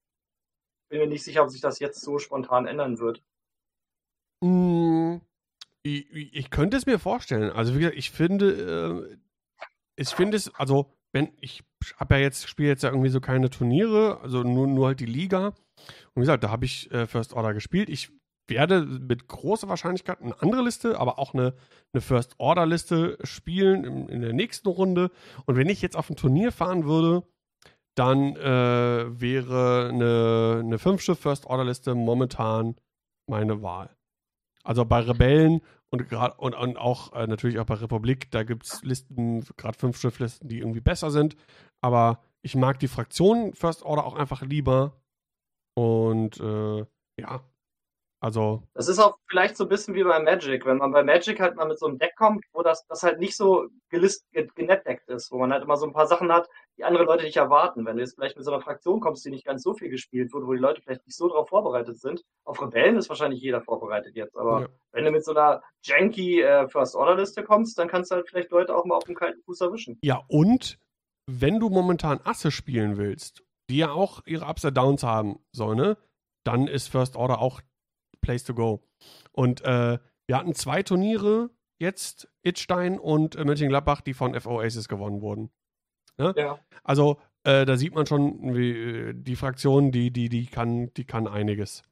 [0.90, 3.22] Bin mir nicht sicher, ob sich das jetzt so spontan ändern wird.
[4.40, 5.18] Mm,
[5.82, 7.50] ich, ich, könnte es mir vorstellen.
[7.50, 9.16] Also, wie gesagt, ich finde, äh,
[9.96, 11.62] ich finde es, also, wenn, ich
[11.96, 15.06] habe ja jetzt, spiele jetzt ja irgendwie so keine Turniere, also nur, nur halt die
[15.06, 15.48] Liga.
[15.48, 17.88] Und wie gesagt, da habe ich äh, First Order gespielt.
[17.88, 18.10] Ich
[18.48, 21.54] werde mit großer Wahrscheinlichkeit eine andere Liste, aber auch eine,
[21.92, 25.10] eine First-Order-Liste spielen in, in, der nächsten Runde.
[25.46, 27.22] Und wenn ich jetzt auf ein Turnier fahren würde,
[27.94, 32.76] dann äh, wäre eine, eine fünfte First-Order-Liste momentan
[33.28, 33.90] meine Wahl.
[34.62, 35.60] Also bei Rebellen
[35.90, 39.78] und, grad, und, und auch äh, natürlich auch bei Republik, da gibt es Listen, gerade
[39.78, 41.36] fünf Schifflisten, die irgendwie besser sind.
[41.80, 45.00] Aber ich mag die Fraktion First Order auch einfach lieber.
[45.74, 46.84] Und äh,
[47.20, 47.40] ja,
[48.20, 48.65] also.
[48.74, 51.55] Das ist auch vielleicht so ein bisschen wie bei Magic, wenn man bei Magic halt
[51.57, 55.31] mal mit so einem Deck kommt, wo das, das halt nicht so gelist, genetdeckt ist,
[55.31, 57.86] wo man halt immer so ein paar Sachen hat, die andere Leute nicht erwarten.
[57.86, 60.32] Wenn du jetzt vielleicht mit so einer Fraktion kommst, die nicht ganz so viel gespielt
[60.32, 62.23] wurde, wo die Leute vielleicht nicht so darauf vorbereitet sind.
[62.45, 64.69] Auf Rebellen ist wahrscheinlich jeder vorbereitet jetzt, aber ja.
[64.93, 68.74] wenn du mit so einer janky äh, First-Order-Liste kommst, dann kannst du halt vielleicht Leute
[68.74, 69.99] auch mal auf dem kalten Fuß erwischen.
[70.03, 70.78] Ja, und
[71.31, 75.74] wenn du momentan Asse spielen willst, die ja auch ihre Ups und Downs haben, so,
[75.74, 75.97] ne?
[76.45, 77.61] Dann ist First Order auch
[78.20, 78.82] Place to go.
[79.32, 84.89] Und äh, wir hatten zwei Turniere jetzt, Itstein und äh, Mönchengladbach, die von FO Aces
[84.89, 85.51] gewonnen wurden.
[86.19, 86.35] Ne?
[86.36, 86.59] Ja.
[86.82, 91.05] Also äh, da sieht man schon, wie äh, die Fraktion, die, die, die kann, die
[91.05, 91.82] kann einiges.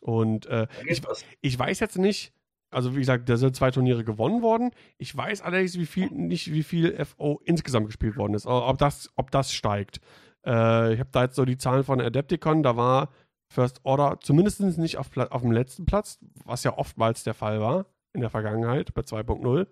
[0.00, 1.02] Und äh, ich,
[1.40, 2.32] ich weiß jetzt nicht,
[2.72, 4.70] also wie gesagt, da sind zwei Turniere gewonnen worden.
[4.98, 9.10] Ich weiß allerdings wie viel, nicht, wie viel FO insgesamt gespielt worden ist, ob das,
[9.14, 10.00] ob das steigt.
[10.44, 13.12] Äh, ich habe da jetzt so die Zahlen von Adepticon, da war
[13.52, 17.86] First Order zumindest nicht auf, auf dem letzten Platz, was ja oftmals der Fall war
[18.14, 19.66] in der Vergangenheit bei 2.0.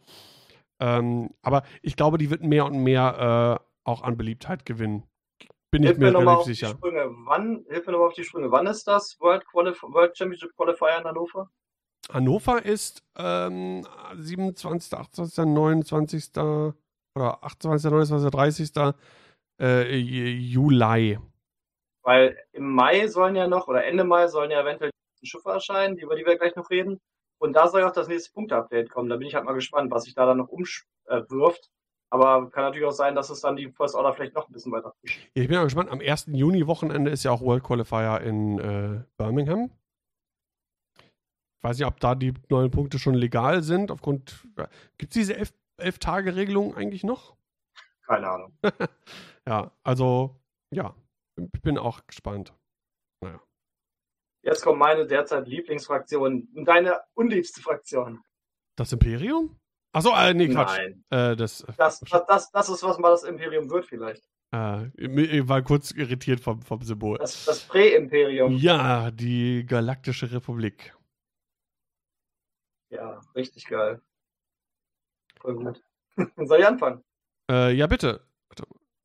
[0.80, 5.02] Ähm, aber ich glaube, die wird mehr und mehr äh, auch an Beliebtheit gewinnen.
[5.70, 6.68] Bin ich Hilf mir mir nochmal relativ auf die sicher.
[6.70, 7.06] Sprünge.
[7.26, 8.50] Wann, hilf mir nochmal auf die Sprünge.
[8.50, 11.50] Wann ist das World, Qualif World Championship Qualifier in Hannover?
[12.12, 13.86] Hannover ist ähm,
[14.16, 16.30] 27., 28., 29.
[16.38, 18.30] oder 28., 29.,
[18.72, 18.94] 30.
[19.60, 21.18] Äh, Ju- Juli.
[22.02, 24.90] Weil im Mai sollen ja noch, oder Ende Mai sollen ja eventuell
[25.20, 27.00] die Schiffe erscheinen, über die wir gleich noch reden.
[27.38, 29.08] Und da soll ja auch das nächste Punkte-Update kommen.
[29.08, 31.70] Da bin ich halt mal gespannt, was sich da dann noch umwirft.
[32.10, 34.72] Aber kann natürlich auch sein, dass es dann die First Order vielleicht noch ein bisschen
[34.72, 35.18] weiter pusht.
[35.32, 35.90] Ich bin mal gespannt.
[35.90, 36.26] Am 1.
[36.32, 39.70] Juni-Wochenende ist ja auch World Qualifier in äh, Birmingham.
[40.98, 43.90] Ich weiß nicht, ob da die neuen Punkte schon legal sind.
[43.90, 44.46] Aufgrund.
[44.98, 47.36] Gibt es diese elf, elf Tage-Regelung eigentlich noch?
[48.06, 48.52] Keine Ahnung.
[49.48, 50.36] Ja, also,
[50.70, 50.94] ja.
[51.52, 52.54] Ich bin auch gespannt.
[54.42, 56.48] Jetzt kommt meine derzeit Lieblingsfraktion.
[56.64, 58.22] Deine unliebste Fraktion.
[58.76, 59.58] Das Imperium?
[59.92, 60.78] Achso, äh, nee, Quatsch.
[60.78, 61.04] Nein.
[61.10, 64.24] Äh, das, Das, das, das, das ist, was mal das Imperium wird vielleicht.
[64.54, 67.18] Äh, ich war kurz irritiert vom, vom Symbol.
[67.18, 68.56] Das, das Prä-Imperium.
[68.56, 70.96] Ja, die Galaktische Republik.
[72.88, 74.00] Ja, richtig geil.
[75.40, 75.82] Voll gut.
[76.36, 77.04] Soll ich anfangen?
[77.50, 78.26] Äh, ja, bitte.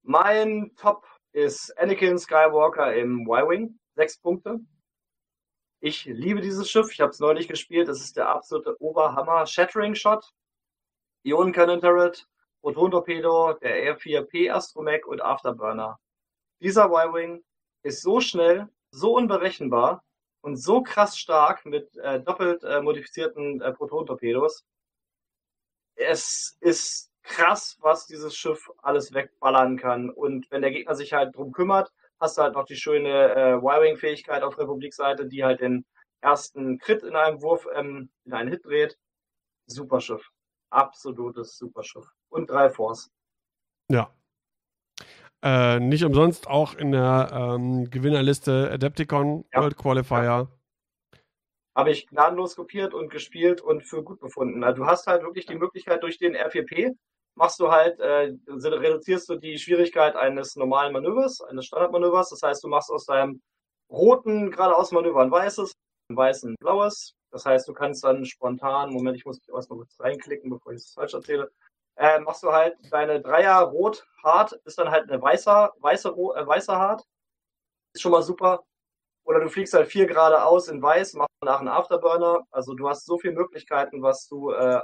[0.02, 3.78] Mein Top ist Anakin Skywalker im Y-Wing.
[3.96, 4.62] Sechs Punkte.
[5.82, 6.90] Ich liebe dieses Schiff.
[6.94, 7.90] Ich habe es neulich gespielt.
[7.90, 9.46] Das ist der absolute Oberhammer.
[9.46, 10.32] Shattering Shot,
[11.24, 12.26] Ionen Cannon Turret,
[12.62, 16.00] Proton Torpedo, der R4P Astromech und Afterburner.
[16.62, 17.44] Dieser Y-Wing
[17.84, 20.06] ist so schnell, so unberechenbar
[20.40, 24.64] und so krass stark mit äh, doppelt äh, modifizierten äh, Proton-Torpedos.
[25.96, 30.10] Es ist krass, was dieses Schiff alles wegballern kann.
[30.10, 33.62] Und wenn der Gegner sich halt drum kümmert, hast du halt noch die schöne äh,
[33.62, 35.86] Wiring-Fähigkeit auf Republikseite, die halt den
[36.22, 38.98] ersten Crit in einem Wurf ähm, in einen Hit dreht.
[39.68, 40.32] Super Schiff.
[40.70, 42.06] Absolutes Superschiff.
[42.30, 43.12] Und drei Force.
[43.92, 44.12] Ja.
[45.44, 49.62] Äh, nicht umsonst auch in der ähm, Gewinnerliste Adepticon Ja.
[49.62, 50.48] World Qualifier.
[51.76, 54.64] Habe ich gnadenlos kopiert und gespielt und für gut befunden.
[54.64, 56.96] Also du hast halt wirklich die Möglichkeit durch den R4P
[57.36, 62.30] machst du halt, äh, reduzierst du die Schwierigkeit eines normalen Manövers, eines Standardmanövers.
[62.30, 63.42] Das heißt, du machst aus deinem
[63.90, 65.72] roten geradeaus Manöver ein weißes,
[66.10, 67.14] ein weißen ein blaues.
[67.32, 70.80] Das heißt, du kannst dann spontan, Moment, ich muss mich erstmal kurz reinklicken, bevor ich
[70.80, 71.52] es falsch erzähle,
[71.98, 76.48] äh, machst du halt deine Dreier rot hart, ist dann halt eine weißer, weiße, äh,
[76.48, 77.04] weißer hart.
[77.94, 78.64] Ist schon mal super.
[79.26, 82.46] Oder du fliegst halt vier geradeaus in weiß, machst danach einen Afterburner.
[82.52, 84.82] Also du hast so viele Möglichkeiten, was du, äh,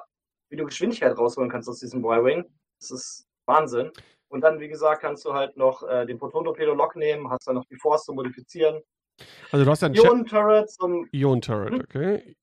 [0.52, 2.45] wie du Geschwindigkeit rausholen kannst aus diesem Y-Wing.
[2.80, 3.91] Das ist Wahnsinn.
[4.30, 7.65] Und dann, wie gesagt, kannst du halt noch äh, den Proton-Torpedo-Lock nehmen, hast dann noch
[7.65, 8.82] die Force zu modifizieren.
[9.52, 11.82] Also du hast Chat- Ion-Turret zum Ion Turret, Hm?
[11.82, 12.36] okay.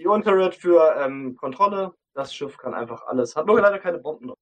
[0.00, 1.92] Ion-Turret für ähm, Kontrolle.
[2.14, 3.36] Das Schiff kann einfach alles.
[3.36, 4.28] Hat nur leider keine Bomben.
[4.28, 4.36] drauf.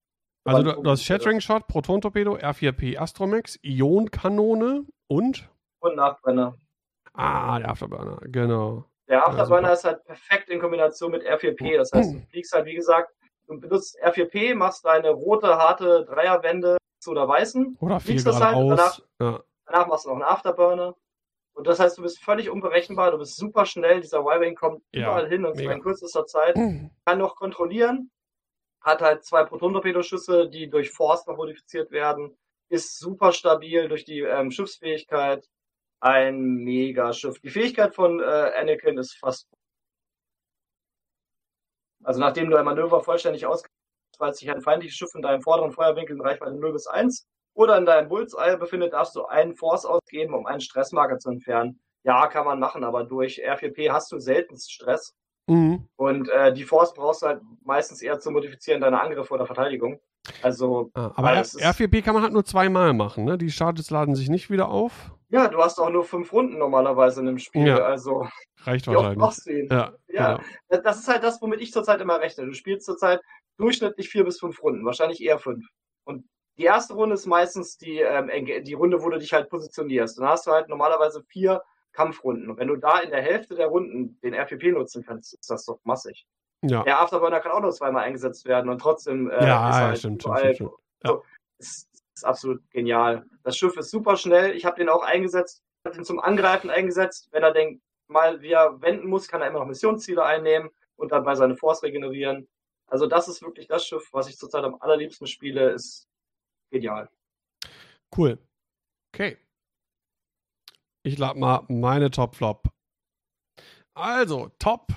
[0.46, 5.48] Also du, du hast Shattering Shot, Proton-Torpedo, R4P Astromex, Ionkanone und
[5.80, 6.56] Und Nachbrenner.
[7.14, 8.84] Ah, der Afterburner, genau.
[9.08, 9.72] Der Afterburner super.
[9.72, 11.76] ist halt perfekt in Kombination mit R4P.
[11.76, 13.12] Das heißt, du fliegst halt, wie gesagt,
[13.46, 17.76] du benutzt R4P, machst deine rote, harte Dreierwände zu der weißen.
[17.80, 19.02] Oder Fliegst das halt geradeaus.
[19.20, 19.42] Ja.
[19.66, 20.94] Danach machst du noch einen Afterburner.
[21.54, 24.00] Und das heißt, du bist völlig unberechenbar, du bist super schnell.
[24.00, 26.54] Dieser Y-Wing kommt Ja, überall hin und in kürzester Zeit.
[27.04, 28.10] Kann noch kontrollieren.
[28.80, 32.36] Hat halt zwei Proton-Torpedoschüsse, die durch Force noch modifiziert werden.
[32.68, 35.48] Ist super stabil durch die ähm, Schiffsfähigkeit.
[36.00, 37.38] Ein Mega-Schiff.
[37.40, 39.48] Die Fähigkeit von äh, Anakin ist fast.
[42.02, 43.72] Also nachdem du ein Manöver vollständig ausgeführt
[44.12, 47.26] hast, falls sich ein feindliches Schiff in deinem vorderen Feuerwinkel in Reichweite 0 bis 1
[47.54, 51.80] oder in deinem Bullseye befindet, darfst du einen Force ausgeben, um einen Stressmarker zu entfernen.
[52.02, 55.14] Ja, kann man machen, aber durch R4P hast du selten Stress.
[55.46, 55.88] Mhm.
[55.96, 60.00] Und äh, die Force brauchst du halt meistens eher zum Modifizieren deiner Angriffe oder Verteidigung.
[60.42, 63.36] Also, Ah, aber Weil R es ist- R4P kann man halt nur zweimal machen, ne?
[63.38, 65.10] Die Charges laden sich nicht wieder auf.
[65.28, 67.66] ja, du hast auch nur fünf Runden normalerweise in einem Spiel.
[67.66, 67.78] Ja.
[67.78, 68.26] Also,
[68.62, 69.36] Reicht wahrscheinlich.
[69.44, 69.68] du ihn?
[69.70, 70.36] Ja, Ja.
[70.68, 70.82] genau.
[70.82, 72.46] Das ist halt das, womit ich zurzeit immer rechne.
[72.46, 73.20] Du spielst zurzeit
[73.58, 75.66] durchschnittlich vier bis fünf Runden, wahrscheinlich eher fünf.
[76.04, 76.24] Und
[76.56, 78.30] die erste Runde ist meistens die, ähm,
[78.64, 80.18] die Runde, wo du dich halt positionierst.
[80.18, 81.60] Dann hast du halt normalerweise vier
[81.92, 82.48] Kampfrunden.
[82.50, 85.64] Und wenn du da in der Hälfte der Runden den R4P nutzen kannst, ist das
[85.66, 86.26] doch massig.
[86.68, 89.86] Ja, Der Afterburner kann auch noch zweimal eingesetzt werden und trotzdem äh, ja, ist ja
[89.86, 90.80] halt stimmt, stimmt, überall stimmt, stimmt.
[91.04, 91.22] so,
[91.58, 93.24] ist, ist absolut genial.
[93.42, 94.52] Das Schiff ist super schnell.
[94.52, 97.28] Ich habe den auch eingesetzt, habe ihn zum Angreifen eingesetzt.
[97.32, 101.12] Wenn er denkt, mal wie er wenden muss, kann er immer noch Missionsziele einnehmen und
[101.12, 102.48] dabei seine Force regenerieren.
[102.86, 106.08] Also das ist wirklich das Schiff, was ich zurzeit am allerliebsten spiele, ist
[106.70, 107.08] genial.
[108.16, 108.38] Cool.
[109.12, 109.38] Okay.
[111.02, 112.68] Ich lade mal meine Top-Flop.
[113.94, 114.88] Also, Top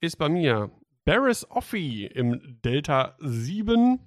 [0.00, 0.70] ist bei mir
[1.06, 4.00] Barris Offi im Delta 7.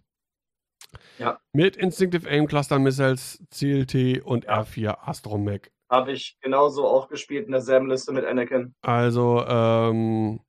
[1.18, 1.40] Ja.
[1.54, 4.62] Mit Instinctive Aim Cluster Missiles, CLT und Ja.
[4.62, 5.72] R4 Astromech.
[5.90, 8.76] Habe ich genauso auch gespielt in derselben Liste mit Anakin.
[8.82, 10.42] Also, ähm,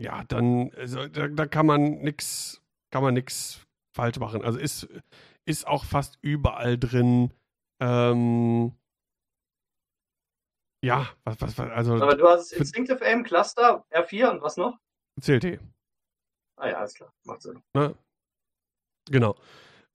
[0.00, 4.42] ja, dann, also, da, da kann man nix, kann man nix falsch machen.
[4.42, 4.88] Also ist,
[5.46, 7.32] ist auch fast überall drin.
[7.80, 8.72] Ähm,
[10.86, 14.78] ja, was, was, was also Aber du hast Instinctive Aim, Cluster, R4 und was noch?
[15.20, 15.58] CLT,
[16.56, 17.12] Ah ja, alles klar.
[17.24, 17.62] Macht Sinn.
[17.74, 17.94] ne?
[19.10, 19.36] Genau.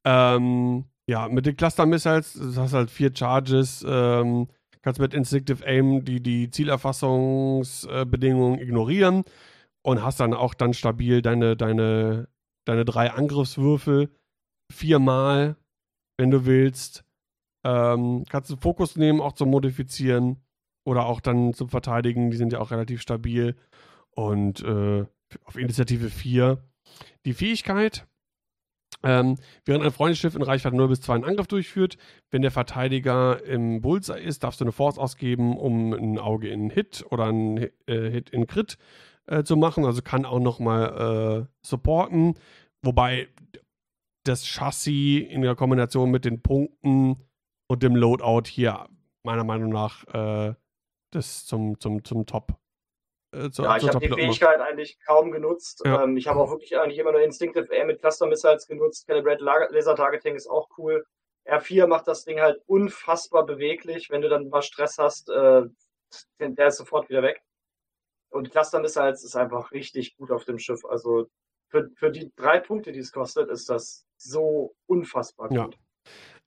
[0.05, 4.47] Ähm, ja, mit den Cluster Missiles, du hast halt vier Charges, ähm,
[4.81, 9.23] kannst mit Instinctive Aim die, die Zielerfassungsbedingungen ignorieren
[9.83, 12.27] und hast dann auch dann stabil deine, deine,
[12.65, 14.09] deine drei Angriffswürfel
[14.71, 15.55] viermal,
[16.17, 17.03] wenn du willst.
[17.63, 20.41] Ähm, kannst du Fokus nehmen, auch zum Modifizieren
[20.91, 22.31] oder auch dann zum Verteidigen.
[22.31, 23.55] Die sind ja auch relativ stabil.
[24.11, 25.05] Und äh,
[25.45, 26.61] auf Initiative 4
[27.25, 28.05] die Fähigkeit,
[29.03, 31.97] ähm, während ein Freundesschiff in Reichweite 0 bis 2 einen Angriff durchführt,
[32.29, 36.69] wenn der Verteidiger im Bullseye ist, darfst du eine Force ausgeben, um ein Auge in
[36.69, 37.69] Hit oder ein äh,
[38.11, 38.77] Hit in Crit
[39.27, 39.85] äh, zu machen.
[39.85, 42.33] Also kann auch nochmal äh, supporten.
[42.83, 43.29] Wobei
[44.25, 47.15] das Chassis in der Kombination mit den Punkten
[47.67, 48.89] und dem Loadout hier
[49.23, 50.53] meiner Meinung nach äh,
[51.11, 52.53] das zum, zum, zum Top.
[53.33, 54.13] Äh, zu, Ja, ich habe die.
[54.13, 55.81] Fähigkeit eigentlich kaum genutzt.
[55.85, 56.03] Ja.
[56.03, 59.07] Ähm, ich habe auch wirklich eigentlich immer nur Instinctive Aim mit Cluster Missiles genutzt.
[59.07, 61.05] Calibrated Laser Targeting ist auch cool.
[61.45, 64.09] R4 macht das Ding halt unfassbar beweglich.
[64.09, 65.63] Wenn du dann mal Stress hast, äh,
[66.39, 67.41] der ist sofort wieder weg.
[68.29, 70.85] Und Cluster Missiles ist einfach richtig gut auf dem Schiff.
[70.85, 71.27] Also
[71.69, 75.65] für, für die drei Punkte, die es kostet, ist das so unfassbar Ja.
[75.65, 75.77] gut.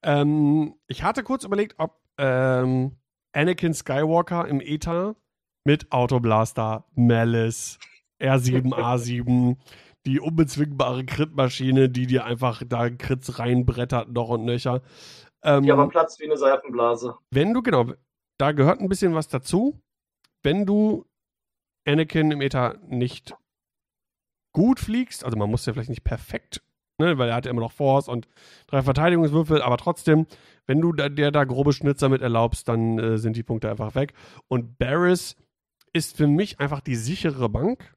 [0.03, 2.97] Ähm, ich hatte kurz überlegt, ob ähm,
[3.35, 5.17] Anakin Skywalker im ETA
[5.65, 7.79] mit Autoblaster, Malice,
[8.21, 9.57] R7A7,
[10.07, 14.83] die unbezwingbare Crit-Maschine, die dir einfach da Crits reinbrettert, noch und nöcher.
[15.43, 17.17] Ähm, Die aber platzt wie eine Seifenblase.
[17.31, 17.87] wenn du, genau,
[18.39, 19.81] da gehört ein bisschen was dazu.
[20.43, 21.07] Wenn du
[21.87, 23.35] Anakin im ETA nicht
[24.53, 26.63] gut fliegst, also man muss ja vielleicht nicht perfekt,
[26.99, 28.29] ne, weil er hat ja immer noch Force und
[28.67, 30.27] drei Verteidigungswürfel, aber trotzdem,
[30.67, 33.95] wenn du da, der da grobe Schnitzer mit erlaubst, dann äh, sind die Punkte einfach
[33.95, 34.15] weg.
[34.49, 35.37] Und Barris
[35.93, 37.95] ist für mich einfach die sichere Bank.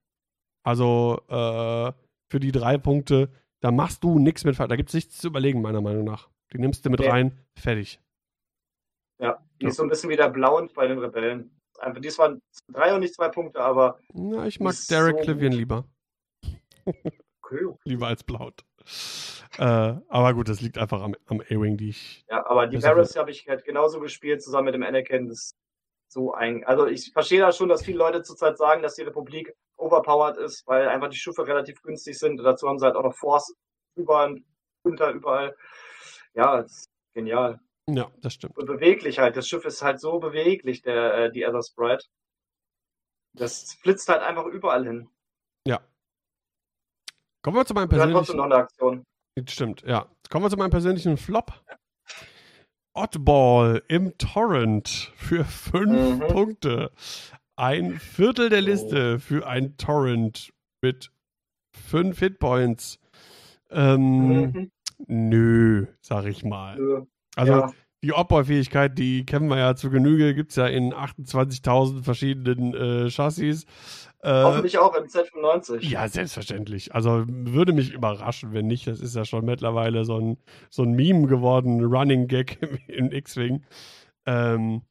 [0.63, 1.93] Also äh,
[2.29, 3.29] für die drei Punkte,
[3.61, 6.29] da machst du nichts mit, da gibt es nichts zu überlegen, meiner Meinung nach.
[6.53, 7.09] Die nimmst du mit Nee.
[7.09, 7.99] rein, fertig.
[9.19, 9.69] Ja, die Ja.
[9.69, 11.51] ist so ein bisschen wie der Blauend bei den Rebellen.
[11.79, 12.39] Einfach, dies waren
[12.71, 15.85] drei und nicht zwei Punkte, aber Na, ich mag Derek so Clivian lieber.
[17.41, 17.65] okay.
[17.85, 18.65] Lieber als Blaut.
[19.57, 22.25] Äh, aber gut, das liegt einfach am, am A-Wing, die ich.
[22.29, 25.27] Ja, aber die Barris habe ich halt genauso gespielt, zusammen mit dem Anakin.
[25.27, 25.57] Das ist
[26.07, 26.63] so ein.
[26.65, 30.65] Also ich verstehe da schon, dass viele Leute zurzeit sagen, dass die Republik overpowered ist,
[30.67, 32.39] weil einfach die Schiffe relativ günstig sind.
[32.39, 33.53] Und dazu haben sie halt auch noch Force
[33.95, 34.45] über und
[34.83, 35.55] unter überall.
[36.33, 37.59] Ja, das ist genial.
[37.89, 38.57] Ja, das stimmt.
[38.57, 39.37] Und beweglich halt.
[39.37, 42.05] Das Schiff ist halt so beweglich, der, äh, die Ether Sprite.
[43.33, 45.09] Das flitzt halt einfach überall hin.
[47.47, 48.35] Kommen wir zu meinem persönlichen.
[48.35, 49.05] noch eine Aktion.
[49.47, 50.05] Stimmt, ja.
[50.29, 51.53] Kommen wir zu meinem persönlichen Flop.
[52.93, 56.27] Oddball im Torrent für fünf Mhm.
[56.27, 56.91] Punkte.
[57.55, 58.65] Ein Viertel der Oh.
[58.65, 60.51] Liste für ein Torrent
[60.81, 61.09] mit
[61.71, 62.99] fünf Hitpoints.
[63.69, 64.71] Ähm, Mhm.
[65.07, 66.75] Nö, sag ich mal.
[66.75, 67.05] Nö.
[67.37, 67.71] Also ja.
[68.03, 73.09] Die Oddball-Fähigkeit, die kennen wir ja zu Genüge, gibt es ja in 28.000 verschiedenen äh,
[73.09, 73.65] Chassis.
[74.21, 75.79] Äh, Hoffentlich auch im Z95.
[75.81, 76.93] ja, selbstverständlich.
[76.93, 78.87] Also würde mich überraschen, wenn nicht.
[78.87, 80.37] Das ist ja schon mittlerweile so ein,
[80.69, 83.65] so ein Meme geworden, Running Gag im X-Wing.
[84.25, 84.83] Ähm,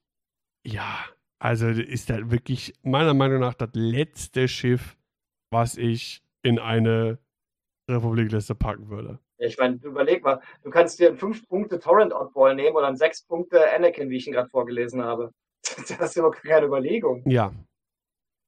[0.64, 0.96] ja,
[1.38, 4.96] also ist das wirklich meiner Meinung nach das letzte Schiff,
[5.50, 7.18] was ich in eine
[7.88, 9.20] Republikliste packen würde.
[9.38, 12.96] Ich meine, überleg mal, du kannst dir einen 5 Punkte Torrent Oddball nehmen oder einen
[12.96, 15.32] 6 Punkte Anakin, wie ich ihn gerade vorgelesen habe.
[15.98, 17.22] Das ist überhaupt keine Überlegung.
[17.28, 17.52] Ja,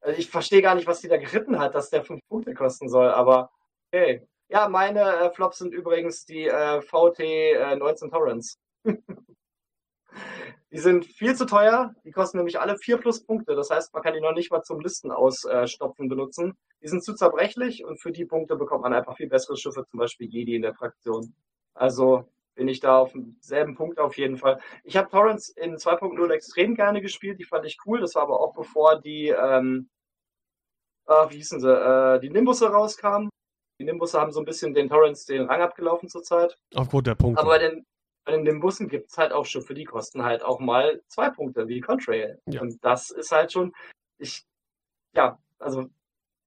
[0.00, 2.88] Also ich verstehe gar nicht, was die da geritten hat, dass der 5 Punkte kosten
[2.88, 3.50] soll, aber
[3.92, 4.26] okay.
[4.50, 8.58] Ja, meine äh, Flops sind übrigens die äh, VT äh, 19 Torrents.
[10.70, 11.94] Die sind viel zu teuer.
[12.04, 13.54] Die kosten nämlich alle vier plus Punkte.
[13.54, 16.58] Das heißt, man kann die noch nicht mal zum Listen ausstopfen benutzen.
[16.82, 19.98] Die sind zu zerbrechlich und für die Punkte bekommt man einfach viel bessere Schiffe, zum
[19.98, 21.34] Beispiel Jedi in der Fraktion.
[21.74, 24.60] Also bin ich da auf demselben Punkt auf jeden Fall.
[24.84, 27.38] Ich habe Torrents in 2.0 extrem gerne gespielt.
[27.38, 28.00] Die fand ich cool.
[28.00, 29.88] Das war aber auch bevor die, ähm,
[31.06, 33.30] äh, wie hießen sie, äh, die Nimbusse rauskamen.
[33.80, 36.58] Die Nimbusse haben so ein bisschen den Torrents den Rang abgelaufen zurzeit.
[36.74, 37.40] Aufgrund der Punkte.
[37.40, 37.82] Aber bei
[38.30, 41.30] den, bei den Nimbussen gibt es halt auch Schiffe, die kosten halt auch mal zwei
[41.30, 42.40] Punkte, wie Contrail.
[42.46, 42.60] Ja.
[42.60, 43.74] Und das ist halt schon,
[44.18, 44.44] ich,
[45.14, 45.86] ja, also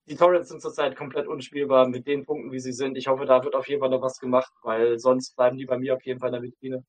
[0.07, 2.97] die Torrents sind zurzeit komplett unspielbar mit den Punkten, wie sie sind.
[2.97, 5.77] Ich hoffe, da wird auf jeden Fall noch was gemacht, weil sonst bleiben die bei
[5.77, 6.83] mir auf jeden Fall in der Vitrine.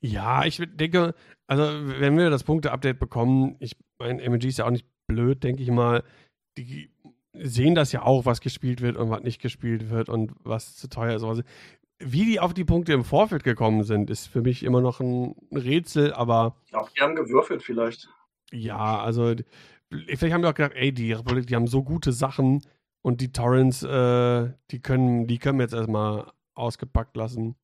[0.00, 1.14] Ja, ich denke,
[1.46, 1.62] also
[2.00, 5.70] wenn wir das Punkte-Update bekommen, ich meine, MG ist ja auch nicht blöd, denke ich
[5.70, 6.04] mal.
[6.58, 6.90] Die
[7.32, 10.88] sehen das ja auch, was gespielt wird und was nicht gespielt wird und was zu
[10.88, 11.44] teuer ist.
[11.98, 15.34] Wie die auf die Punkte im Vorfeld gekommen sind, ist für mich immer noch ein
[15.50, 16.56] Rätsel, aber.
[16.68, 18.08] Glaube, die haben gewürfelt vielleicht.
[18.52, 19.34] Ja, also
[19.90, 22.62] vielleicht haben wir auch gedacht, ey, die Republik, die haben so gute Sachen
[23.02, 27.56] und die Torrents, äh, die können, die können wir jetzt erstmal ausgepackt lassen.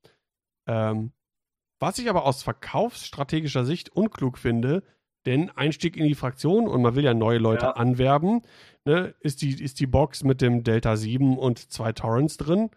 [0.66, 1.12] Ähm,
[1.80, 4.84] was ich aber aus verkaufsstrategischer Sicht unklug finde,
[5.26, 7.72] denn Einstieg in die Fraktion und man will ja neue Leute ja.
[7.72, 8.42] anwerben,
[8.84, 12.70] ne, ist, die, ist die Box mit dem Delta 7 und zwei Torrents drin.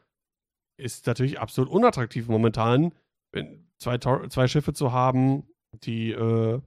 [0.77, 2.93] Ist natürlich absolut unattraktiv momentan,
[3.31, 5.47] wenn zwei, zwei Schiffe zu haben,
[5.84, 6.61] die äh,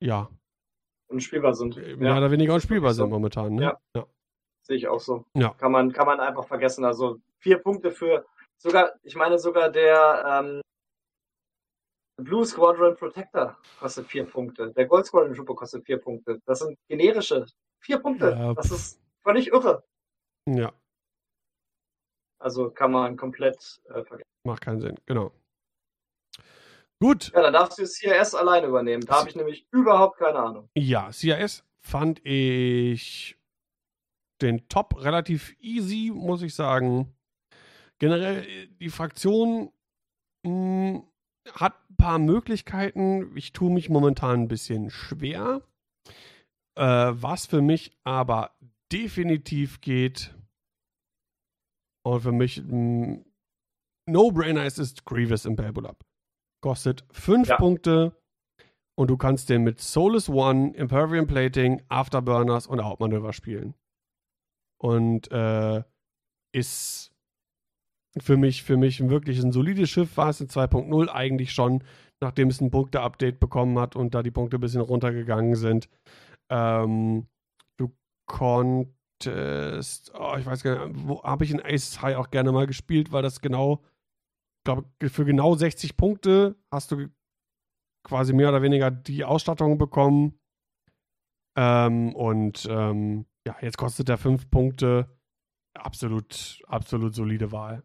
[0.00, 0.30] ja
[1.08, 1.76] unspielbar sind.
[1.76, 2.18] Äh, mehr ja.
[2.18, 3.54] oder weniger unspielbar sind momentan.
[3.54, 3.62] Ne?
[3.62, 3.80] Ja.
[3.94, 4.06] ja.
[4.62, 5.24] Sehe ich auch so.
[5.34, 5.50] Ja.
[5.54, 6.84] Kann, man, kann man einfach vergessen.
[6.84, 8.26] Also vier Punkte für
[8.58, 10.60] sogar, ich meine sogar der ähm,
[12.16, 14.72] Blue Squadron Protector kostet vier Punkte.
[14.72, 16.40] Der Gold Squadron Trooper kostet vier Punkte.
[16.46, 17.46] Das sind generische
[17.80, 18.30] vier Punkte.
[18.30, 18.54] Ja.
[18.54, 19.84] Das ist völlig irre.
[20.48, 20.72] Ja.
[22.38, 24.28] Also kann man komplett äh, vergessen.
[24.44, 25.32] Macht keinen Sinn, genau.
[27.00, 27.30] Gut.
[27.34, 29.04] Ja, dann darfst du CIS alleine übernehmen.
[29.04, 30.68] Da habe ich nämlich überhaupt keine Ahnung.
[30.74, 33.36] Ja, CIS fand ich
[34.40, 37.14] den Top relativ easy, muss ich sagen.
[37.98, 39.72] Generell, die Fraktion
[40.42, 41.02] mh, hm,
[41.52, 43.36] hat ein paar Möglichkeiten.
[43.36, 45.62] Ich tue mich momentan ein bisschen schwer.
[46.76, 48.56] Äh, was für mich aber
[48.92, 50.35] definitiv geht
[52.06, 53.24] und für mich hm,
[54.08, 56.04] No-Brainer ist, ist Grievous im Babylab
[56.66, 57.56] kostet 5 ja.
[57.58, 58.20] Punkte
[58.98, 63.74] und du kannst den mit Soulless One, Impervium Plating, Afterburners und Hauptmanöver spielen.
[64.82, 65.84] Und äh,
[66.52, 67.12] ist
[68.18, 71.84] für mich, für mich wirklich ein solides Schiff, war es in 2.0 eigentlich schon,
[72.20, 75.88] nachdem es ein Punkte-Update bekommen hat und da die Punkte ein bisschen runtergegangen sind.
[76.50, 77.28] Ähm,
[77.78, 77.94] du
[78.26, 78.96] konntest,
[79.26, 83.12] oh, ich weiß gar nicht, wo habe ich in Ace High auch gerne mal gespielt,
[83.12, 83.82] weil das genau
[84.66, 87.08] glaube, für genau 60 Punkte hast du
[88.04, 90.38] quasi mehr oder weniger die Ausstattung bekommen.
[91.56, 95.08] Ähm, und ähm, ja, jetzt kostet er 5 Punkte.
[95.74, 97.82] Absolut, absolut solide Wahl.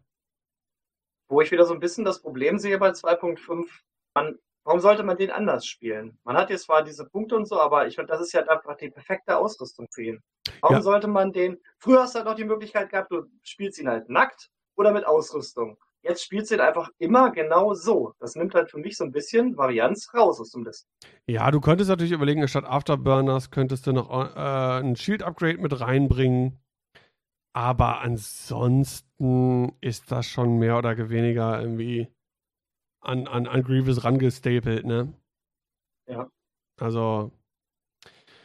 [1.30, 3.66] Wo ich wieder so ein bisschen das Problem sehe bei 2.5,
[4.64, 6.18] warum sollte man den anders spielen?
[6.24, 8.76] Man hat jetzt zwar diese Punkte und so, aber ich finde, das ist ja einfach
[8.76, 10.22] die perfekte Ausrüstung für ihn.
[10.60, 10.82] Warum ja.
[10.82, 14.08] sollte man den, früher hast du halt noch die Möglichkeit gehabt, du spielst ihn halt
[14.08, 15.76] nackt oder mit Ausrüstung.
[16.04, 18.12] Jetzt spielt sie einfach immer genau so.
[18.18, 20.88] Das nimmt halt für mich so ein bisschen Varianz raus aus dem Listen.
[21.26, 26.58] Ja, du könntest natürlich überlegen, statt Afterburners könntest du noch äh, ein Shield-Upgrade mit reinbringen.
[27.54, 32.08] Aber ansonsten ist das schon mehr oder weniger irgendwie
[33.02, 35.12] an, an, an Grievous rangestapelt, ne?
[36.08, 36.30] Ja.
[36.80, 37.32] Also.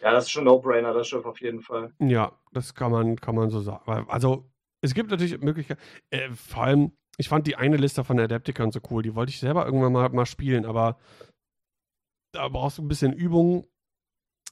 [0.01, 1.93] Ja, das ist schon No-Brainer, das Schiff auf jeden Fall.
[1.99, 4.07] Ja, das kann man, kann man so sagen.
[4.09, 4.49] Also,
[4.81, 5.81] es gibt natürlich Möglichkeiten,
[6.11, 9.01] äh, vor allem, ich fand die eine Liste von Adepticon so cool.
[9.01, 10.99] Die wollte ich selber irgendwann mal, mal spielen, aber
[12.34, 13.67] da brauchst du ein bisschen Übung.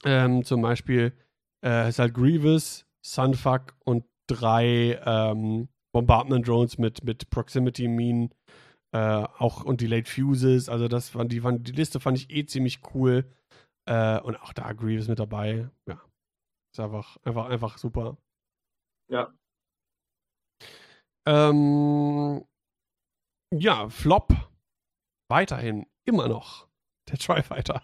[0.04, 1.12] Ähm, zum Beispiel
[1.64, 8.34] äh, ist halt Grievous, Sunfuck und drei ähm, Bombardment Drones mit, mit Proximity Minen.
[8.96, 10.70] Äh, auch und Delayed Fuses.
[10.70, 13.30] Also das fand die, die Liste fand ich eh ziemlich cool.
[13.86, 15.68] Äh, und auch da Grievous mit dabei.
[15.86, 16.00] Ja.
[16.72, 18.16] Ist einfach, einfach, einfach super.
[19.10, 19.34] Ja.
[21.28, 22.42] Ähm,
[23.54, 24.32] ja, Flop.
[25.28, 26.66] Weiterhin immer noch
[27.10, 27.82] der Tri-Fighter.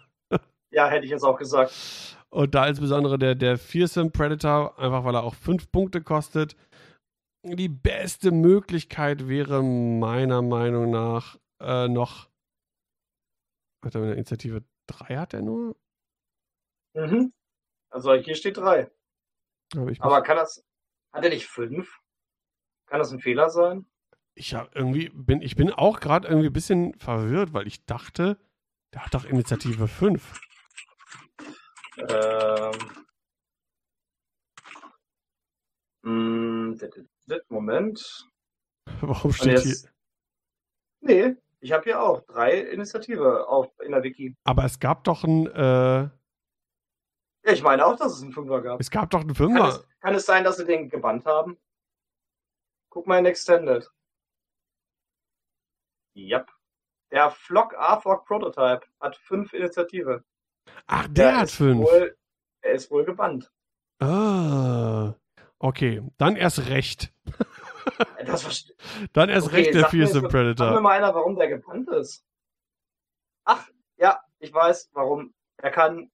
[0.71, 2.17] Ja, hätte ich jetzt auch gesagt.
[2.31, 6.55] Und da insbesondere der, der Fearsome Predator, einfach weil er auch fünf Punkte kostet.
[7.45, 12.29] Die beste Möglichkeit wäre meiner Meinung nach äh, noch.
[13.83, 15.75] Hat er eine Initiative 3 hat er nur?
[16.93, 17.33] Mhm.
[17.89, 18.89] Also hier steht 3.
[19.75, 20.63] Aber, Aber kann das.
[21.11, 21.99] Hat er nicht 5?
[22.87, 23.85] Kann das ein Fehler sein?
[24.35, 28.39] Ich hab irgendwie bin, ich bin auch gerade irgendwie ein bisschen verwirrt, weil ich dachte,
[28.93, 30.39] der hat doch Initiative 5.
[31.97, 32.71] Ähm.
[36.03, 36.75] Mm,
[37.49, 38.29] Moment.
[39.01, 39.69] Warum steht hier?
[39.69, 39.93] jetzt,
[41.01, 44.35] nee, ich habe hier auch drei Initiative auf, in der Wiki.
[44.43, 46.09] Aber es gab doch ein, äh, Ja,
[47.45, 48.79] ich meine auch, dass es einen Fünfer gab.
[48.81, 49.69] es gab doch einen Kann Fünfer.
[49.69, 51.57] es, kann es sein, dass sie den gebannt haben?
[52.89, 53.89] Guck mal in Extended.
[56.15, 56.51] Yep.
[57.11, 60.23] Der Flock A-Flock Prototype hat fünf Initiative.
[60.87, 61.83] Ach, der hat ist fünf.
[61.85, 62.17] Wohl,
[62.61, 63.51] er ist wohl gebannt.
[63.99, 65.13] Ah,
[65.63, 67.11] okay, dann erst recht.
[68.25, 68.65] Das
[69.11, 70.81] Dann erst Okay, recht der Fearsome jetzt- Sag mir Predator.
[70.81, 72.23] mal einer, warum der gebannt ist.
[73.45, 73.67] Ach,
[73.97, 75.33] ja, ich weiß, warum.
[75.57, 76.09] Er kann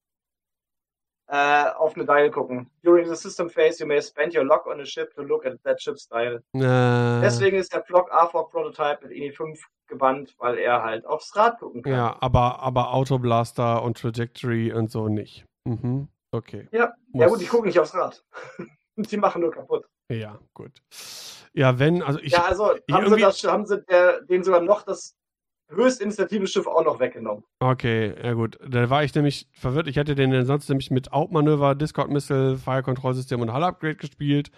[1.28, 2.72] äh, auf eine Dial gucken.
[2.82, 5.62] During the system phase, you may spend your lock on a ship to look at
[5.64, 6.38] that ship's dial.
[6.54, 11.36] Äh, Deswegen ist der Flock A-Flock Prototype mit INI 5 gebannt, weil er halt aufs
[11.36, 11.94] Rad gucken kann.
[11.94, 15.46] ja, aber, aber Autoblaster und Trajectory und so nicht.
[15.66, 16.68] Mhm, okay.
[16.72, 18.24] Ja, Muss- ja gut, ich gucke nicht aufs Rad.
[19.12, 19.86] Die machen nur kaputt.
[20.12, 20.72] Ja, gut.
[21.54, 24.62] Ja, wenn, also ich, ja, also ich haben sie, irgendwie- das, haben sie der, sogar
[24.62, 25.16] noch das
[25.70, 27.44] höchst initiative Schiff auch noch weggenommen.
[27.60, 28.58] Okay, ja gut.
[28.68, 29.88] Da war ich nämlich verwirrt.
[29.88, 33.96] Ich hätte den sonst nämlich mit Outmanöver, Discord Missile, Fire Control System und Hull Upgrade
[33.96, 34.50] gespielt,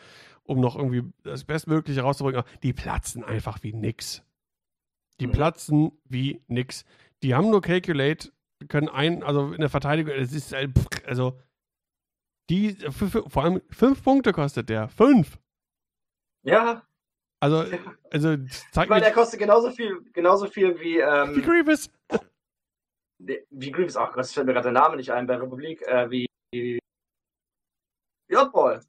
[0.43, 2.41] um noch irgendwie das Bestmögliche rauszubringen.
[2.41, 4.23] Aber die platzen einfach wie nix.
[5.19, 5.31] Die Mhm.
[5.33, 6.85] platzen wie nix.
[7.23, 8.31] Die haben nur Calculate,
[8.69, 10.69] können ein, also in der Verteidigung, es ist, äh,
[11.05, 11.37] also,
[12.49, 14.89] die, f- f- vor allem fünf Punkte kostet der.
[14.89, 15.37] Fünf!
[16.43, 16.83] Ja,
[17.39, 17.77] Also, Ja.
[18.11, 21.89] also, ich zeig meine, der kostet genauso viel, genauso viel wie, wie ähm, Grievous.
[23.19, 26.25] wie Grievous, ach es fällt mir gerade der Name nicht ein, bei Republik, äh, wie,
[26.53, 26.79] wie,
[28.27, 28.81] wie Oddball.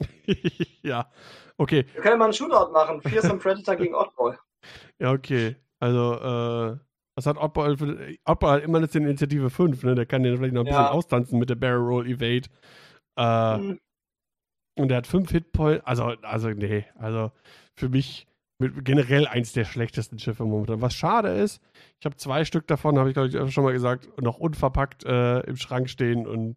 [0.82, 1.10] ja,
[1.56, 1.84] okay.
[1.92, 3.00] Wir können ja mal einen Shootout machen.
[3.02, 4.38] Fearsome Predator gegen Oddball.
[4.98, 5.56] Ja, okay.
[5.78, 6.78] Also, äh,
[7.16, 8.14] was hat Oddball für.
[8.24, 9.94] Oddball hat immer eine Initiative 5, ne?
[9.94, 10.90] Der kann den vielleicht noch ein bisschen Ja.
[10.90, 12.48] austanzen mit der Barrel Roll Evade.
[13.16, 13.78] Äh, Hm,
[14.76, 15.84] und der hat 5 Hitpoints.
[15.86, 16.84] Also, also, nee.
[16.96, 17.30] Also,
[17.78, 18.26] für mich
[18.60, 20.80] generell eins der schlechtesten Schiffe momentan.
[20.80, 21.60] Was schade ist,
[22.00, 25.40] ich habe zwei Stück davon, habe ich glaube ich schon mal gesagt, noch unverpackt äh,
[25.40, 26.56] im Schrank stehen und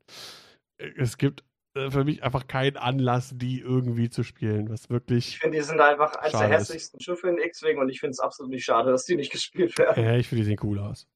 [0.79, 1.43] äh, es gibt
[1.91, 5.39] für mich einfach keinen Anlass, die irgendwie zu spielen, was Ich wirklich.
[5.39, 8.51] finde, die sind einfach eines der hässlichsten Schiffe in X-Wing und ich finde es absolut
[8.51, 10.03] nicht schade, dass die nicht gespielt werden.
[10.03, 11.07] Ja, ich finde, die sehen cool aus.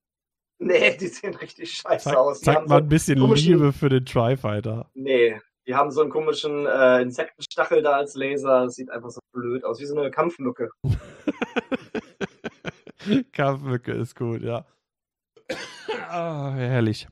[0.59, 2.39] Nee, die sehen richtig scheiße Zeig, aus.
[2.39, 4.89] Die zeigt mal so, ein bisschen Liebe für den Tri-Fighter.
[4.93, 8.65] nee, die haben so einen komischen äh, Insektenstachel da als Laser.
[8.65, 10.69] Das sieht einfach so blöd aus, wie so eine Kampfmücke.
[13.31, 14.65] Kampfmücke ist gut, ja.
[16.09, 17.07] ah, herrlich.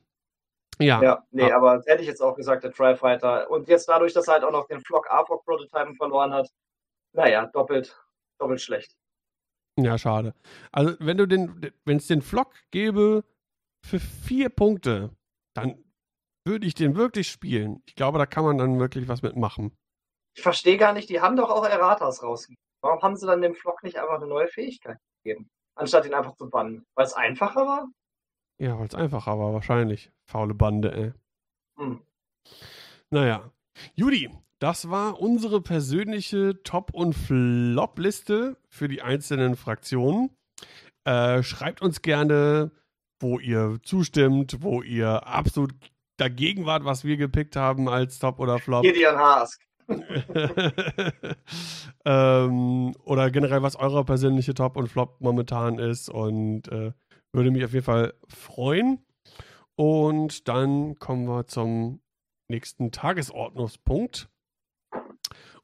[0.81, 1.57] Ja, Ja, nee, Ah.
[1.57, 3.49] aber das hätte ich jetzt auch gesagt, der Tri-Fighter.
[3.49, 6.49] Und jetzt dadurch, dass er halt auch noch den Flock A-Flock Prototypen verloren hat,
[7.13, 7.99] naja, doppelt,
[8.39, 8.95] doppelt schlecht.
[9.77, 10.33] ja, schade.
[10.71, 13.23] Also, wenn du den, wenn es den Flock gäbe
[13.85, 15.15] für vier Punkte,
[15.55, 15.83] dann
[16.45, 17.81] würde ich den wirklich spielen.
[17.85, 19.75] Ich glaube, da kann man dann wirklich was mitmachen.
[20.35, 22.61] Ich verstehe gar nicht, die haben doch auch Erratas rausgegeben.
[22.81, 25.49] Warum haben sie dann dem Flock nicht einfach eine neue Fähigkeit gegeben?
[25.75, 26.85] Anstatt ihn einfach zu bannen.
[26.95, 27.87] Weil es einfacher war?
[28.59, 30.11] Ja, weil es einfacher war, wahrscheinlich.
[30.25, 31.13] Faule Bande, ey.
[31.77, 32.01] Hm.
[33.09, 33.51] Naja.
[33.95, 34.29] Judy,
[34.59, 40.31] das war unsere persönliche Top- und Flop-Liste für die einzelnen Fraktionen.
[41.05, 42.71] Äh, schreibt uns gerne,
[43.21, 45.73] wo ihr zustimmt, wo ihr absolut
[46.17, 48.83] dagegen wart, was wir gepickt haben als Top oder Flop.
[48.83, 49.61] Gideon Hask.
[52.05, 56.09] ähm, oder generell, was euer persönliche Top und Flop momentan ist.
[56.09, 56.91] Und äh,
[57.33, 59.05] würde mich auf jeden Fall freuen.
[59.75, 62.01] Und dann kommen wir zum
[62.49, 64.29] nächsten Tagesordnungspunkt.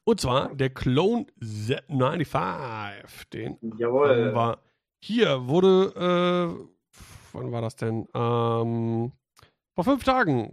[0.04, 3.28] Und zwar der Clone Z95.
[3.32, 4.32] Den Jawohl.
[4.34, 4.58] wir.
[5.02, 6.68] Hier wurde, äh,
[7.32, 8.08] wann war das denn?
[8.14, 9.12] Ähm,
[9.74, 10.52] vor fünf Tagen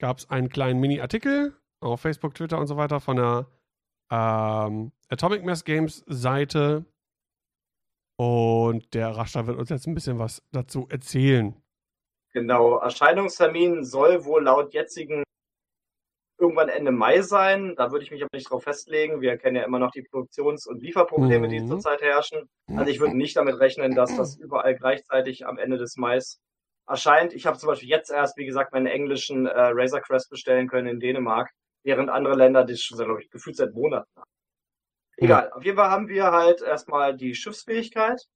[0.00, 3.46] gab es einen kleinen Mini-Artikel auf Facebook, Twitter und so weiter von der
[4.10, 6.84] ähm, Atomic Mass Games Seite.
[8.16, 11.54] Und der Rascher wird uns jetzt ein bisschen was dazu erzählen.
[12.32, 12.78] Genau.
[12.78, 15.22] Erscheinungstermin soll wohl laut jetzigen
[16.38, 17.74] irgendwann Ende Mai sein.
[17.76, 19.20] Da würde ich mich aber nicht drauf festlegen.
[19.20, 21.68] Wir kennen ja immer noch die Produktions- und Lieferprobleme, die Mhm.
[21.68, 22.48] zurzeit herrschen.
[22.68, 26.40] Also ich würde nicht damit rechnen, dass das überall gleichzeitig am Ende des Mais
[26.88, 27.32] erscheint.
[27.32, 30.88] Ich habe zum Beispiel jetzt erst, wie gesagt, meinen englischen äh, Razor Crest bestellen können
[30.88, 31.50] in Dänemark,
[31.84, 34.30] während andere Länder das schon, glaube ich, gefühlt seit Monaten haben.
[35.16, 35.50] Egal.
[35.52, 38.26] Auf jeden Fall haben wir halt erstmal die Schiffsfähigkeit.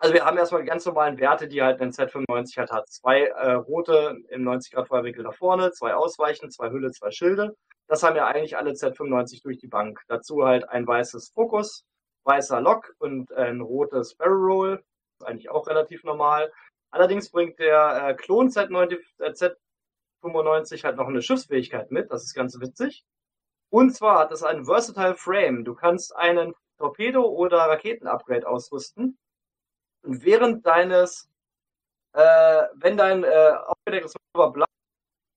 [0.00, 2.88] Also wir haben erstmal die ganz normalen Werte, die halt ein Z95 halt hat.
[2.88, 7.56] Zwei äh, rote im 90 Grad Feuerwinkel nach vorne, zwei Ausweichen, zwei Hülle, zwei Schilde.
[7.88, 10.00] Das haben ja eigentlich alle Z95 durch die Bank.
[10.08, 11.84] Dazu halt ein weißes Fokus
[12.28, 14.84] weißer Lock und ein rotes Barrel Roll.
[15.24, 16.52] Eigentlich auch relativ normal.
[16.90, 19.32] Allerdings bringt der äh, Klon Z90, äh,
[20.22, 22.10] Z95 halt noch eine Schiffsfähigkeit mit.
[22.10, 23.04] Das ist ganz witzig.
[23.70, 25.64] Und zwar hat es einen Versatile Frame.
[25.64, 29.18] Du kannst einen Torpedo- oder Raketenupgrade ausrüsten.
[30.02, 31.28] Und während deines,
[32.12, 34.66] äh, wenn dein äh, aufgedecktes Manöver blau,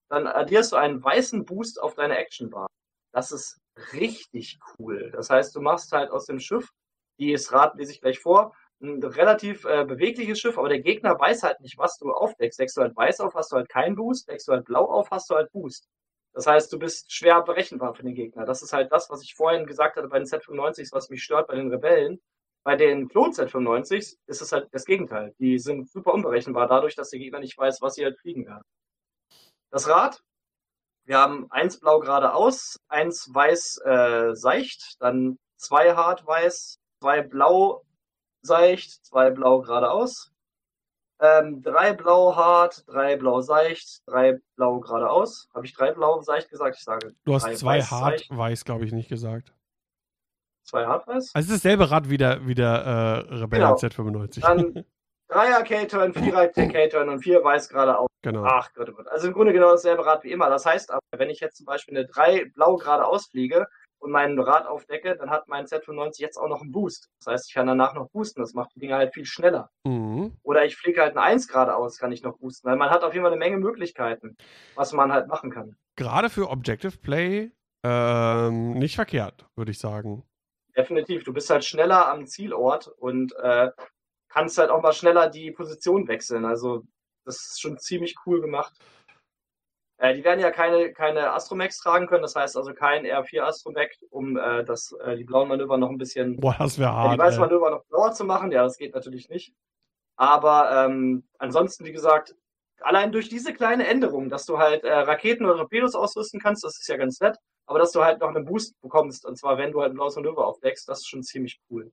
[0.10, 2.68] dann addierst du einen weißen Boost auf deine Actionbar.
[3.14, 3.60] Das ist
[3.94, 5.12] richtig cool.
[5.12, 6.70] Das heißt, du machst halt aus dem Schiff,
[7.20, 11.20] die ist Rad lese ich gleich vor, ein relativ äh, bewegliches Schiff, aber der Gegner
[11.20, 12.60] weiß halt nicht, was du aufdeckst.
[12.60, 15.12] Deckst du halt weiß auf, hast du halt keinen Boost, deckst du halt blau auf,
[15.12, 15.88] hast du halt Boost.
[16.34, 18.45] Das heißt, du bist schwer berechenbar für den Gegner.
[18.45, 21.48] Das ist halt das, was ich vorhin gesagt hatte bei den Z95s, was mich stört
[21.48, 22.22] bei den Rebellen.
[22.64, 25.34] Bei den Klon Z95s ist es halt das Gegenteil.
[25.40, 28.64] Die sind super unberechenbar dadurch, dass der Gegner nicht weiß, was sie halt fliegen werden.
[29.72, 30.22] Das Rad,
[31.06, 37.84] wir haben eins blau geradeaus, eins weiß äh, seicht, dann zwei hart weiß, zwei blau
[38.41, 40.31] seicht, zwei blau geradeaus,
[41.22, 45.49] ähm, drei blau hart, drei blau seicht, drei blau geradeaus.
[45.53, 46.77] Habe ich drei blau seicht gesagt?
[46.77, 47.14] Ich sage.
[47.26, 48.38] Du hast zwei weiß, hart seicht.
[48.38, 49.53] weiß, glaube ich, nicht gesagt.
[50.64, 51.31] Zwei hart weiß?
[51.35, 53.76] Also es ist dasselbe Rad wie der, wie der äh, Rebellion genau.
[53.76, 54.41] Z95.
[54.41, 54.85] Dann
[55.27, 58.07] Dreier K-Turn, Vierer K-Turn und vier weiß geradeaus.
[58.22, 58.43] Genau.
[58.43, 59.07] Ach Gott, oh Gott.
[59.07, 60.49] Also im Grunde genau dasselbe Rad wie immer.
[60.49, 63.68] Das heißt aber, wenn ich jetzt zum Beispiel eine drei blau geradeaus fliege,
[64.02, 67.10] und mein Rad aufdecke, dann hat mein Z95 jetzt auch noch einen Boost.
[67.19, 68.41] Das heißt, ich kann danach noch boosten.
[68.41, 69.69] Das macht die Dinger halt viel schneller.
[69.86, 70.36] Mhm.
[70.41, 72.68] Oder ich fliege halt eine 1 geradeaus, kann ich noch boosten.
[72.68, 74.36] Weil man hat auf jeden Fall eine Menge Möglichkeiten,
[74.76, 75.78] was man halt machen kann.
[75.95, 77.52] Gerade für Objective Play
[77.84, 80.23] ähm, nicht verkehrt, würde ich sagen.
[80.76, 81.23] Definitiv.
[81.23, 83.69] Du bist halt schneller am Zielort und äh,
[84.30, 86.45] kannst halt auch mal schneller die Position wechseln.
[86.45, 86.84] Also
[87.23, 88.73] das ist schon ziemlich cool gemacht.
[90.02, 93.99] Äh, die werden ja keine, keine Astromex tragen können, das heißt also kein R4 Astromech,
[94.10, 97.19] um äh, das, äh, die blauen Manöver noch ein bisschen, Boah, das wäre hart, die
[97.19, 98.52] weißen Manöver noch blauer zu machen.
[98.52, 99.53] Ja, das geht natürlich nicht.
[100.15, 102.36] Aber ähm, ansonsten, wie gesagt,
[102.80, 106.80] allein durch diese kleine Änderung, dass du halt äh, Raketen oder Torpedos ausrüsten kannst, das
[106.80, 107.38] ist ja ganz nett,
[107.68, 110.15] aber dass du halt noch einen Boost bekommst, und zwar wenn du halt ein blaues
[110.15, 111.91] Manöver aufdeckst, das ist schon ziemlich cool.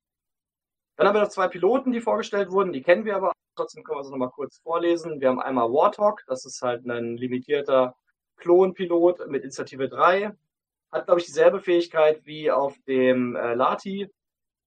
[0.97, 3.99] Dann haben wir noch zwei Piloten, die vorgestellt wurden, die kennen wir aber, trotzdem können
[3.99, 5.21] wir sie nochmal kurz vorlesen.
[5.21, 7.95] Wir haben einmal Warthog, das ist halt ein limitierter
[8.37, 10.33] Klonpilot mit Initiative 3.
[10.93, 14.09] Hat, glaube ich, dieselbe Fähigkeit wie auf dem äh, Lati.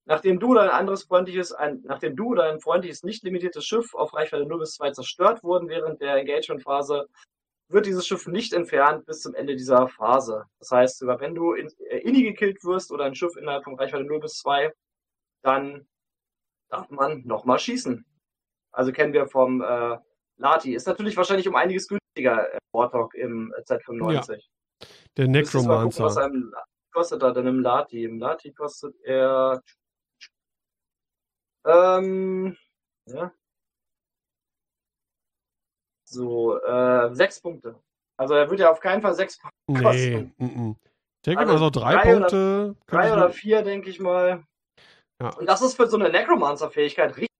[0.04, 3.94] Nachdem du oder ein anderes freundliches, ein, nachdem du oder ein freundliches, nicht limitiertes Schiff
[3.94, 7.06] auf Reichweite 0 bis 2 zerstört wurden während der Engagement-Phase,
[7.68, 10.44] wird dieses Schiff nicht entfernt bis zum Ende dieser Phase.
[10.58, 13.78] Das heißt, sogar wenn du in, äh, inni gekillt wirst oder ein Schiff innerhalb von
[13.78, 14.70] Reichweite 0 bis 2,
[15.42, 15.86] dann
[16.68, 18.04] darf man nochmal schießen.
[18.72, 19.98] Also kennen wir vom äh,
[20.36, 20.74] Lati.
[20.74, 24.32] Ist natürlich wahrscheinlich um einiges günstiger äh, Warthog im Z95.
[24.32, 24.86] Ja.
[25.16, 26.04] Der Necromancer.
[26.04, 26.54] Was einem
[26.92, 28.04] kostet er denn im Lati?
[28.04, 29.62] Im Lati kostet er.
[31.64, 32.56] Ähm,
[33.06, 33.32] ja.
[36.04, 37.78] So, äh, sechs Punkte.
[38.18, 40.34] Also er wird ja auf keinen Fall sechs Punkte kosten.
[40.38, 40.76] Nee, m -m.
[41.24, 42.36] Ich denke also mal so drei, drei Punkte.
[42.36, 44.44] Oder, drei oder vier, denke ich mal.
[45.20, 45.30] Ja.
[45.36, 47.31] Und das ist für so eine Necromancer-Fähigkeit richtig,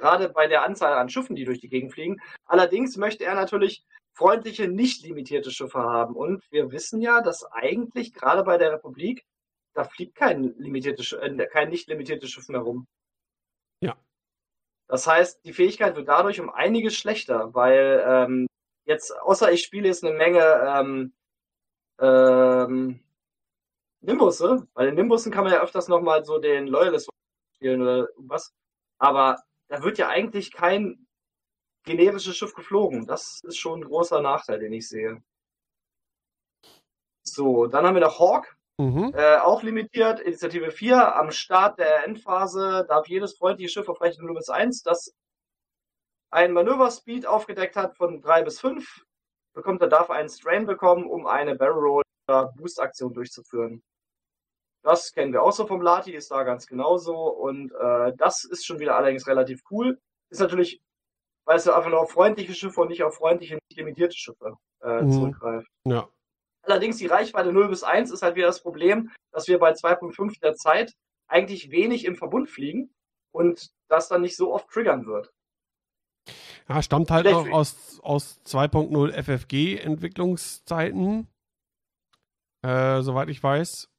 [0.00, 2.20] gerade bei der Anzahl an Schiffen, die durch die Gegend fliegen.
[2.46, 6.16] Allerdings möchte er natürlich freundliche, nicht limitierte Schiffe haben.
[6.16, 9.24] Und wir wissen ja, dass eigentlich gerade bei der Republik,
[9.74, 12.86] da fliegt kein, limitierte, äh, kein nicht limitiertes Schiff mehr rum.
[13.80, 13.96] Ja.
[14.88, 18.46] Das heißt, die Fähigkeit wird dadurch um einiges schlechter, weil ähm,
[18.84, 21.12] jetzt, außer ich spiele jetzt eine Menge ähm,
[22.00, 23.00] ähm,
[24.00, 27.08] Nimbusse, bei den Nimbussen kann man ja öfters nochmal so den Loyalist
[27.56, 28.52] spielen oder was.
[28.98, 29.38] Aber
[29.70, 31.06] da wird ja eigentlich kein
[31.84, 33.06] generisches Schiff geflogen.
[33.06, 35.22] Das ist schon ein großer Nachteil, den ich sehe.
[37.22, 38.56] So, dann haben wir noch Hawk.
[38.78, 39.12] Mhm.
[39.14, 41.16] Äh, auch limitiert, Initiative 4.
[41.16, 45.14] Am Start der Endphase darf jedes freundliche Schiff auf Rechnung 0 bis 1, das
[46.30, 49.04] ein Manöverspeed aufgedeckt hat von 3 bis 5,
[49.52, 53.82] bekommt er darf einen Strain bekommen, um eine Barrel Roll oder Boost Aktion durchzuführen.
[54.82, 57.14] Das kennen wir auch so vom Lati, ist da ganz genauso.
[57.14, 60.00] Und äh, das ist schon wieder allerdings relativ cool.
[60.30, 60.80] Ist natürlich,
[61.44, 65.02] weil es einfach nur auf freundliche Schiffe und nicht auf freundliche, nicht limitierte Schiffe äh,
[65.02, 65.12] mhm.
[65.12, 65.68] zurückgreift.
[65.84, 66.08] Ja.
[66.62, 70.40] Allerdings die Reichweite 0 bis 1 ist halt wieder das Problem, dass wir bei 2.5
[70.40, 70.94] der Zeit
[71.26, 72.92] eigentlich wenig im Verbund fliegen
[73.32, 75.32] und das dann nicht so oft triggern wird.
[76.68, 81.26] Ja, stammt halt Vielleicht noch aus, aus 2.0 FFG-Entwicklungszeiten,
[82.62, 83.89] äh, soweit ich weiß.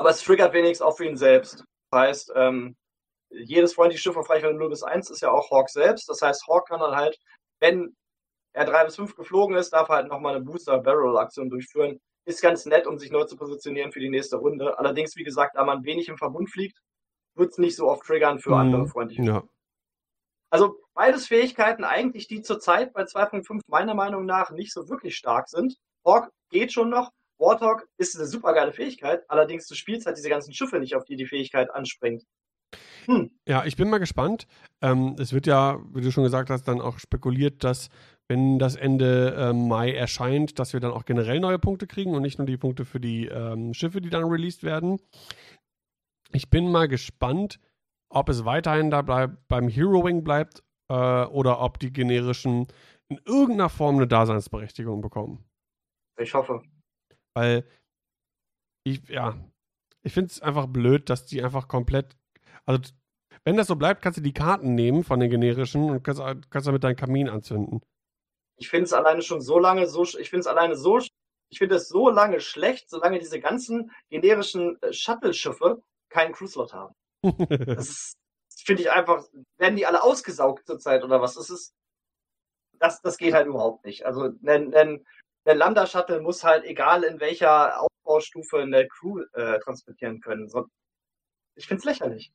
[0.00, 1.62] Aber es triggert wenigstens auch für ihn selbst.
[1.90, 2.74] Das heißt, ähm,
[3.28, 6.08] jedes freundliche Schiff auf Reichweite 0 bis 1 ist ja auch Hawk selbst.
[6.08, 7.18] Das heißt, Hawk kann dann halt,
[7.60, 7.94] wenn
[8.54, 12.64] er 3 bis 5 geflogen ist, darf er halt nochmal eine Booster-Barrel-Aktion durchführen, ist ganz
[12.64, 14.78] nett, um sich neu zu positionieren für die nächste Runde.
[14.78, 16.78] Allerdings, wie gesagt, da man wenig im Verbund fliegt,
[17.34, 18.56] wird es nicht so oft triggern für mhm.
[18.56, 19.22] andere freundliche.
[19.22, 19.42] Ja.
[20.48, 25.50] Also beides Fähigkeiten eigentlich, die zurzeit bei 2.5 meiner Meinung nach nicht so wirklich stark
[25.50, 25.76] sind.
[26.06, 27.10] Hawk geht schon noch.
[27.40, 31.04] Warthog ist eine super geile Fähigkeit, allerdings du spielst halt diese ganzen Schiffe nicht, auf
[31.04, 32.24] die die Fähigkeit anspringt.
[33.06, 33.30] Hm.
[33.48, 34.46] Ja, ich bin mal gespannt.
[34.82, 37.88] Ähm, es wird ja, wie du schon gesagt hast, dann auch spekuliert, dass
[38.28, 42.22] wenn das Ende äh, Mai erscheint, dass wir dann auch generell neue Punkte kriegen und
[42.22, 45.00] nicht nur die Punkte für die ähm, Schiffe, die dann released werden.
[46.32, 47.58] Ich bin mal gespannt,
[48.08, 52.68] ob es weiterhin da bleib, beim Heroing bleibt äh, oder ob die generischen
[53.08, 55.44] in irgendeiner Form eine Daseinsberechtigung bekommen.
[56.16, 56.62] Ich hoffe.
[57.34, 57.64] Weil
[58.84, 59.36] ich, ja,
[60.02, 62.16] ich finde es einfach blöd, dass die einfach komplett,
[62.66, 62.92] also
[63.44, 66.68] wenn das so bleibt, kannst du die Karten nehmen von den generischen und kannst, kannst
[66.68, 67.80] damit deinen Kamin anzünden.
[68.56, 71.76] Ich finde es alleine schon so lange so, ich finde es alleine so, ich finde
[71.76, 76.94] es so lange schlecht, solange diese ganzen generischen äh, Shuttle-Schiffe keinen Cruise-Lot haben.
[77.66, 78.14] das
[78.64, 79.26] finde ich einfach,
[79.58, 81.34] werden die alle ausgesaugt zurzeit oder was?
[81.34, 81.74] Das ist,
[82.78, 84.04] das, das geht halt überhaupt nicht.
[84.04, 85.06] Also, ein,
[85.44, 90.48] ein, ein Lambda-Shuttle muss halt, egal in welcher Aufbaustufe, eine Crew äh, transportieren können.
[90.48, 90.66] So,
[91.56, 92.32] ich finde es lächerlich.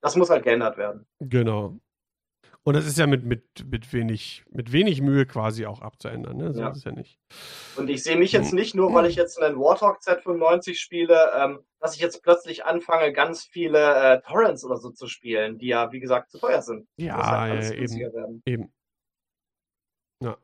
[0.00, 1.06] Das muss halt geändert werden.
[1.20, 1.78] Genau.
[2.68, 6.36] Und das ist ja mit, mit, mit, wenig, mit wenig Mühe quasi auch abzuändern.
[6.36, 6.52] Ne?
[6.52, 6.70] So ja.
[6.70, 7.18] ist ja nicht.
[7.76, 11.60] Und ich sehe mich jetzt nicht nur, weil ich jetzt einen Warthog Z95 spiele, ähm,
[11.80, 15.92] dass ich jetzt plötzlich anfange, ganz viele äh, Torrents oder so zu spielen, die ja,
[15.92, 16.86] wie gesagt, zu teuer sind.
[16.98, 18.42] Ja, halt ja eben.
[18.44, 18.72] Eben.
[20.22, 20.36] Ja.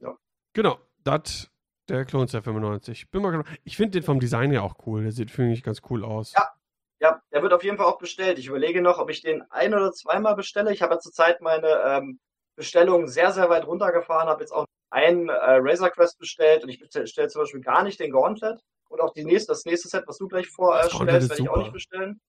[0.00, 0.16] ja.
[0.52, 1.50] Genau, das
[1.88, 3.10] der Clone Z95.
[3.10, 3.44] Bin mal.
[3.64, 5.02] Ich finde den vom Design her auch cool.
[5.02, 6.32] Der sieht, finde ich, ganz cool aus.
[6.32, 6.48] Ja,
[7.00, 8.38] ja, der wird auf jeden Fall auch bestellt.
[8.38, 10.72] Ich überlege noch, ob ich den ein- oder zweimal bestelle.
[10.72, 12.20] Ich habe ja zurzeit meine ähm,
[12.56, 16.78] Bestellung sehr, sehr weit runtergefahren, habe jetzt auch einen äh, Razor Quest bestellt und ich
[16.78, 18.60] bestelle zum Beispiel gar nicht den Gauntlet.
[18.88, 21.56] Und auch die nächste, das nächste Set, was du gleich vorstellst, äh, werde ich auch
[21.56, 22.20] nicht bestellen.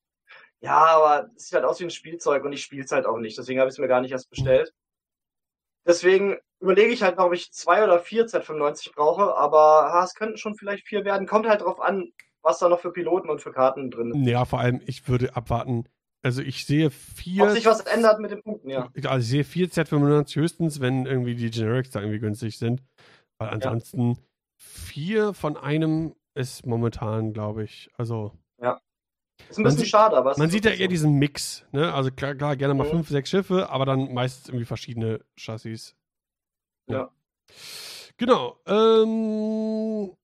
[0.62, 3.18] Ja, aber es sieht halt aus wie ein Spielzeug und ich spiele es halt auch
[3.18, 3.38] nicht.
[3.38, 4.74] Deswegen habe ich es mir gar nicht erst bestellt.
[5.86, 10.16] Deswegen überlege ich halt noch, ob ich zwei oder vier Z95 brauche, aber ha, es
[10.16, 11.28] könnten schon vielleicht vier werden.
[11.28, 12.12] Kommt halt drauf an,
[12.42, 14.28] was da noch für Piloten und für Karten drin ist.
[14.28, 15.86] Ja, vor allem, ich würde abwarten.
[16.22, 17.44] Also ich sehe vier.
[17.44, 18.90] Ob sich was ändert mit den Punkten, ja.
[19.06, 22.82] Also ich sehe vier Z95 höchstens, wenn irgendwie die Generics da irgendwie günstig sind.
[23.38, 24.18] Weil ansonsten ja.
[24.56, 28.32] vier von einem ist momentan, glaube ich, also.
[29.40, 29.50] Ja.
[29.50, 30.38] Ist ein bisschen sieht, schade, aber.
[30.38, 31.94] Man sieht ja eher diesen Mix, ne?
[31.94, 32.92] Also klar, klar gerne mal mhm.
[32.92, 35.96] fünf, sechs Schiffe, aber dann meistens irgendwie verschiedene Chassis.
[36.88, 36.98] Ja.
[36.98, 37.12] ja.
[38.18, 38.60] Genau.
[38.66, 40.16] Ähm,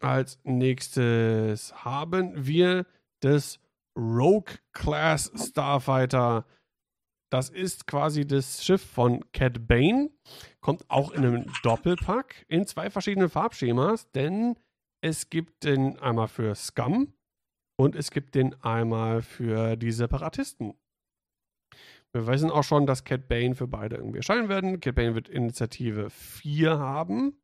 [0.00, 2.86] als nächstes haben wir
[3.20, 3.58] das
[3.96, 6.44] Rogue Class Starfighter.
[7.30, 10.10] Das ist quasi das Schiff von Cat Bane.
[10.60, 14.56] Kommt auch in einem Doppelpack in zwei verschiedenen Farbschemas, denn
[15.00, 17.12] es gibt den einmal für Scum
[17.76, 20.74] und es gibt den einmal für die Separatisten.
[22.12, 24.80] Wir wissen auch schon, dass Cat Bane für beide irgendwie erscheinen werden.
[24.80, 27.38] Cat Bane wird Initiative 4 haben.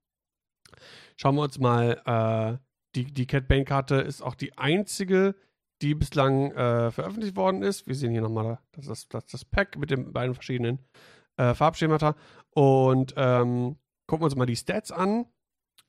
[1.16, 2.58] Schauen wir uns mal, äh,
[2.94, 5.34] die, die Cat Bane-Karte ist auch die einzige,
[5.82, 7.86] die bislang äh, veröffentlicht worden ist.
[7.86, 10.78] Wir sehen hier nochmal das, das, das, das Pack mit den beiden verschiedenen
[11.36, 12.16] äh, Farbschemata.
[12.50, 13.76] Und ähm,
[14.06, 15.26] gucken wir uns mal die Stats an.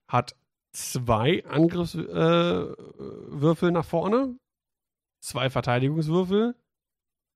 [0.08, 0.36] Hat
[0.74, 4.38] zwei Angriffswürfel äh, nach vorne,
[5.22, 6.56] zwei Verteidigungswürfel,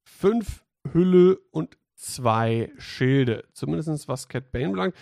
[0.07, 3.47] fünf Hülle und zwei Schilde.
[3.53, 4.95] Zumindest was Cat Bane belangt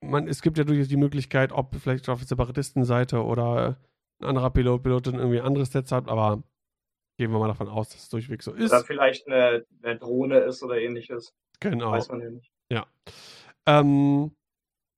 [0.00, 3.78] man, es gibt ja durchaus die Möglichkeit, ob vielleicht auf der Separatistenseite oder
[4.20, 6.42] ein anderer Pilot, Pilotin irgendwie andere Sets hat, aber
[7.18, 8.72] gehen wir mal davon aus, dass es durchweg so ist.
[8.72, 11.34] Oder vielleicht eine, eine Drohne ist oder ähnliches.
[11.60, 11.92] Genau.
[11.92, 12.52] Weiß man ja nicht.
[12.70, 12.86] Ja.
[13.66, 14.32] Ähm,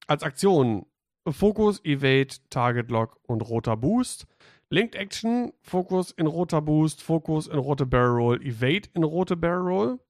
[0.06, 0.86] als Aktion
[1.28, 4.26] Fokus, Evade, Target Lock und roter Boost.
[4.70, 9.62] Linked Action, Fokus in roter Boost, Fokus in rote Barrel Roll, Evade in rote Barrel
[9.62, 10.00] Roll.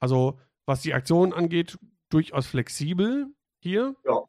[0.00, 1.78] Also, was die Aktion angeht,
[2.08, 3.26] durchaus flexibel
[3.60, 3.96] hier.
[4.04, 4.22] Ja.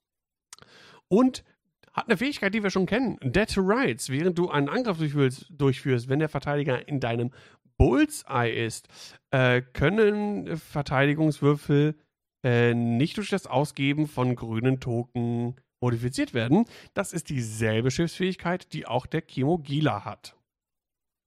[1.08, 1.44] Und
[1.92, 3.20] hat eine Fähigkeit, die wir schon kennen.
[3.22, 4.10] Dead to Rights.
[4.10, 7.32] Während du einen Angriff durchführst, durchführst wenn der Verteidiger in deinem
[7.78, 8.88] Bullseye ist,
[9.30, 11.96] äh, können Verteidigungswürfel
[12.44, 16.66] äh, nicht durch das Ausgeben von grünen Token modifiziert werden.
[16.94, 20.36] Das ist dieselbe Schiffsfähigkeit, die auch der Kimo Gila hat.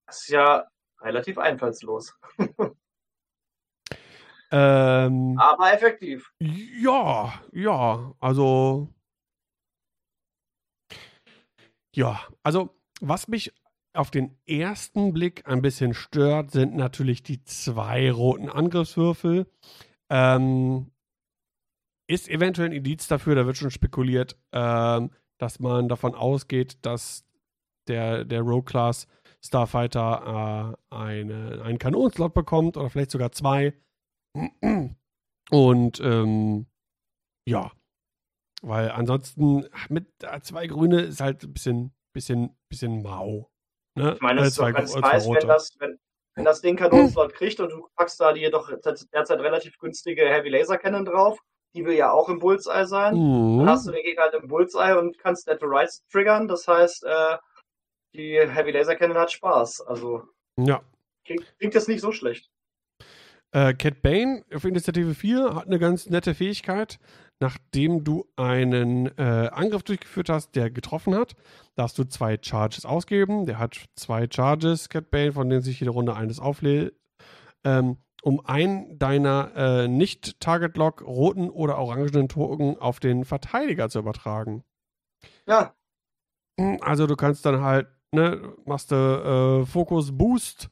[0.06, 0.66] Das ist ja
[1.00, 2.18] relativ einfallslos.
[4.52, 6.32] Ähm, Aber effektiv.
[6.38, 8.88] Ja, ja, also.
[11.94, 12.70] Ja, also,
[13.00, 13.52] was mich
[13.92, 19.46] auf den ersten Blick ein bisschen stört, sind natürlich die zwei roten Angriffswürfel.
[20.10, 20.92] Ähm,
[22.06, 27.24] ist eventuell ein Indiz dafür, da wird schon spekuliert, ähm, dass man davon ausgeht, dass
[27.88, 29.06] der, der Rogue Class
[29.44, 33.74] Starfighter äh, eine, einen Kanonenslot bekommt oder vielleicht sogar zwei.
[35.50, 36.66] Und ähm,
[37.48, 37.70] ja,
[38.62, 40.06] weil ansonsten mit
[40.42, 43.50] zwei Grüne ist halt ein bisschen, bisschen, bisschen mau.
[43.96, 44.14] Ne?
[44.14, 45.98] Ich meine, es ist doch ganz nice, wenn das, wenn,
[46.34, 48.70] wenn das Ding Kanonenslot kriegt und du packst da die doch
[49.12, 51.38] derzeit relativ günstige Heavy Laser Cannon drauf,
[51.74, 53.14] die will ja auch im Bullseye sein.
[53.14, 53.58] Mhm.
[53.58, 56.48] Dann hast du den Gegner halt im Bullseye und kannst Dead to Rights triggern.
[56.48, 57.36] Das heißt, äh,
[58.14, 59.82] die Heavy Laser Cannon hat Spaß.
[59.82, 60.22] Also
[60.56, 60.82] ja.
[61.24, 62.50] klingt, klingt das nicht so schlecht.
[63.52, 66.98] Äh, Cat Bane auf Initiative 4 hat eine ganz nette Fähigkeit.
[67.38, 71.34] Nachdem du einen äh, Angriff durchgeführt hast, der getroffen hat,
[71.74, 73.44] darfst du zwei Charges ausgeben.
[73.44, 76.94] Der hat zwei Charges, Cat Bane, von denen sich jede Runde eines auflädt.
[77.62, 84.64] Ähm, um einen deiner äh, nicht-Target-Lock roten oder orangenen Token auf den Verteidiger zu übertragen.
[85.46, 85.76] Ja.
[86.80, 88.96] Also du kannst dann halt, ne, machst du
[89.62, 90.70] äh, Fokus Boost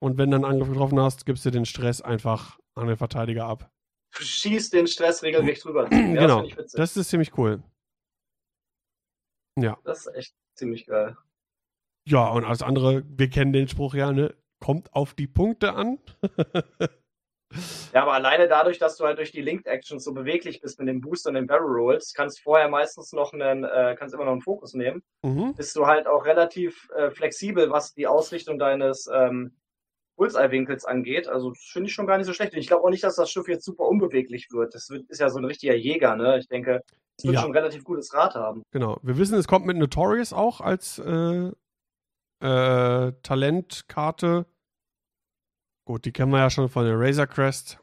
[0.00, 3.46] und wenn du einen Angriff getroffen hast, gibst du den Stress einfach an den Verteidiger
[3.46, 3.68] ab.
[4.16, 5.88] Du schießt den Stress regelrecht rüber.
[5.90, 7.60] Ja, genau, das, das ist ziemlich cool.
[9.58, 9.76] Ja.
[9.82, 11.16] Das ist echt ziemlich geil.
[12.06, 14.32] Ja, und alles andere, wir kennen den Spruch ja, ne?
[14.62, 15.98] Kommt auf die Punkte an.
[17.92, 20.88] ja, aber alleine dadurch, dass du halt durch die Linked Actions so beweglich bist mit
[20.88, 24.32] dem Booster und den Barrel Rolls, kannst vorher meistens noch einen, äh, kannst immer noch
[24.32, 25.02] einen Fokus nehmen.
[25.22, 25.54] Mhm.
[25.54, 29.56] Bist du halt auch relativ äh, flexibel, was die Ausrichtung deines ähm,
[30.16, 31.26] Bullseye-Winkels angeht.
[31.26, 32.52] Also finde ich schon gar nicht so schlecht.
[32.52, 34.76] Und ich glaube auch nicht, dass das Schiff jetzt super unbeweglich wird.
[34.76, 36.38] Das wird, ist ja so ein richtiger Jäger, ne?
[36.38, 36.82] Ich denke,
[37.18, 37.40] es wird ja.
[37.40, 38.62] schon ein relativ gutes Rad haben.
[38.70, 38.98] Genau.
[39.02, 41.50] Wir wissen, es kommt mit Notorious auch als äh,
[42.42, 44.46] äh, Talentkarte.
[45.84, 47.78] Gut, die kennen wir ja schon von der Razor Crest.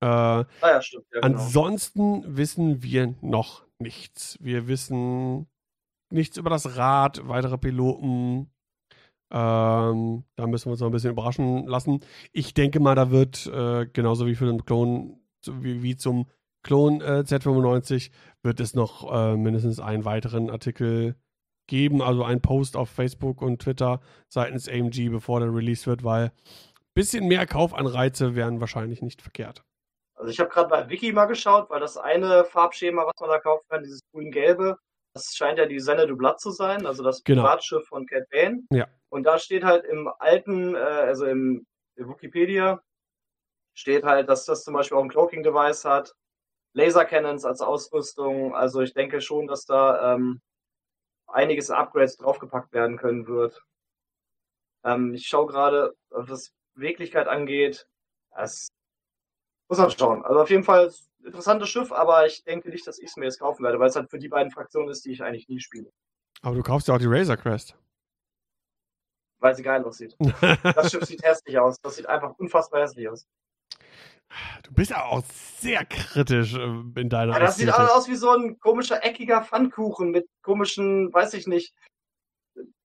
[0.00, 1.06] Äh, ah ja, stimmt.
[1.12, 1.38] Ja, genau.
[1.38, 4.38] Ansonsten wissen wir noch nichts.
[4.40, 5.48] Wir wissen
[6.10, 8.52] nichts über das Rad, weitere Piloten,
[9.32, 12.00] ähm, da müssen wir uns noch ein bisschen überraschen lassen.
[12.32, 16.26] Ich denke mal, da wird äh, genauso wie für den Klon, wie, wie zum
[16.62, 18.10] Klon äh, Z95,
[18.42, 21.16] wird es noch äh, mindestens einen weiteren Artikel
[21.72, 26.24] geben, also ein Post auf Facebook und Twitter seitens AMG, bevor der released wird, weil
[26.24, 26.32] ein
[26.92, 29.64] bisschen mehr Kaufanreize wären wahrscheinlich nicht verkehrt.
[30.14, 33.38] Also ich habe gerade bei Wiki mal geschaut, weil das eine Farbschema, was man da
[33.38, 34.76] kaufen kann, dieses grün-gelbe,
[35.14, 37.40] das scheint ja die Senne du Blatt zu sein, also das genau.
[37.40, 38.64] Privatschiff von Cat Bane.
[38.70, 38.86] Ja.
[39.08, 41.64] Und da steht halt im alten, äh, also im
[41.96, 42.82] Wikipedia,
[43.74, 46.12] steht halt, dass das zum Beispiel auch ein Cloaking-Device hat,
[46.74, 48.54] Laser Cannons als Ausrüstung.
[48.54, 50.42] Also ich denke schon, dass da ähm,
[51.32, 53.62] einiges Upgrades draufgepackt werden können wird.
[54.84, 57.86] Ähm, ich schaue gerade, was Beweglichkeit angeht.
[58.34, 58.68] Das
[59.68, 60.24] muss man schauen.
[60.24, 60.92] Also auf jeden Fall
[61.24, 63.96] interessantes Schiff, aber ich denke nicht, dass ich es mir jetzt kaufen werde, weil es
[63.96, 65.90] halt für die beiden Fraktionen ist, die ich eigentlich nie spiele.
[66.42, 67.76] Aber du kaufst ja auch die Razor Crest.
[69.38, 70.16] Weil sie geil aussieht.
[70.62, 71.76] das Schiff sieht hässlich aus.
[71.82, 73.26] Das sieht einfach unfassbar hässlich aus.
[74.64, 75.22] Du bist ja auch
[75.58, 80.10] sehr kritisch äh, in deiner ja, Das sieht aus wie so ein komischer, eckiger Pfannkuchen
[80.10, 81.74] mit komischen, weiß ich nicht,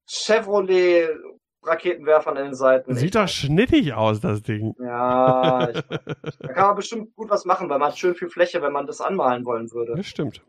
[0.07, 1.10] Chevrolet
[1.64, 2.95] Raketenwerfern an den Seiten.
[2.95, 4.74] Sieht doch schnittig aus, das Ding.
[4.80, 5.82] Ja, ich,
[6.40, 8.88] da kann man bestimmt gut was machen, weil man hat schön viel Fläche, wenn man
[8.88, 9.95] das anmalen wollen würde.
[9.95, 10.41] Das stimmt.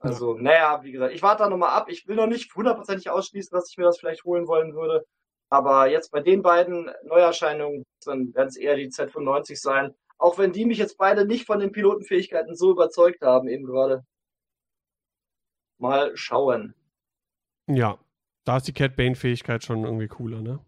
[0.00, 0.42] Also, ja.
[0.42, 1.88] naja, wie gesagt, ich warte da nochmal ab.
[1.88, 5.04] Ich will noch nicht hundertprozentig ausschließen, dass ich mir das vielleicht holen wollen würde.
[5.50, 9.94] Aber jetzt bei den beiden Neuerscheinungen, dann werden es eher die Z95 sein.
[10.18, 14.04] Auch wenn die mich jetzt beide nicht von den Pilotenfähigkeiten so überzeugt haben, eben gerade.
[15.78, 16.74] Mal schauen.
[17.68, 17.98] Ja,
[18.44, 20.58] da ist die Cat Bane-Fähigkeit schon irgendwie cooler, ne?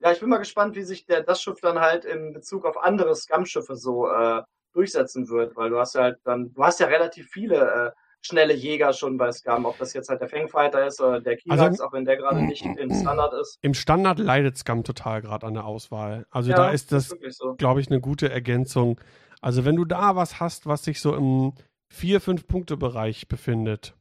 [0.00, 2.76] Ja, ich bin mal gespannt, wie sich der, das Schiff dann halt in Bezug auf
[2.78, 4.42] andere Scum-Schiffe so äh,
[4.72, 7.90] durchsetzen wird, weil du hast ja halt dann, du hast ja relativ viele äh,
[8.22, 11.60] schnelle Jäger schon bei Scum, ob das jetzt halt der Fangfighter ist oder der Kilax,
[11.60, 13.58] also, auch wenn der gerade nicht im Standard ist.
[13.62, 16.26] Im Standard leidet Scum total gerade an der Auswahl.
[16.30, 17.54] Also ja, da ist das, so.
[17.54, 19.00] glaube ich, eine gute Ergänzung.
[19.40, 21.54] Also wenn du da was hast, was sich so im
[21.94, 23.94] 4-5-Punkte-Bereich befindet,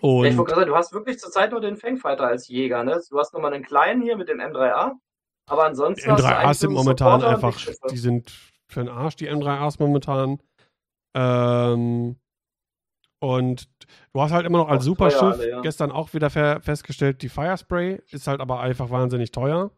[0.00, 3.00] und ja, ich wollte sagen, du hast wirklich zurzeit nur den Fangfighter als Jäger, ne?
[3.10, 4.92] Du hast nochmal einen kleinen hier mit dem M3A,
[5.46, 6.08] aber ansonsten.
[6.08, 7.58] M3As sind momentan einfach,
[7.90, 8.30] die sind
[8.68, 10.40] für den Arsch, die M3As momentan.
[11.14, 12.16] Ähm,
[13.20, 13.68] und
[14.12, 15.60] du hast halt immer noch als Superschiff alle, ja.
[15.60, 19.70] gestern auch wieder festgestellt, die Firespray ist halt aber einfach wahnsinnig teuer.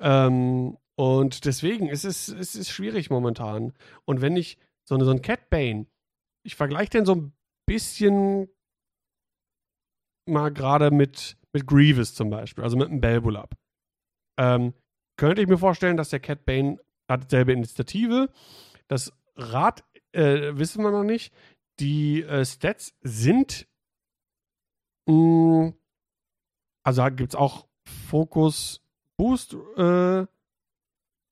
[0.00, 3.72] Ähm, und deswegen ist es, es ist schwierig momentan.
[4.04, 5.86] Und wenn ich so, eine, so ein Cat Bane,
[6.42, 7.32] ich vergleiche den so ein
[7.66, 8.48] bisschen
[10.26, 13.54] mal gerade mit, mit Grievous zum Beispiel, also mit einem Belbulab.
[14.38, 14.74] Ähm,
[15.16, 16.78] könnte ich mir vorstellen, dass der Cat Bane
[17.08, 18.30] hat dieselbe Initiative.
[18.88, 21.34] Das Rad äh, wissen wir noch nicht.
[21.80, 23.66] Die äh, Stats sind.
[25.06, 25.72] Mh,
[26.84, 28.82] also gibt es auch Focus
[29.18, 30.26] Boost äh,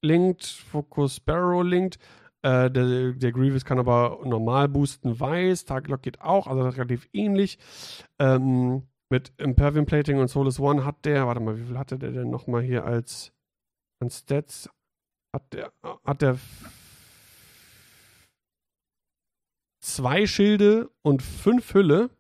[0.02, 1.98] linked, Focus Sparrow linked.
[2.42, 5.64] Äh, der, der Grievous kann aber normal boosten weiß.
[5.64, 7.58] Target geht auch, also relativ ähnlich.
[8.18, 12.12] Ähm, mit Impervium Plating und Solus One hat der, warte mal, wie viel hatte der
[12.12, 13.32] denn nochmal hier als
[14.00, 14.68] an Stats?
[15.34, 15.72] Hat der,
[16.04, 16.38] hat der
[19.94, 22.10] zwei Schilde und fünf Hülle.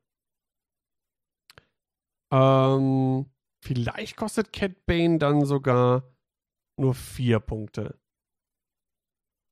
[2.32, 3.26] Ähm,
[3.62, 6.02] vielleicht kostet Cat Bane dann sogar
[6.78, 7.98] nur vier Punkte.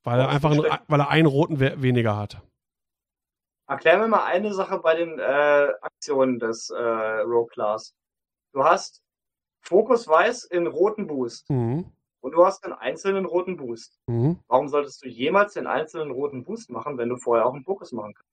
[0.04, 2.40] Weil er einfach, einen, weil er einen roten we weniger hat.
[3.68, 7.94] Erklär mir mal eine Sache bei den äh, Aktionen des äh, Rogue Class.
[8.52, 9.02] Du hast
[9.60, 11.50] Fokus Weiß in roten Boost.
[11.50, 11.92] Mhm.
[12.26, 14.00] Und du hast einen einzelnen roten Boost.
[14.08, 14.40] Mhm.
[14.48, 17.92] Warum solltest du jemals den einzelnen roten Boost machen, wenn du vorher auch einen Fokus
[17.92, 18.32] machen kannst?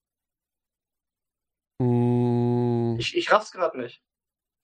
[1.78, 2.96] Mhm.
[2.98, 4.02] Ich, ich raff's gerade nicht.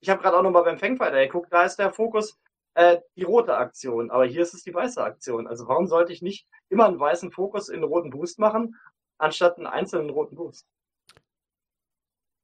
[0.00, 2.40] Ich habe gerade auch nochmal beim Fangfighter geguckt, da ist der Fokus
[2.74, 5.46] äh, die rote Aktion, aber hier ist es die weiße Aktion.
[5.46, 8.74] Also warum sollte ich nicht immer einen weißen Fokus in einen roten Boost machen,
[9.16, 10.66] anstatt einen einzelnen roten Boost?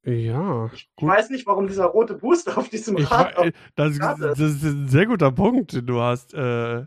[0.06, 0.70] Ja.
[0.72, 1.08] Ich gut.
[1.08, 3.36] weiß nicht, warum dieser rote Boost auf diesem Rad.
[3.36, 6.32] Auf das, das, ist ein sehr guter Punkt, den du hast.
[6.32, 6.86] Äh,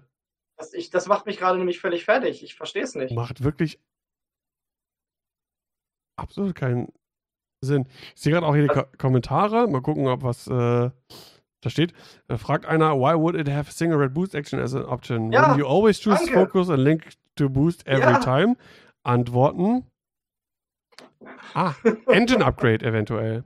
[0.57, 2.43] das, ich, das macht mich gerade nämlich völlig fertig.
[2.43, 3.13] Ich verstehe es nicht.
[3.13, 3.79] Macht wirklich
[6.17, 6.93] absolut keinen
[7.61, 7.87] Sinn.
[8.15, 9.67] Ich sehe gerade auch hier die also, Ko Kommentare.
[9.67, 10.89] Mal gucken, ob was äh,
[11.61, 11.93] da steht.
[12.27, 15.31] Da fragt einer, why would it have single red boost action as an option?
[15.31, 16.33] Ja, When you always choose danke.
[16.33, 18.19] focus and link to boost every Ja.
[18.19, 18.55] time.
[19.03, 19.88] Antworten.
[21.53, 21.73] Ah,
[22.07, 23.43] Engine Upgrade eventuell.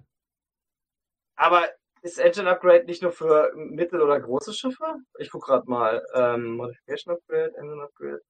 [1.35, 1.69] Aber
[2.01, 4.97] ist Engine Upgrade nicht nur für mittel- oder große Schiffe?
[5.17, 6.05] Ich gucke gerade mal.
[6.13, 8.21] Ähm, Modification Upgrade, Engine Upgrade.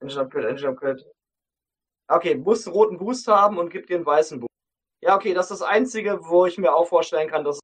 [0.00, 1.04] Engine Upgrade, Engine Upgrade.
[2.08, 4.50] Okay, muss einen roten Boost haben und gibt dir einen weißen Boost.
[5.02, 7.60] Ja, okay, das ist das Einzige, wo ich mir auch vorstellen kann, dass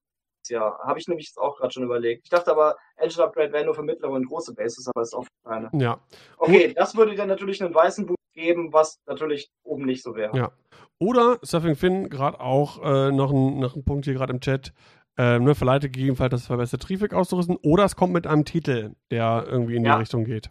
[0.49, 2.23] ja, habe ich nämlich auch gerade schon überlegt.
[2.25, 5.25] Ich dachte aber, Engine Upgrade wäre nur für mittlere und große Bases, aber ist auch
[5.25, 5.71] für kleine.
[5.73, 5.99] Ja.
[6.37, 10.37] Okay, das würde dir natürlich einen weißen Boost geben, was natürlich oben nicht so wäre.
[10.37, 10.53] Ja.
[10.99, 14.73] Oder Surfing Finn, gerade auch äh, noch, ein, noch ein Punkt hier gerade im Chat,
[15.19, 17.57] äh, nur verleitet gegebenenfalls das verbesserte Traffic auszurüsten.
[17.63, 19.95] Oder es kommt mit einem Titel, der irgendwie in Ja.
[19.95, 20.51] die Richtung geht.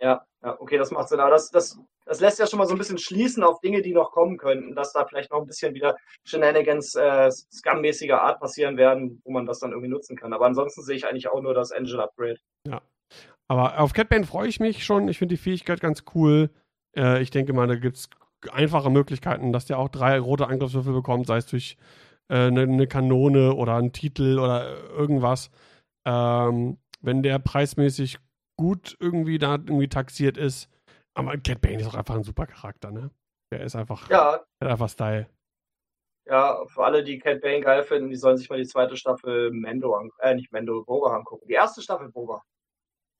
[0.00, 1.20] Ja, ja, okay, das macht Sinn.
[1.20, 3.92] Aber das, das, das lässt ja schon mal so ein bisschen schließen auf Dinge, die
[3.92, 8.76] noch kommen könnten, dass da vielleicht noch ein bisschen wieder Shenanigans äh, Scum-mäßiger Art passieren
[8.76, 10.32] werden, wo man das dann irgendwie nutzen kann.
[10.32, 12.38] Aber ansonsten sehe ich eigentlich auch nur das Engine Upgrade.
[13.50, 15.08] Aber auf Catbane freue ich mich schon.
[15.08, 16.50] Ich finde die Fähigkeit ganz cool.
[16.96, 18.10] Äh, ich denke mal, da gibt es
[18.52, 21.76] einfache Möglichkeiten, dass der auch drei rote Angriffswürfel bekommt, sei es durch
[22.28, 25.50] eine äh, ne Kanone oder einen Titel oder irgendwas.
[26.06, 28.18] Ähm, wenn der preismäßig
[28.56, 30.68] gut irgendwie da irgendwie taxiert ist.
[31.14, 33.10] Aber Cat Bane ist auch einfach ein super Charakter, ne?
[33.52, 35.26] Der ist einfach, Ja, der hat einfach Style.
[36.26, 39.50] ja, für alle, die Cat Bane geil finden, die sollen sich mal die zweite Staffel
[39.50, 41.46] Mendo äh, nicht Mendo, Boba angucken.
[41.48, 42.42] Die erste Staffel Boba.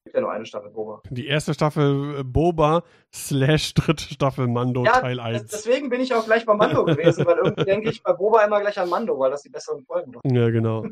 [0.09, 1.03] Gibt ja nur eine Staffel Boba.
[1.11, 2.83] Die erste Staffel äh, Boba
[3.15, 5.47] slash dritte Staffel Mando Ja, Teil des- 1.
[5.49, 8.59] deswegen bin ich auch gleich bei Mando gewesen, weil irgendwie denke ich bei Boba immer
[8.63, 10.35] gleich an Mando, weil das die besseren Folgen waren.
[10.35, 10.87] Ja, genau.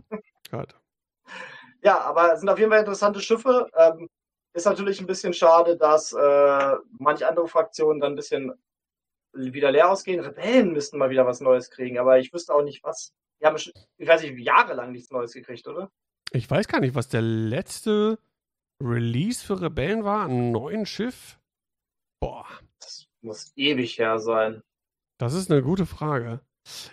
[1.83, 3.71] Ja, aber es sind auf jeden Fall interessante Schiffe.
[3.75, 4.11] Ähm,
[4.53, 8.53] ist natürlich ein bisschen schade, dass äh, manche andere Fraktionen dann ein bisschen
[9.33, 10.21] wieder leer ausgehen.
[10.21, 13.15] Rebellen müssten mal wieder was Neues kriegen, aber ich wüsste auch nicht was.
[13.41, 15.91] Die haben, ich weiß nicht, jahrelang nichts Neues gekriegt, oder?
[16.33, 18.19] Ich weiß gar nicht, was der letzte
[18.83, 20.27] Release für Rebellen war.
[20.27, 21.39] Ein neuen Schiff?
[22.21, 22.47] Boah,
[22.81, 24.63] Das muss ewig her sein.
[25.19, 26.41] das ist eine gute Frage.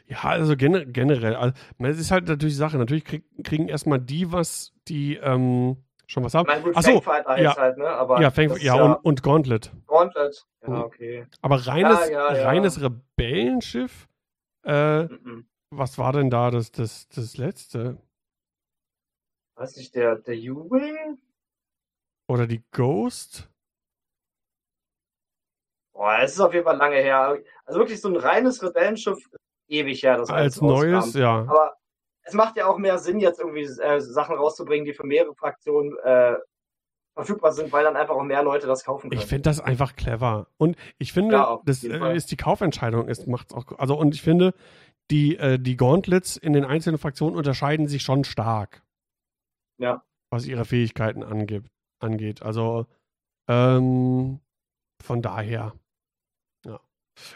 [0.08, 1.36] Ja, also gener generell.
[1.36, 2.78] Also, es ist halt natürlich Sache.
[2.78, 6.46] Natürlich krieg kriegen erstmal die was, die ähm, schon was haben.
[6.46, 7.56] meine, gut, Ach so, Fangfighter ja.
[7.58, 7.88] halt, ne?
[7.88, 9.72] Aber Ja, Fang, ist ja, und, und Gauntlet.
[9.88, 10.46] Gauntlet.
[10.62, 11.26] Ja, okay.
[11.42, 12.46] Aber reines, Ja, ja, ja.
[12.46, 14.08] reines Rebellenschiff,
[14.64, 15.48] äh, Mhm.
[15.72, 17.98] was war denn da das, das, das letzte?
[19.56, 21.18] Weiß nicht, der, der U-Wing?
[22.28, 23.50] Oder die Ghost?
[25.94, 27.38] Boah, es ist auf jeden Fall lange her.
[27.66, 29.20] Also wirklich so ein reines Rebellenschiff,
[29.68, 30.18] ewig her.
[30.18, 31.42] Das Als neues, ja.
[31.42, 31.78] Aber
[32.24, 35.96] es macht ja auch mehr Sinn, jetzt irgendwie äh, Sachen rauszubringen, die für mehrere Fraktionen
[36.04, 36.36] äh,
[37.14, 39.22] verfügbar sind, weil dann einfach auch mehr Leute das kaufen können.
[39.22, 40.48] Ich finde das einfach clever.
[40.58, 43.66] Und ich finde, Ja, das äh, ist die Kaufentscheidung, ist macht's auch.
[43.78, 44.54] Also, und ich finde,
[45.12, 48.82] die, äh, die Gauntlets in den einzelnen Fraktionen unterscheiden sich schon stark.
[49.78, 50.04] Ja.
[50.32, 51.70] Was ihre Fähigkeiten angibt,
[52.04, 52.42] angeht.
[52.44, 52.86] Also,
[53.48, 54.40] ähm,
[55.02, 55.74] von daher.
[56.66, 56.80] Ja.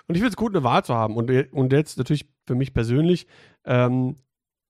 [0.08, 1.16] Und ich finde es gut, eine Wahl zu haben.
[1.18, 3.28] Und, und jetzt natürlich für mich persönlich,
[3.66, 4.16] ähm,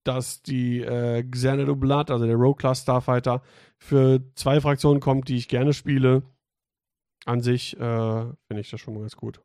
[0.04, 3.42] dass die äh, Xanadu Blood, also der Rogue Class Starfighter,
[3.78, 6.24] für zwei Fraktionen kommt, die ich gerne spiele.
[7.26, 9.42] An sich äh, finde ich das schon mal ganz gut.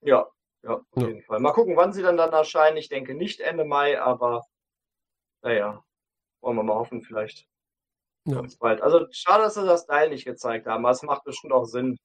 [0.00, 0.26] ja,
[0.62, 1.08] Ja, auf ja.
[1.08, 1.40] jeden Fall.
[1.40, 2.76] Mal gucken, wann sie dann dann erscheinen.
[2.76, 4.46] Ich denke nicht Ende Mai, aber
[5.42, 5.84] naja,
[6.40, 7.48] wollen wir mal hoffen, vielleicht
[8.30, 8.40] ja.
[8.80, 11.96] Also schade, dass sie das Teil nicht gezeigt haben, aber es macht bestimmt auch Sinn.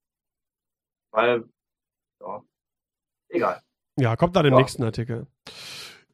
[1.11, 1.43] Weil,
[2.21, 2.41] ja,
[3.29, 3.61] egal.
[3.99, 4.59] Ja, kommt dann im ja.
[4.59, 5.27] nächsten Artikel.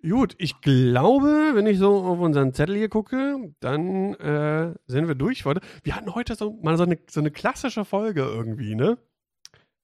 [0.02, 5.16] Gut, ich glaube, wenn ich so auf unseren Zettel hier gucke, dann äh, sind wir
[5.16, 5.60] durch heute.
[5.84, 8.98] Wir hatten heute so mal so eine, so eine klassische Folge irgendwie, ne?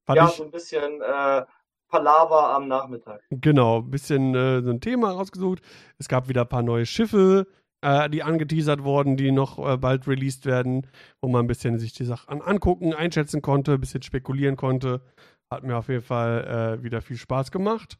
[0.06, 1.46] Fand ja, ich, so ein bisschen äh,
[1.90, 3.24] Palaver am Nachmittag.
[3.30, 5.62] Genau, ein bisschen äh, so ein Thema rausgesucht.
[5.98, 7.48] Es gab wieder ein paar neue Schiffe,
[7.86, 10.88] äh, die angeteasert wurden, die noch äh, bald released werden,
[11.22, 15.02] wo man ein bisschen sich die Sachen angucken, einschätzen konnte, ein bisschen spekulieren konnte.
[15.52, 18.00] Hat mir auf jeden Fall äh, wieder viel Spaß gemacht.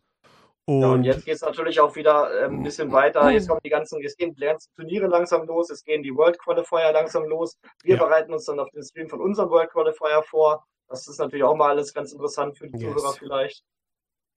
[0.68, 3.30] Und, ja, und jetzt geht es natürlich auch wieder äh, ein bisschen weiter.
[3.30, 6.40] Jetzt kommen die ganzen, jetzt gehen die ganzen Turniere langsam los, es gehen die World
[6.40, 7.60] Qualifier langsam los.
[7.84, 8.04] Wir ja.
[8.04, 10.66] bereiten uns dann auf den Stream von unserem World Qualifier vor.
[10.88, 12.92] Das ist natürlich auch mal alles ganz interessant für die yes.
[12.92, 13.64] Zuhörer vielleicht.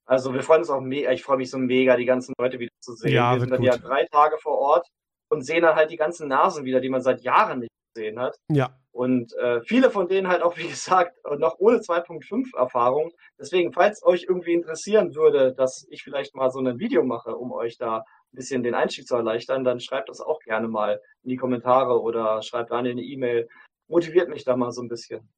[0.04, 2.72] Also wir freuen uns auch mega, ich freue mich so mega, die ganzen Leute wieder
[2.80, 3.12] zu sehen.
[3.12, 3.66] Ja, wir sind dann gut.
[3.66, 4.86] ja drei Tage vor Ort
[5.28, 8.36] und sehen dann halt die ganzen Nasen wieder, die man seit Jahren nicht gesehen hat.
[8.50, 8.76] Ja.
[8.92, 13.12] Und äh, viele von denen halt auch, wie gesagt, noch ohne 2.5 Erfahrung.
[13.38, 17.52] Deswegen, falls euch irgendwie interessieren würde, dass ich vielleicht mal so ein Video mache, um
[17.52, 21.30] euch da ein bisschen den Einstieg zu erleichtern, dann schreibt das auch gerne mal in
[21.30, 23.48] die Kommentare oder schreibt an eine E-Mail.
[23.88, 25.28] Motiviert mich da mal so ein bisschen.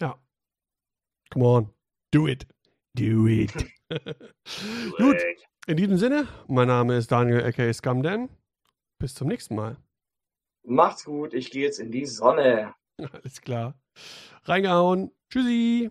[0.00, 0.18] Ja.
[1.30, 1.74] Come on.
[2.12, 2.46] Do it.
[2.94, 3.52] Do it.
[4.96, 5.18] Gut.
[5.66, 8.28] In diesem Sinne, mein Name ist Daniel aka Scumdan.
[9.00, 9.78] Bis zum nächsten Mal.
[10.62, 12.74] Macht's gut, ich gehe jetzt in die Sonne.
[13.12, 13.80] Alles klar.
[14.44, 15.10] Reingehauen.
[15.30, 15.90] Tschüssi.